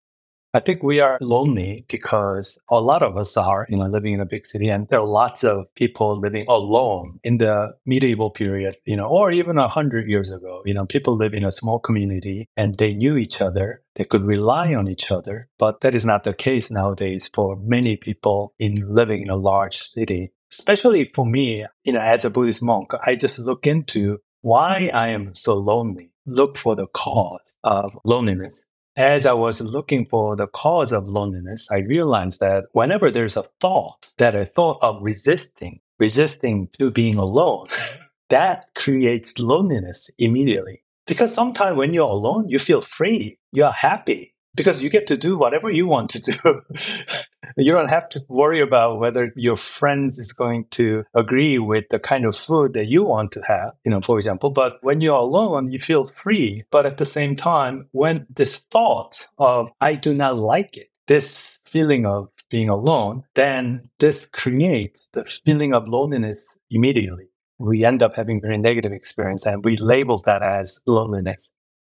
I 0.54 0.60
think 0.60 0.82
we 0.82 1.00
are 1.00 1.16
lonely 1.22 1.86
because 1.88 2.60
a 2.68 2.78
lot 2.78 3.02
of 3.02 3.16
us 3.16 3.38
are, 3.38 3.66
you 3.70 3.78
know, 3.78 3.86
living 3.86 4.12
in 4.12 4.20
a 4.20 4.26
big 4.26 4.44
city, 4.44 4.68
and 4.68 4.86
there 4.88 5.00
are 5.00 5.06
lots 5.06 5.44
of 5.44 5.74
people 5.76 6.20
living 6.20 6.44
alone 6.46 7.16
in 7.24 7.38
the 7.38 7.72
medieval 7.86 8.30
period, 8.30 8.76
you 8.84 8.96
know, 8.96 9.06
or 9.06 9.30
even 9.30 9.56
a 9.56 9.68
hundred 9.68 10.10
years 10.10 10.30
ago. 10.30 10.62
You 10.66 10.74
know, 10.74 10.84
people 10.84 11.16
live 11.16 11.32
in 11.32 11.46
a 11.46 11.50
small 11.50 11.78
community 11.78 12.50
and 12.54 12.76
they 12.76 12.92
knew 12.92 13.16
each 13.16 13.40
other, 13.40 13.82
they 13.94 14.04
could 14.04 14.26
rely 14.26 14.74
on 14.74 14.88
each 14.88 15.10
other, 15.10 15.48
but 15.58 15.80
that 15.80 15.94
is 15.94 16.04
not 16.04 16.24
the 16.24 16.34
case 16.34 16.70
nowadays 16.70 17.30
for 17.32 17.56
many 17.56 17.96
people 17.96 18.52
in 18.58 18.74
living 18.94 19.22
in 19.22 19.30
a 19.30 19.36
large 19.36 19.78
city 19.78 20.32
especially 20.52 21.10
for 21.14 21.24
me, 21.24 21.64
you 21.82 21.94
know, 21.94 21.98
as 21.98 22.26
a 22.26 22.30
Buddhist 22.30 22.62
monk, 22.62 22.92
I 23.02 23.16
just 23.16 23.38
look 23.38 23.66
into 23.66 24.18
why 24.42 24.90
I 24.92 25.08
am 25.08 25.34
so 25.34 25.54
lonely, 25.54 26.12
look 26.26 26.58
for 26.58 26.76
the 26.76 26.88
cause 26.88 27.54
of 27.64 27.96
loneliness. 28.04 28.66
As 28.96 29.24
I 29.24 29.32
was 29.32 29.62
looking 29.62 30.04
for 30.04 30.36
the 30.36 30.46
cause 30.46 30.92
of 30.92 31.08
loneliness, 31.08 31.66
I 31.70 31.78
realized 31.78 32.40
that 32.40 32.64
whenever 32.72 33.10
there's 33.10 33.38
a 33.38 33.44
thought 33.58 34.10
that 34.18 34.36
I 34.36 34.44
thought 34.44 34.78
of 34.82 35.02
resisting, 35.02 35.80
resisting 35.98 36.68
to 36.78 36.90
being 36.90 37.16
alone, 37.16 37.68
that 38.28 38.66
creates 38.74 39.38
loneliness 39.38 40.10
immediately. 40.18 40.82
Because 41.06 41.34
sometimes 41.34 41.76
when 41.76 41.94
you're 41.94 42.08
alone, 42.08 42.50
you 42.50 42.58
feel 42.58 42.82
free, 42.82 43.38
you're 43.50 43.72
happy, 43.72 44.31
because 44.54 44.82
you 44.82 44.90
get 44.90 45.06
to 45.06 45.16
do 45.16 45.36
whatever 45.38 45.70
you 45.70 45.86
want 45.86 46.10
to 46.10 46.20
do. 46.20 46.62
you 47.56 47.72
don't 47.72 47.90
have 47.90 48.08
to 48.10 48.20
worry 48.28 48.60
about 48.60 48.98
whether 48.98 49.32
your 49.36 49.56
friends 49.56 50.18
is 50.18 50.32
going 50.32 50.66
to 50.70 51.04
agree 51.14 51.58
with 51.58 51.84
the 51.90 51.98
kind 51.98 52.24
of 52.24 52.36
food 52.36 52.74
that 52.74 52.86
you 52.86 53.02
want 53.02 53.32
to 53.32 53.42
have, 53.42 53.72
you 53.84 53.90
know, 53.90 54.00
for 54.00 54.18
example. 54.18 54.50
But 54.50 54.78
when 54.82 55.00
you're 55.00 55.14
alone, 55.14 55.70
you 55.70 55.78
feel 55.78 56.04
free. 56.04 56.64
But 56.70 56.86
at 56.86 56.98
the 56.98 57.06
same 57.06 57.36
time, 57.36 57.88
when 57.92 58.26
this 58.30 58.58
thought 58.70 59.26
of 59.38 59.70
I 59.80 59.94
do 59.94 60.14
not 60.14 60.36
like 60.36 60.76
it, 60.76 60.90
this 61.06 61.60
feeling 61.66 62.06
of 62.06 62.28
being 62.50 62.68
alone, 62.68 63.24
then 63.34 63.88
this 63.98 64.26
creates 64.26 65.08
the 65.12 65.24
feeling 65.24 65.74
of 65.74 65.88
loneliness 65.88 66.58
immediately. 66.70 67.26
We 67.58 67.84
end 67.84 68.02
up 68.02 68.16
having 68.16 68.40
very 68.40 68.58
negative 68.58 68.92
experience 68.92 69.46
and 69.46 69.64
we 69.64 69.76
label 69.76 70.18
that 70.26 70.42
as 70.42 70.80
loneliness. 70.86 71.52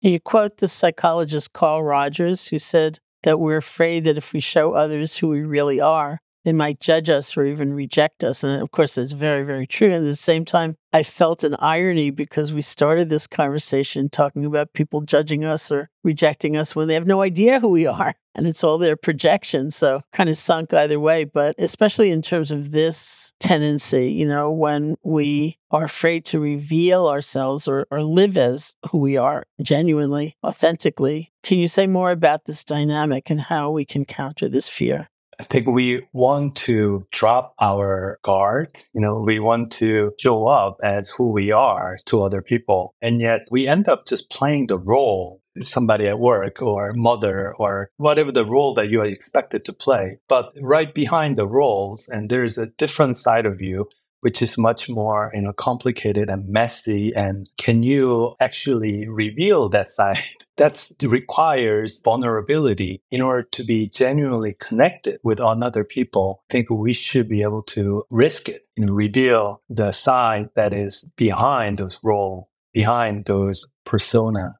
You 0.05 0.21
quote 0.21 0.59
the 0.59 0.69
psychologist 0.69 1.55
Carl 1.55 1.83
Rogers, 1.83 2.49
who 2.49 2.59
said 2.59 2.99
that 3.23 3.41
we're 3.41 3.57
afraid 3.57 4.05
that 4.05 4.19
if 4.19 4.35
we 4.35 4.41
show 4.41 4.75
others 4.75 5.17
who 5.17 5.29
we 5.29 5.41
really 5.41 5.81
are, 5.81 6.21
they 6.45 6.53
might 6.53 6.81
judge 6.81 7.09
us 7.09 7.37
or 7.37 7.45
even 7.45 7.75
reject 7.75 8.23
us. 8.23 8.45
And 8.45 8.61
of 8.61 8.71
course, 8.71 8.95
that's 8.95 9.13
very, 9.13 9.45
very 9.45 9.67
true. 9.67 9.89
And 9.89 9.97
at 9.97 10.05
the 10.05 10.17
same 10.17 10.45
time, 10.45 10.77
I 10.93 11.03
felt 11.03 11.43
an 11.43 11.57
irony 11.59 12.11
because 12.11 12.55
we 12.55 12.63
started 12.63 13.09
this 13.09 13.27
conversation 13.27 14.09
talking 14.09 14.45
about 14.45 14.75
people 14.75 15.01
judging 15.01 15.45
us 15.45 15.73
or 15.73 15.91
rejecting 16.05 16.57
us 16.57 16.77
when 16.77 16.87
they 16.87 16.95
have 16.95 17.07
no 17.07 17.23
idea 17.23 17.61
who 17.61 17.69
we 17.69 17.87
are. 17.87 18.15
And 18.37 18.49
it's 18.49 18.65
all 18.65 18.79
their 18.79 18.97
projection. 18.97 19.71
So 19.71 20.01
kind 20.13 20.29
of 20.29 20.37
sunk 20.37 20.75
either 20.75 20.99
way. 20.99 21.23
But 21.23 21.55
especially 21.57 22.11
in 22.11 22.21
terms 22.21 22.51
of 22.51 22.73
this 22.73 23.33
tendency, 23.39 24.11
you 24.11 24.27
know, 24.27 24.51
when 24.51 24.97
we 25.05 25.51
mm-hmm. 25.51 25.77
are 25.77 25.85
afraid 25.85 26.25
to 26.25 26.41
reveal 26.41 27.07
ourselves 27.07 27.69
or, 27.69 27.87
or 27.93 28.03
live 28.03 28.37
as 28.37 28.75
who 28.91 28.99
we 28.99 29.17
are 29.17 29.45
genuinely, 29.63 30.37
authentically. 30.45 31.33
Can 31.45 31.61
you 31.61 31.69
say 31.69 31.87
more 31.87 32.11
about 32.11 32.47
this 32.47 32.65
dynamic 32.65 33.31
and 33.31 33.41
how 33.41 33.71
we 33.71 33.85
can 33.85 34.05
counter 34.05 34.49
this 34.49 34.69
fear? 34.69 35.09
I 35.39 35.45
think 35.45 35.67
we 35.67 36.07
want 36.13 36.57
to 36.57 37.05
drop 37.11 37.55
our 37.61 38.19
guard. 38.23 38.69
You 38.93 39.01
know, 39.01 39.23
we 39.25 39.39
want 39.39 39.73
to 39.73 40.13
show 40.19 40.47
up 40.47 40.79
as 40.83 41.11
who 41.11 41.31
we 41.31 41.51
are 41.53 41.97
to 42.07 42.23
other 42.23 42.43
people. 42.43 42.95
And 43.03 43.21
yet 43.21 43.43
we 43.51 43.67
end 43.67 43.89
up 43.89 44.07
just 44.07 44.31
playing 44.31 44.67
the 44.67 44.79
role 44.79 45.41
somebody 45.63 46.07
at 46.07 46.19
work 46.19 46.61
or 46.61 46.93
mother 46.95 47.55
or 47.59 47.91
whatever 47.97 48.33
the 48.33 48.45
role 48.45 48.75
that 48.75 48.91
you 48.91 49.01
are 49.01 49.07
expected 49.07 49.65
to 49.65 49.73
play. 49.73 50.19
But 50.29 50.53
right 50.61 50.93
behind 50.93 51.37
the 51.37 51.47
roles, 51.47 52.09
and 52.09 52.29
there's 52.29 52.59
a 52.59 52.67
different 52.67 53.17
side 53.17 53.47
of 53.47 53.61
you 53.61 53.89
which 54.25 54.41
is 54.41 54.57
much 54.57 54.89
more 54.89 55.31
you 55.35 55.43
know 55.43 55.53
complicated 55.53 56.31
and 56.31 56.49
messy. 56.49 57.13
And 57.15 57.47
can 57.59 57.83
you 57.83 58.37
actually 58.41 59.07
reveal 59.07 59.69
that 59.69 59.91
side 59.91 60.19
that 60.57 60.91
requires 61.03 62.01
vulnerability 62.03 63.03
in 63.11 63.21
order 63.21 63.43
to 63.53 63.65
be 63.65 63.87
genuinely 63.87 64.55
connected 64.59 65.21
with 65.23 65.41
another 65.41 65.85
people? 65.85 66.43
I 66.49 66.53
think 66.55 66.71
we 66.71 66.95
should 66.95 67.29
be 67.29 67.43
able 67.43 67.65
to 67.75 68.05
risk 68.09 68.49
it 68.49 68.63
and 68.79 68.97
reveal 68.97 69.61
the 69.69 69.93
side 69.93 70.49
that 70.57 70.73
is 70.73 71.05
behind 71.17 71.77
those 71.77 72.01
role 72.03 72.49
behind 72.73 73.27
those 73.27 73.69
persona. 73.87 74.57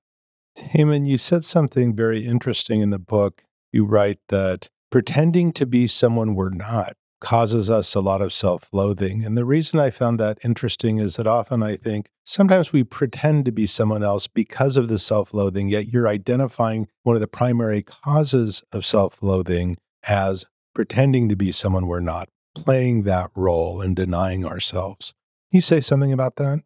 Haemin, 0.57 1.05
you 1.05 1.19
said 1.19 1.45
something 1.45 1.97
very 1.97 2.25
interesting 2.25 2.81
in 2.81 2.91
the 2.91 2.99
book. 2.99 3.43
You 3.73 3.85
write 3.87 4.21
that 4.29 4.69
pretending 4.91 5.53
to 5.55 5.67
be 5.67 5.89
someone 5.89 6.37
we're 6.37 6.51
not 6.51 6.97
causes 7.21 7.71
us 7.71 7.95
a 7.95 8.01
lot 8.01 8.21
of 8.21 8.33
self 8.33 8.69
loathing. 8.73 9.25
And 9.25 9.37
the 9.37 9.45
reason 9.45 9.79
I 9.79 9.91
found 9.91 10.21
that 10.21 10.39
interesting 10.45 10.99
is 10.99 11.17
that 11.17 11.27
often 11.27 11.63
I 11.63 11.77
think 11.77 12.11
sometimes 12.25 12.73
we 12.73 12.85
pretend 12.85 13.45
to 13.47 13.53
be 13.53 13.67
someone 13.67 14.03
else 14.03 14.27
because 14.27 14.77
of 14.77 14.89
the 14.89 14.99
self 14.99 15.33
loathing, 15.33 15.69
yet 15.69 15.89
you're 15.89 16.09
identifying 16.09 16.89
one 17.03 17.17
of 17.17 17.21
the 17.21 17.29
primary 17.29 17.83
causes 17.83 18.63
of 18.73 18.85
self 18.85 19.23
loathing 19.23 19.79
as 20.07 20.45
pretending 20.75 21.29
to 21.29 21.37
be 21.37 21.53
someone 21.53 21.87
we're 21.87 22.01
not, 22.01 22.29
playing 22.55 23.05
that 23.05 23.31
role 23.35 23.81
and 23.81 23.97
denying 23.97 24.45
ourselves. 24.45 25.15
Can 25.51 25.59
you 25.59 25.63
say 25.63 25.81
something 25.81 26.13
about 26.13 26.37
that? 26.37 26.63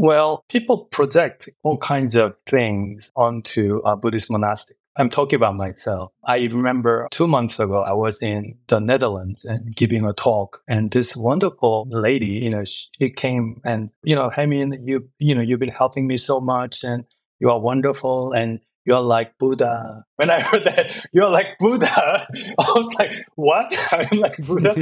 Well, 0.00 0.44
people 0.48 0.84
project 0.84 1.48
all 1.64 1.76
kinds 1.76 2.14
of 2.14 2.36
things 2.46 3.10
onto 3.16 3.78
a 3.84 3.96
Buddhist 3.96 4.30
monastic. 4.30 4.77
I'm 4.98 5.10
talking 5.10 5.36
about 5.36 5.56
myself. 5.56 6.12
I 6.24 6.38
remember 6.38 7.06
two 7.10 7.28
months 7.28 7.60
ago, 7.60 7.82
I 7.82 7.92
was 7.92 8.20
in 8.20 8.58
the 8.66 8.80
Netherlands 8.80 9.44
and 9.44 9.74
giving 9.74 10.04
a 10.04 10.12
talk, 10.12 10.62
and 10.66 10.90
this 10.90 11.16
wonderful 11.16 11.86
lady, 11.88 12.26
you 12.26 12.50
know, 12.50 12.64
she 12.64 13.10
came 13.10 13.60
and, 13.64 13.92
you 14.02 14.16
know, 14.16 14.30
I 14.36 14.46
mean, 14.46 14.82
you, 14.84 15.08
you 15.18 15.34
know, 15.34 15.42
you've 15.42 15.60
been 15.60 15.68
helping 15.68 16.06
me 16.06 16.16
so 16.16 16.40
much, 16.40 16.82
and 16.82 17.04
you 17.38 17.48
are 17.50 17.60
wonderful, 17.60 18.32
and 18.32 18.60
you're 18.84 19.00
like 19.00 19.36
Buddha. 19.38 20.04
When 20.16 20.30
I 20.30 20.40
heard 20.40 20.64
that, 20.64 21.04
you're 21.12 21.30
like 21.30 21.58
Buddha, 21.60 22.26
I 22.58 22.72
was 22.74 22.94
like, 22.98 23.14
what? 23.36 23.78
I'm 23.92 24.18
like 24.18 24.38
Buddha. 24.38 24.72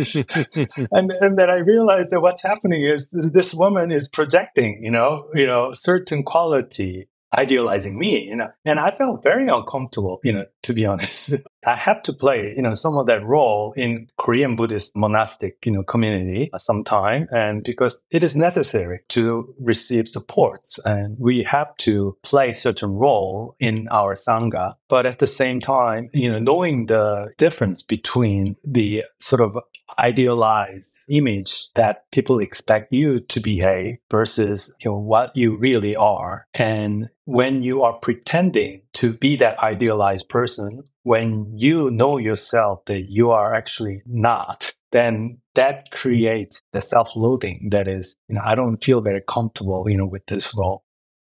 and, 0.93 1.11
and 1.11 1.39
then 1.39 1.51
I 1.51 1.57
realized 1.57 2.13
that 2.13 2.21
what's 2.21 2.43
happening 2.43 2.85
is 2.85 3.11
this 3.13 3.53
woman 3.53 3.93
is 3.93 4.09
projecting, 4.09 4.83
you 4.83 4.93
know, 4.93 5.29
you 5.35 5.47
know, 5.47 5.73
certain 5.75 6.23
quality 6.23 7.09
idealizing 7.37 7.99
me, 7.99 8.23
you 8.23 8.37
know, 8.37 8.49
and 8.65 8.79
I 8.79 8.95
felt 8.95 9.23
very 9.23 9.49
uncomfortable, 9.49 10.21
you 10.23 10.33
know, 10.33 10.47
to 10.63 10.73
be 10.73 10.87
honest. 10.87 11.35
I 11.67 11.75
have 11.75 12.03
to 12.05 12.13
play, 12.13 12.55
you 12.57 12.63
know, 12.63 12.75
some 12.75 12.97
of 12.97 13.07
that 13.07 13.25
role 13.25 13.75
in 13.77 14.09
Korean 14.19 14.55
Buddhist 14.55 14.97
monastic, 14.97 15.67
you 15.67 15.73
know, 15.73 15.83
community 15.83 16.51
sometime. 16.59 17.27
And 17.33 17.65
because 17.65 18.05
it 18.11 18.23
is 18.23 18.37
necessary 18.37 19.01
to 19.09 19.53
receive 19.59 20.07
supports 20.07 20.79
and 20.85 21.17
we 21.19 21.43
have 21.43 21.77
to 21.79 22.17
play 22.23 22.53
certain 22.55 22.91
role 22.91 23.57
in 23.59 23.89
our 23.91 24.15
Sangha. 24.15 24.75
But 24.89 25.07
at 25.07 25.19
the 25.19 25.27
same 25.27 25.61
time, 25.61 26.09
you 26.13 26.31
know, 26.31 26.39
knowing 26.39 26.87
the 26.87 27.33
difference 27.37 27.83
between 27.83 28.57
the 28.65 29.05
sort 29.19 29.41
of 29.41 29.59
idealized 29.99 30.95
image 31.09 31.69
that 31.75 32.11
people 32.13 32.39
expect 32.39 32.93
you 32.93 33.21
to 33.21 33.41
behave 33.41 33.97
versus 34.11 34.75
you 34.81 34.91
know, 34.91 34.99
what 34.99 35.35
you 35.35 35.57
really 35.57 35.97
are. 35.97 36.47
And 36.55 37.09
when 37.25 37.63
you 37.63 37.83
are 37.83 37.95
pretending 37.95 38.83
to 38.95 39.13
be 39.13 39.37
that 39.37 39.59
idealized 39.59 40.29
person, 40.29 40.85
when 41.03 41.53
you 41.57 41.91
know 41.91 42.19
yourself 42.19 42.85
that 42.87 43.07
you 43.09 43.31
are 43.31 43.55
actually 43.55 44.03
not, 44.07 44.73
then 44.93 45.39
that 45.55 45.91
creates 45.91 46.61
the 46.73 46.81
self-loathing 46.81 47.69
that 47.71 47.89
is, 47.89 48.17
you 48.29 48.37
know, 48.37 48.43
I 48.45 48.55
don't 48.55 48.83
feel 48.83 49.01
very 49.01 49.23
comfortable, 49.27 49.89
you 49.89 49.97
know, 49.99 50.07
with 50.07 50.27
this 50.27 50.55
role. 50.57 50.85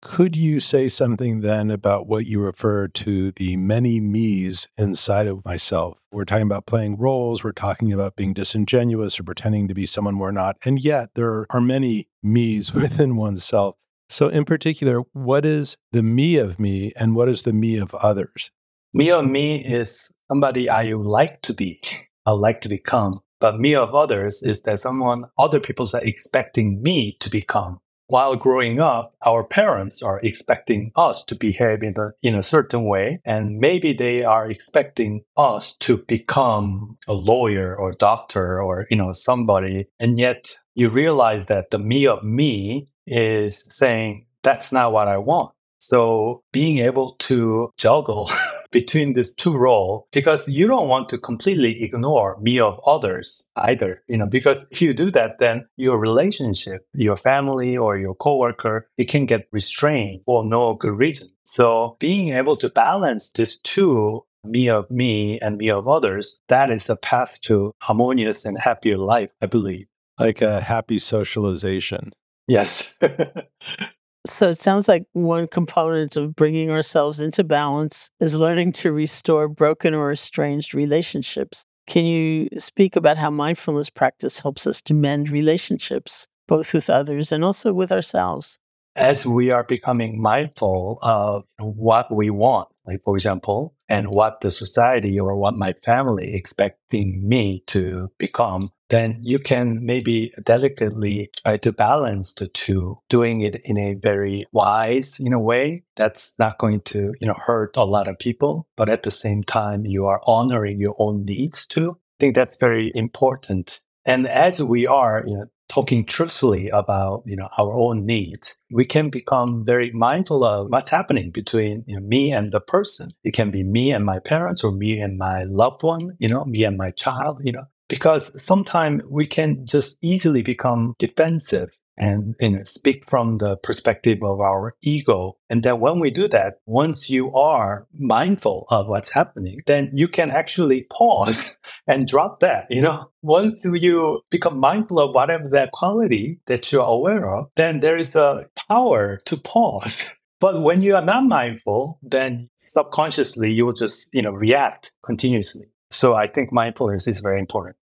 Could 0.06 0.36
you 0.36 0.60
say 0.60 0.88
something 0.88 1.41
then 1.41 1.72
about 1.72 2.06
what 2.06 2.28
you 2.28 2.39
refer 2.39 2.88
to 2.89 3.32
the 3.32 3.58
many 3.58 3.99
me's 3.99 4.68
inside 4.78 5.26
of 5.26 5.43
myself? 5.43 5.97
We're 6.12 6.26
talking 6.26 6.45
about 6.45 6.68
playing 6.68 6.99
roles, 6.99 7.43
we're 7.43 7.53
talking 7.53 7.91
about 7.91 8.16
being 8.16 8.32
disingenuous 8.32 9.20
or 9.20 9.24
pretending 9.24 9.68
to 9.68 9.74
be 9.74 9.88
someone 9.88 10.20
we're 10.20 10.30
not. 10.30 10.58
And 10.64 10.80
yet 10.80 11.16
there 11.16 11.47
are 11.49 11.60
many 11.60 12.08
me's 12.22 12.72
within 12.74 13.16
oneself. 13.16 13.78
So, 14.08 14.28
in 14.28 14.45
particular, 14.45 14.99
what 15.14 15.43
is 15.43 15.76
the 15.91 16.03
me 16.03 16.38
of 16.38 16.60
me 16.60 16.93
and 16.95 17.16
what 17.16 17.28
is 17.28 17.41
the 17.41 17.51
me 17.51 17.78
of 17.78 17.95
others? 17.95 18.51
Me 18.93 19.10
of 19.10 19.26
me 19.26 19.66
is 19.66 20.14
somebody 20.28 20.70
I 20.70 20.93
like 20.93 21.41
to 21.41 21.53
be, 21.56 21.82
I 22.28 22.32
like 22.32 22.62
to 22.62 22.70
become. 22.70 23.22
But 23.39 23.60
me 23.60 23.74
of 23.74 23.95
others 23.95 24.43
is 24.43 24.62
that 24.62 24.80
someone 24.80 25.24
other 25.39 25.60
people 25.60 25.88
are 25.95 26.06
expecting 26.06 26.84
me 26.84 27.18
to 27.22 27.32
become 27.32 27.80
while 28.08 28.36
growing 28.36 28.80
up, 28.80 29.16
our 29.26 29.43
parents 29.43 30.03
are 30.03 30.20
expecting 30.22 30.91
us 30.95 31.24
to 31.24 31.36
behave 31.36 31.82
in 31.82 31.95
a, 31.97 32.12
in 32.22 32.36
a 32.36 32.43
certain 32.43 32.86
way. 32.86 33.20
And 33.26 33.58
maybe 33.58 33.93
they 33.93 34.24
are 34.24 34.49
expecting 34.49 35.24
us 35.38 35.74
to 35.78 35.97
become 35.97 36.97
a 37.08 37.14
lawyer 37.14 37.76
or 37.76 37.93
doctor 37.93 38.62
or, 38.62 38.88
you 38.89 38.97
know, 38.97 39.12
somebody. 39.12 39.88
And 39.99 40.20
yet 40.20 40.56
you 40.76 40.89
realize 40.89 41.47
that 41.47 41.72
the 41.72 41.80
me 41.80 42.06
of 42.08 42.24
me 42.24 42.88
is 43.08 43.68
saying, 43.70 44.28
that's 44.43 44.72
not 44.72 44.91
what 44.91 45.08
I 45.08 45.18
want. 45.18 45.55
So 45.88 46.42
being 46.52 46.80
able 46.80 47.16
to 47.20 47.72
juggle 47.78 48.32
between 48.72 49.14
these 49.14 49.34
two 49.34 49.56
roles, 49.56 50.08
because 50.12 50.48
you 50.48 50.66
don't 50.66 50.88
want 50.88 51.10
to 51.10 51.18
completely 51.20 51.84
ignore 51.84 52.40
me 52.42 52.60
of 52.60 52.80
others 52.88 53.50
either, 53.56 54.02
you 54.08 54.18
know, 54.18 54.26
because 54.26 54.66
if 54.72 54.82
you 54.82 54.94
do 54.94 55.12
that, 55.12 55.38
then 55.40 55.68
your 55.76 56.00
relationship, 56.00 56.88
your 56.94 57.18
family 57.18 57.78
or 57.78 57.98
your 57.98 58.16
coworker, 58.16 58.90
it 58.98 59.06
can 59.06 59.28
get 59.28 59.48
restrained 59.52 60.22
for 60.26 60.44
no 60.44 60.74
good 60.74 60.98
reason. 60.98 61.28
So 61.44 61.98
being 62.00 62.34
able 62.34 62.56
to 62.58 62.70
balance 62.70 63.32
these 63.32 63.60
two 63.60 64.24
me 64.44 64.70
of 64.70 64.90
me 64.90 65.40
and 65.40 65.58
me 65.58 65.70
of 65.70 65.88
others, 65.88 66.42
that 66.48 66.72
is 66.72 66.88
the 66.88 66.96
path 66.96 67.42
to 67.42 67.74
harmonious 67.80 68.46
and 68.46 68.58
happier 68.58 68.98
life, 68.98 69.32
I 69.42 69.46
believe. 69.46 69.88
Like 70.20 70.42
a 70.42 70.62
happy 70.62 71.00
socialization. 71.00 72.14
Yes. 72.48 72.94
So 74.26 74.49
it 74.49 74.59
sounds 74.59 74.88
like 74.88 75.05
one 75.13 75.47
component 75.47 76.17
of 76.17 76.36
bringing 76.36 76.71
ourselves 76.71 77.21
into 77.21 77.43
balance 77.43 78.09
is 78.19 78.36
learning 78.36 78.71
to 78.73 78.91
restore 78.91 79.47
broken 79.47 79.93
or 79.93 80.11
estranged 80.11 80.73
relationships. 80.73 81.63
Can 81.88 82.05
you 82.05 82.49
speak 82.57 82.95
about 82.95 83.19
how 83.19 83.30
mindfulness 83.30 83.91
practice 83.91 84.39
helps 84.39 84.65
us 84.65 84.82
to 84.84 84.95
mend 84.95 85.30
relationships, 85.30 86.28
both 86.47 86.73
with 86.73 86.89
others 86.89 87.32
and 87.32 87.43
also 87.43 87.71
with 87.71 87.91
ourselves? 87.91 88.57
As 88.95 89.28
we 89.28 89.51
are 89.51 89.63
becoming 89.63 90.19
mindful 90.19 90.97
of 91.03 91.45
what 91.59 92.11
we 92.11 92.32
want, 92.32 92.69
like 92.88 93.02
for 93.02 93.16
example, 93.16 93.74
and 93.90 94.10
what 94.10 94.42
the 94.42 94.52
society 94.52 95.20
or 95.20 95.36
what 95.36 95.56
my 95.56 95.74
family 95.84 96.34
expecting 96.34 97.28
me 97.28 97.64
to 97.68 98.12
become, 98.18 98.72
then 98.90 99.20
you 99.22 99.40
can 99.40 99.84
maybe 99.84 100.32
delicately 100.44 101.30
try 101.44 101.58
to 101.58 101.72
balance 101.72 102.34
the 102.34 102.48
two, 102.48 102.98
doing 103.10 103.42
it 103.42 103.60
in 103.64 103.78
a 103.78 103.96
very 103.96 104.46
wise, 104.52 105.20
in 105.20 105.34
a 105.34 105.40
way 105.40 105.84
that's 105.96 106.38
not 106.38 106.58
going 106.60 106.82
to, 106.82 107.14
you 107.20 107.28
know, 107.28 107.36
hurt 107.46 107.76
a 107.76 107.84
lot 107.84 108.08
of 108.08 108.20
people, 108.20 108.68
but 108.76 108.90
at 108.90 109.04
the 109.04 109.12
same 109.12 109.44
time 109.44 109.86
you 109.86 110.06
are 110.06 110.22
honoring 110.26 110.80
your 110.80 110.96
own 111.00 111.26
needs 111.26 111.66
too. 111.66 111.98
I 112.20 112.24
think 112.24 112.36
that's 112.36 112.58
very 112.58 112.92
important. 112.96 113.80
And 114.06 114.28
as 114.28 114.62
we 114.62 114.86
are, 114.86 115.24
you 115.26 115.36
know, 115.36 115.46
talking 115.68 116.05
truthfully 116.05 116.70
about 116.70 117.24
you 117.26 117.36
know 117.36 117.49
our 117.57 117.74
own 117.74 118.05
needs 118.05 118.55
we 118.72 118.86
can 118.86 119.09
become 119.09 119.66
very 119.66 119.91
mindful 119.91 120.43
of 120.43 120.68
what's 120.70 120.89
happening 120.89 121.32
between 121.32 121.84
you 121.88 121.95
know, 121.99 122.05
me 122.05 122.32
and 122.32 122.51
the 122.51 122.59
person. 122.59 123.11
It 123.24 123.32
can 123.32 123.51
be 123.51 123.63
me 123.63 123.91
and 123.91 124.05
my 124.05 124.20
parents 124.20 124.63
or 124.63 124.72
me 124.72 124.99
and 124.99 125.18
my 125.18 125.43
loved 125.43 125.84
one 125.84 126.16
you 126.20 126.30
know 126.30 126.45
me 126.45 126.63
and 126.63 126.78
my 126.78 126.91
child 126.91 127.41
you 127.43 127.51
know 127.51 127.66
because 127.88 128.32
sometimes 128.41 129.03
we 129.09 129.28
can 129.28 129.66
just 129.66 129.97
easily 130.01 130.41
become 130.41 130.95
defensive 130.99 131.70
and 131.98 132.36
you 132.39 132.50
know, 132.50 132.64
speak 132.64 133.10
from 133.10 133.38
the 133.38 133.58
perspective 133.58 134.20
of 134.24 134.41
our 134.41 134.76
ego. 134.84 135.38
And 135.50 135.64
then 135.64 135.80
when 135.80 136.00
we 136.00 136.12
do 136.12 136.28
that, 136.30 136.56
once 136.66 137.10
you 137.10 137.34
are 137.34 137.88
mindful 137.93 138.68
of 138.70 138.88
what's 138.88 139.10
happening, 139.10 139.62
then 139.66 139.91
you 139.93 140.08
can 140.08 140.32
actually 140.32 140.88
pause 140.91 141.58
and 141.88 142.08
drop 142.08 142.39
that. 142.39 142.68
You 142.70 142.82
know, 142.82 143.12
once 143.22 143.62
you 143.64 144.22
become 144.30 144.60
mindful 144.60 145.00
of 145.00 145.16
whatever 145.16 145.48
that 145.50 145.72
quality 145.72 146.39
that 146.48 146.72
you're 146.72 146.84
aware 146.84 147.34
of, 147.34 147.50
then 147.56 147.80
there 147.80 147.98
is 147.98 148.16
a 148.16 148.48
power 148.68 149.18
to 149.26 149.38
pause. 149.38 150.16
But 150.41 150.62
when 150.62 150.82
you 150.82 150.96
are 150.96 151.04
not 151.04 151.24
mindful, 151.24 151.98
then 152.04 152.50
subconsciously 152.56 153.54
you 153.54 153.66
will 153.66 153.74
just, 153.74 154.10
you 154.14 154.22
know, 154.22 154.32
react 154.32 154.91
continuously. 155.04 155.66
So 155.91 156.14
I 156.14 156.28
think 156.28 156.52
mindfulness 156.52 157.08
is 157.08 157.22
very 157.22 157.39
important. 157.39 157.78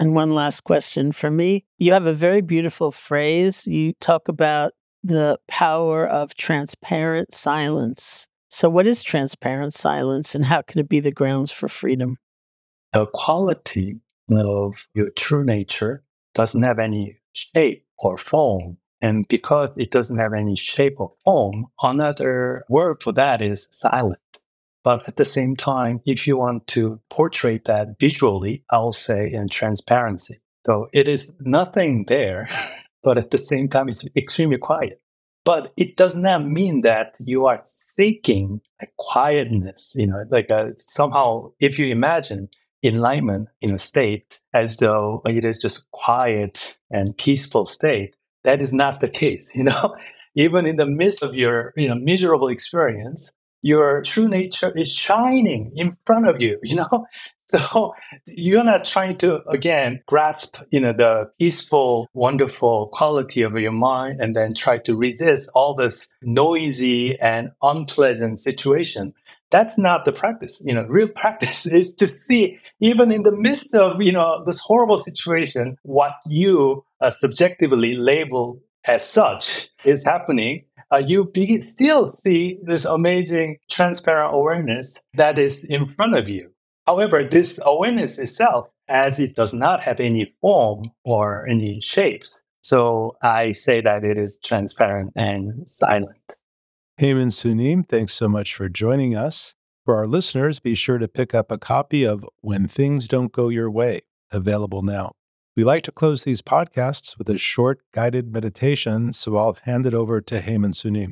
And 0.00 0.14
one 0.14 0.34
last 0.34 0.64
question 0.64 1.12
for 1.12 1.30
me. 1.30 1.66
You 1.76 1.92
have 1.92 2.06
a 2.06 2.14
very 2.14 2.40
beautiful 2.40 2.90
phrase. 2.90 3.66
You 3.66 3.92
talk 4.00 4.28
about 4.28 4.72
the 5.04 5.38
power 5.46 6.08
of 6.08 6.34
transparent 6.34 7.34
silence. 7.34 8.26
So, 8.48 8.70
what 8.70 8.86
is 8.86 9.02
transparent 9.02 9.74
silence 9.74 10.34
and 10.34 10.46
how 10.46 10.62
can 10.62 10.80
it 10.80 10.88
be 10.88 11.00
the 11.00 11.12
grounds 11.12 11.52
for 11.52 11.68
freedom? 11.68 12.16
The 12.94 13.06
quality 13.12 14.00
of 14.30 14.74
your 14.94 15.10
true 15.10 15.44
nature 15.44 16.02
doesn't 16.34 16.62
have 16.62 16.78
any 16.78 17.18
shape 17.34 17.84
or 17.98 18.16
form. 18.16 18.78
And 19.02 19.28
because 19.28 19.76
it 19.76 19.90
doesn't 19.90 20.18
have 20.18 20.32
any 20.32 20.56
shape 20.56 20.94
or 20.98 21.10
form, 21.24 21.66
another 21.82 22.64
word 22.70 23.02
for 23.02 23.12
that 23.12 23.42
is 23.42 23.68
silent. 23.70 24.18
But 24.82 25.06
at 25.06 25.16
the 25.16 25.24
same 25.24 25.56
time, 25.56 26.00
if 26.06 26.26
you 26.26 26.38
want 26.38 26.66
to 26.68 27.00
portray 27.10 27.60
that 27.66 27.98
visually, 27.98 28.64
I'll 28.70 28.92
say 28.92 29.30
in 29.30 29.48
transparency. 29.48 30.40
So 30.66 30.88
it 30.92 31.08
is 31.08 31.34
nothing 31.40 32.04
there, 32.08 32.48
but 33.02 33.18
at 33.18 33.30
the 33.30 33.38
same 33.38 33.68
time, 33.68 33.88
it's 33.88 34.04
extremely 34.16 34.58
quiet. 34.58 35.00
But 35.44 35.72
it 35.76 35.96
does 35.96 36.16
not 36.16 36.46
mean 36.46 36.82
that 36.82 37.16
you 37.18 37.46
are 37.46 37.62
seeking 37.64 38.60
a 38.82 38.86
quietness, 38.98 39.94
you 39.96 40.06
know, 40.06 40.22
like 40.30 40.50
a, 40.50 40.72
somehow, 40.76 41.52
if 41.60 41.78
you 41.78 41.86
imagine 41.86 42.48
enlightenment 42.82 43.48
in 43.60 43.74
a 43.74 43.78
state 43.78 44.40
as 44.54 44.76
though 44.76 45.22
it 45.26 45.44
is 45.44 45.58
just 45.58 45.90
quiet 45.92 46.78
and 46.90 47.16
peaceful 47.16 47.66
state, 47.66 48.16
that 48.44 48.60
is 48.60 48.72
not 48.72 49.00
the 49.00 49.08
case, 49.08 49.48
you 49.54 49.64
know? 49.64 49.96
Even 50.36 50.66
in 50.66 50.76
the 50.76 50.86
midst 50.86 51.22
of 51.22 51.34
your, 51.34 51.72
you 51.76 51.88
know, 51.88 51.96
miserable 51.96 52.48
experience, 52.48 53.32
your 53.62 54.02
true 54.02 54.28
nature 54.28 54.72
is 54.76 54.92
shining 54.92 55.72
in 55.76 55.90
front 56.06 56.28
of 56.28 56.40
you, 56.40 56.58
you 56.62 56.76
know? 56.90 57.06
So 57.50 57.94
you're 58.26 58.62
not 58.62 58.84
trying 58.84 59.18
to 59.18 59.42
again 59.48 60.00
grasp, 60.06 60.62
you 60.70 60.78
know, 60.80 60.92
the 60.92 61.30
peaceful, 61.40 62.08
wonderful 62.14 62.88
quality 62.92 63.42
of 63.42 63.58
your 63.58 63.72
mind 63.72 64.20
and 64.20 64.36
then 64.36 64.54
try 64.54 64.78
to 64.78 64.96
resist 64.96 65.50
all 65.54 65.74
this 65.74 66.08
noisy 66.22 67.18
and 67.18 67.50
unpleasant 67.60 68.38
situation. 68.38 69.14
That's 69.50 69.76
not 69.76 70.04
the 70.04 70.12
practice. 70.12 70.62
You 70.64 70.74
know, 70.74 70.86
real 70.88 71.08
practice 71.14 71.66
is 71.66 71.92
to 71.94 72.06
see, 72.06 72.60
even 72.78 73.10
in 73.10 73.24
the 73.24 73.34
midst 73.36 73.74
of, 73.74 74.00
you 74.00 74.12
know, 74.12 74.44
this 74.46 74.60
horrible 74.60 74.98
situation, 74.98 75.76
what 75.82 76.12
you 76.26 76.84
uh, 77.00 77.10
subjectively 77.10 77.96
label 77.96 78.60
as 78.84 79.08
such 79.08 79.68
is 79.84 80.04
happening 80.04 80.64
uh, 80.92 80.98
you 80.98 81.24
be- 81.26 81.60
still 81.60 82.12
see 82.22 82.58
this 82.62 82.84
amazing 82.84 83.58
transparent 83.70 84.34
awareness 84.34 85.00
that 85.14 85.38
is 85.38 85.64
in 85.64 85.88
front 85.88 86.16
of 86.16 86.28
you. 86.28 86.50
However, 86.86 87.22
this 87.22 87.60
awareness 87.64 88.18
itself, 88.18 88.66
as 88.88 89.20
it 89.20 89.36
does 89.36 89.54
not 89.54 89.82
have 89.82 90.00
any 90.00 90.32
form 90.40 90.90
or 91.04 91.46
any 91.46 91.80
shapes, 91.80 92.42
so 92.62 93.16
I 93.22 93.52
say 93.52 93.80
that 93.80 94.04
it 94.04 94.18
is 94.18 94.38
transparent 94.44 95.12
and 95.16 95.68
silent. 95.68 96.16
Haemin 97.00 97.28
Sunim, 97.28 97.88
thanks 97.88 98.12
so 98.12 98.28
much 98.28 98.54
for 98.54 98.68
joining 98.68 99.14
us. 99.14 99.54
For 99.86 99.96
our 99.96 100.06
listeners, 100.06 100.60
be 100.60 100.74
sure 100.74 100.98
to 100.98 101.08
pick 101.08 101.34
up 101.34 101.50
a 101.50 101.56
copy 101.56 102.04
of 102.04 102.24
When 102.42 102.68
Things 102.68 103.08
Don't 103.08 103.32
Go 103.32 103.48
Your 103.48 103.70
Way, 103.70 104.02
available 104.30 104.82
now. 104.82 105.12
We 105.56 105.64
like 105.64 105.82
to 105.84 105.92
close 105.92 106.24
these 106.24 106.42
podcasts 106.42 107.18
with 107.18 107.28
a 107.28 107.36
short 107.36 107.80
guided 107.92 108.32
meditation, 108.32 109.12
so 109.12 109.36
I'll 109.36 109.58
hand 109.64 109.84
it 109.86 109.94
over 109.94 110.20
to 110.20 110.40
Haemin 110.40 110.72
Sunim. 110.72 111.10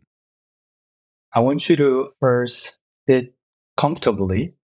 I 1.34 1.40
want 1.40 1.68
you 1.68 1.76
to 1.76 2.10
first 2.20 2.78
sit 3.08 3.34
comfortably 3.76 4.54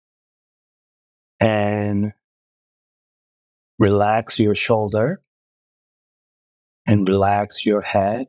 and 1.41 2.13
relax 3.79 4.39
your 4.39 4.55
shoulder 4.55 5.23
and 6.87 7.09
relax 7.09 7.67
your 7.67 7.81
head. 7.81 8.27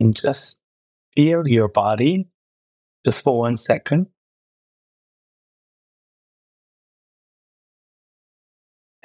And 0.00 0.16
just 0.16 0.58
feel 1.14 1.46
your 1.46 1.68
body 1.68 2.28
just 3.04 3.22
for 3.22 3.38
one 3.38 3.56
second. 3.56 4.08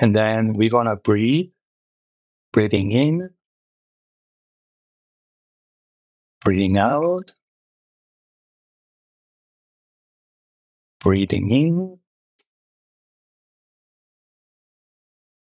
And 0.02 0.16
then 0.16 0.54
we're 0.56 0.72
going 0.72 0.88
to 0.88 0.98
breathe, 0.98 1.52
breathing 2.54 2.92
in, 2.92 3.32
breathing 6.46 6.78
out, 6.78 7.34
breathing 11.02 11.52
in, 11.52 12.00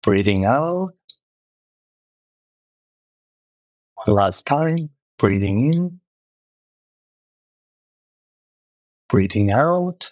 breathing 0.03 0.45
out. 0.45 0.93
Last 4.07 4.47
time, 4.47 4.89
breathing 5.19 5.73
in, 5.73 6.01
breathing 9.09 9.51
out. 9.51 10.11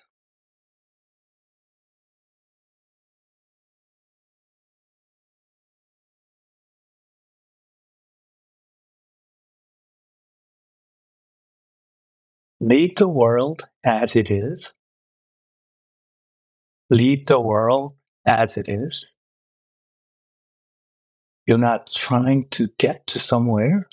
Lead 12.61 12.97
the 12.97 13.07
world 13.07 13.69
as 13.85 14.17
it 14.17 14.29
is. 14.29 14.73
Lead 16.89 17.27
the 17.27 17.39
world 17.39 17.95
as 18.25 18.57
it 18.57 18.67
is. 18.67 19.15
You're 21.47 21.57
not 21.57 21.89
trying 21.91 22.49
to 22.51 22.67
get 22.77 23.07
to 23.07 23.19
somewhere. 23.19 23.87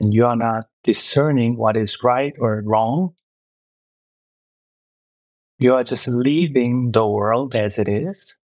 And 0.00 0.14
you 0.14 0.24
are 0.26 0.36
not 0.36 0.66
discerning 0.82 1.58
what 1.58 1.76
is 1.76 2.02
right 2.02 2.32
or 2.38 2.62
wrong. 2.64 3.14
You 5.58 5.74
are 5.74 5.84
just 5.84 6.08
leaving 6.08 6.92
the 6.92 7.06
world 7.06 7.54
as 7.54 7.78
it 7.78 7.88
is. 7.88 8.36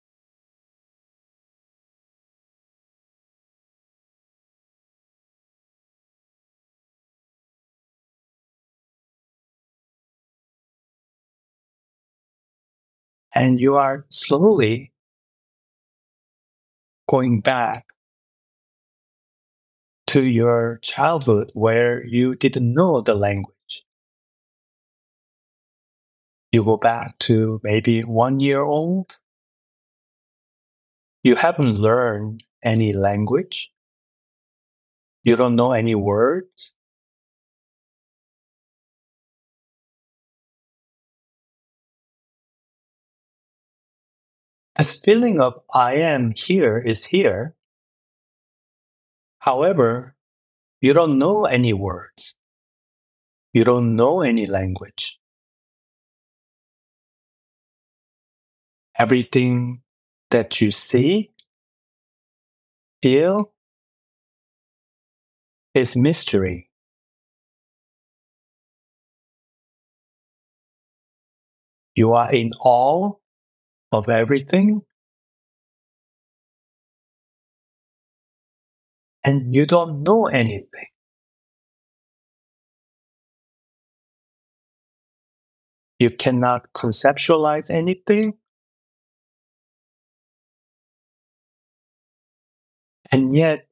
And 13.34 13.60
you 13.60 13.76
are 13.76 14.04
slowly 14.10 14.92
going 17.08 17.40
back 17.40 17.86
to 20.08 20.22
your 20.22 20.78
childhood 20.82 21.50
where 21.54 22.04
you 22.06 22.34
didn't 22.34 22.74
know 22.74 23.00
the 23.00 23.14
language. 23.14 23.84
You 26.52 26.62
go 26.64 26.76
back 26.76 27.18
to 27.20 27.60
maybe 27.62 28.02
one 28.02 28.40
year 28.40 28.60
old. 28.60 29.16
You 31.22 31.36
haven't 31.36 31.78
learned 31.78 32.44
any 32.62 32.92
language. 32.92 33.72
You 35.24 35.36
don't 35.36 35.56
know 35.56 35.72
any 35.72 35.94
words. 35.94 36.72
This 44.82 44.98
feeling 44.98 45.40
of 45.40 45.62
I 45.72 45.94
am 45.94 46.32
here 46.36 46.76
is 46.76 47.04
here. 47.04 47.54
However, 49.38 50.16
you 50.80 50.92
don't 50.92 51.20
know 51.20 51.44
any 51.44 51.72
words. 51.72 52.34
You 53.52 53.62
don't 53.62 53.94
know 53.94 54.22
any 54.22 54.44
language. 54.44 55.20
Everything 58.98 59.82
that 60.32 60.60
you 60.60 60.72
see, 60.72 61.30
feel, 63.04 63.52
is 65.74 65.94
mystery. 65.94 66.70
You 71.94 72.14
are 72.14 72.34
in 72.34 72.50
awe 72.58 73.21
of 73.92 74.08
everything. 74.08 74.82
And 79.24 79.54
you 79.54 79.66
don't 79.66 80.02
know 80.02 80.26
anything. 80.26 80.86
You 85.98 86.10
cannot 86.10 86.72
conceptualize 86.72 87.70
anything. 87.70 88.34
And 93.12 93.36
yet, 93.36 93.68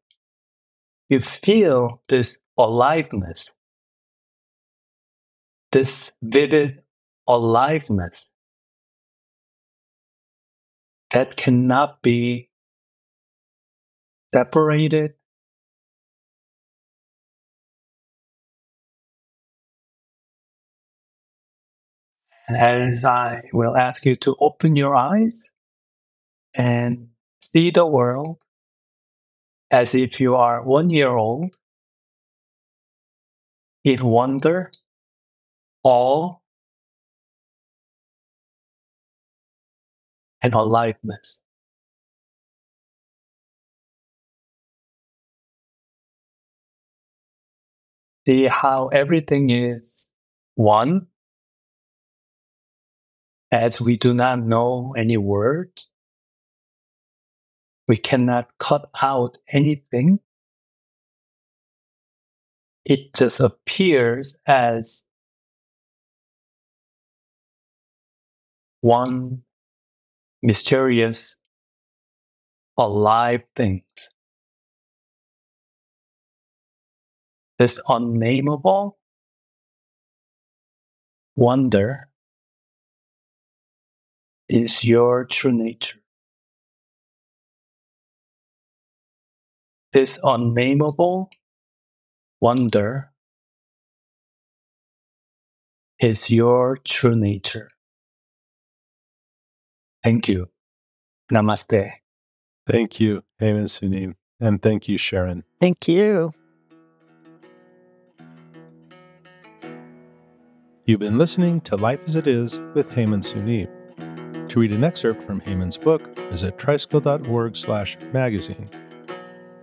you 1.09 1.19
feel 1.21 2.03
this 2.09 2.39
aliveness, 2.57 3.53
this 5.73 6.13
vivid 6.23 6.83
aliveness 7.27 8.31
that 11.13 11.37
cannot 11.37 12.03
be 12.03 12.51
separated. 14.35 15.15
And 22.49 22.57
As 22.57 23.05
I 23.05 23.49
will 23.53 23.77
ask 23.77 24.05
you 24.05 24.17
to 24.17 24.37
open 24.41 24.75
your 24.75 24.97
eyes 24.97 25.51
and 26.55 27.09
see 27.41 27.71
the 27.71 27.87
world 27.87 28.39
as 29.71 29.95
if 29.95 30.21
you 30.21 30.35
are 30.35 30.63
one 30.63 30.91
year 30.91 31.11
old 31.11 31.57
in 33.85 34.05
wonder, 34.05 34.73
awe, 35.85 36.40
and 40.43 40.55
aliveness. 40.55 41.43
See 48.27 48.47
how 48.47 48.89
everything 48.89 49.51
is 49.51 50.13
one, 50.55 51.07
as 53.51 53.81
we 53.81 53.97
do 53.97 54.15
not 54.15 54.41
know 54.41 54.95
any 54.97 55.17
word. 55.17 55.73
We 57.89 57.97
cannot 57.97 58.51
cut 58.59 58.89
out 59.03 59.39
anything. 59.49 60.21
It 62.85 63.15
just 63.15 63.41
appears 63.41 64.39
as 64.47 65.05
one 68.81 69.43
mysterious, 70.43 71.37
alive 72.79 73.43
things. 73.57 74.11
This 77.59 77.83
unnameable 77.89 78.99
wonder 81.37 82.09
is 84.49 84.83
your 84.85 85.27
true 85.27 85.53
nature. 85.53 85.99
This 89.93 90.19
unnameable 90.23 91.31
wonder 92.41 93.13
is 96.01 96.31
your 96.31 96.79
true 96.79 97.17
nature. 97.17 97.71
Thank 100.03 100.29
you. 100.29 100.49
Namaste. 101.33 101.93
Thank 102.67 103.01
you, 103.01 103.23
Haemin 103.41 103.65
Sunim. 103.69 104.15
And 104.41 104.63
thank 104.63 104.89
you, 104.89 104.97
Sharon. 104.97 105.45
Thank 105.61 105.87
you. 105.89 106.33
You've 110.87 111.01
been 111.01 111.19
listening 111.19 111.61
to 111.63 111.77
Life 111.77 112.01
as 112.07 112.17
It 112.17 112.27
Is 112.27 112.59
with 112.75 112.91
Haemin 112.91 113.21
Sunim. 113.23 113.69
To 114.49 114.61
read 114.61 114.73
an 114.73 114.83
excerpt 114.83 115.23
from 115.23 115.41
Haemin's 115.43 115.77
book, 115.77 116.17
visit 116.31 116.59
tricycle.org 116.59 117.55
slash 117.55 117.97
magazine. 118.13 118.69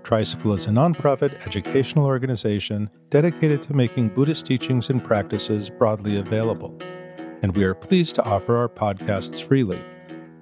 Tricycle 0.04 0.54
is 0.54 0.68
a 0.68 0.70
nonprofit 0.70 1.46
educational 1.46 2.06
organization 2.06 2.90
dedicated 3.10 3.62
to 3.64 3.74
making 3.74 4.10
Buddhist 4.10 4.46
teachings 4.46 4.90
and 4.90 5.04
practices 5.04 5.70
broadly 5.70 6.18
available. 6.18 6.78
and 7.44 7.56
we 7.56 7.64
are 7.64 7.76
pleased 7.76 8.16
to 8.16 8.24
offer 8.24 8.56
our 8.56 8.70
podcasts 8.70 9.44
freely. 9.44 9.80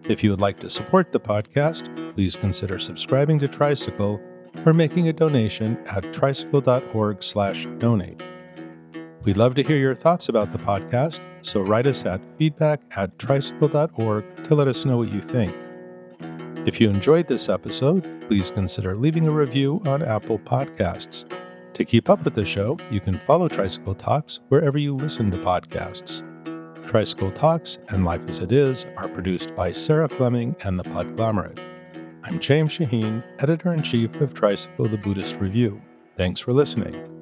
If 0.07 0.23
you 0.23 0.29
would 0.29 0.41
like 0.41 0.59
to 0.59 0.69
support 0.69 1.11
the 1.11 1.19
podcast, 1.19 2.13
please 2.13 2.35
consider 2.35 2.77
subscribing 2.77 3.39
to 3.39 3.47
Tricycle 3.47 4.21
or 4.65 4.73
making 4.73 5.07
a 5.07 5.13
donation 5.13 5.79
at 5.87 6.13
tricycle.org/donate. 6.13 8.23
We'd 9.23 9.37
love 9.37 9.55
to 9.55 9.63
hear 9.63 9.77
your 9.77 9.95
thoughts 9.95 10.29
about 10.29 10.51
the 10.51 10.59
podcast, 10.59 11.25
so 11.41 11.61
write 11.61 11.87
us 11.87 12.05
at 12.05 12.21
feedback 12.37 12.81
at 12.95 13.17
tricycle.org 13.17 14.43
to 14.43 14.53
let 14.53 14.67
us 14.67 14.85
know 14.85 14.97
what 14.97 15.11
you 15.11 15.21
think. 15.21 15.55
If 16.67 16.79
you 16.79 16.87
enjoyed 16.89 17.27
this 17.27 17.49
episode, 17.49 18.07
please 18.27 18.51
consider 18.51 18.95
leaving 18.95 19.27
a 19.27 19.31
review 19.31 19.81
on 19.87 20.03
Apple 20.03 20.37
Podcasts. 20.37 21.25
To 21.73 21.83
keep 21.83 22.07
up 22.09 22.23
with 22.23 22.35
the 22.35 22.45
show, 22.45 22.77
you 22.91 22.99
can 22.99 23.17
follow 23.17 23.47
Tricycle 23.47 23.95
Talks 23.95 24.39
wherever 24.49 24.77
you 24.77 24.95
listen 24.95 25.31
to 25.31 25.37
podcasts. 25.37 26.21
Tricycle 26.85 27.31
Talks 27.31 27.79
and 27.89 28.05
Life 28.05 28.21
as 28.29 28.39
It 28.39 28.51
Is 28.51 28.85
are 28.97 29.07
produced 29.07 29.55
by 29.55 29.71
Sarah 29.71 30.07
Fleming 30.07 30.55
and 30.63 30.79
the 30.79 30.83
Podglomerate. 30.83 31.59
I'm 32.23 32.39
James 32.39 32.77
Shaheen, 32.77 33.23
editor 33.39 33.73
in 33.73 33.81
chief 33.81 34.15
of 34.21 34.33
Tricycle 34.33 34.87
the 34.87 34.97
Buddhist 34.97 35.37
Review. 35.37 35.81
Thanks 36.15 36.39
for 36.39 36.53
listening. 36.53 37.14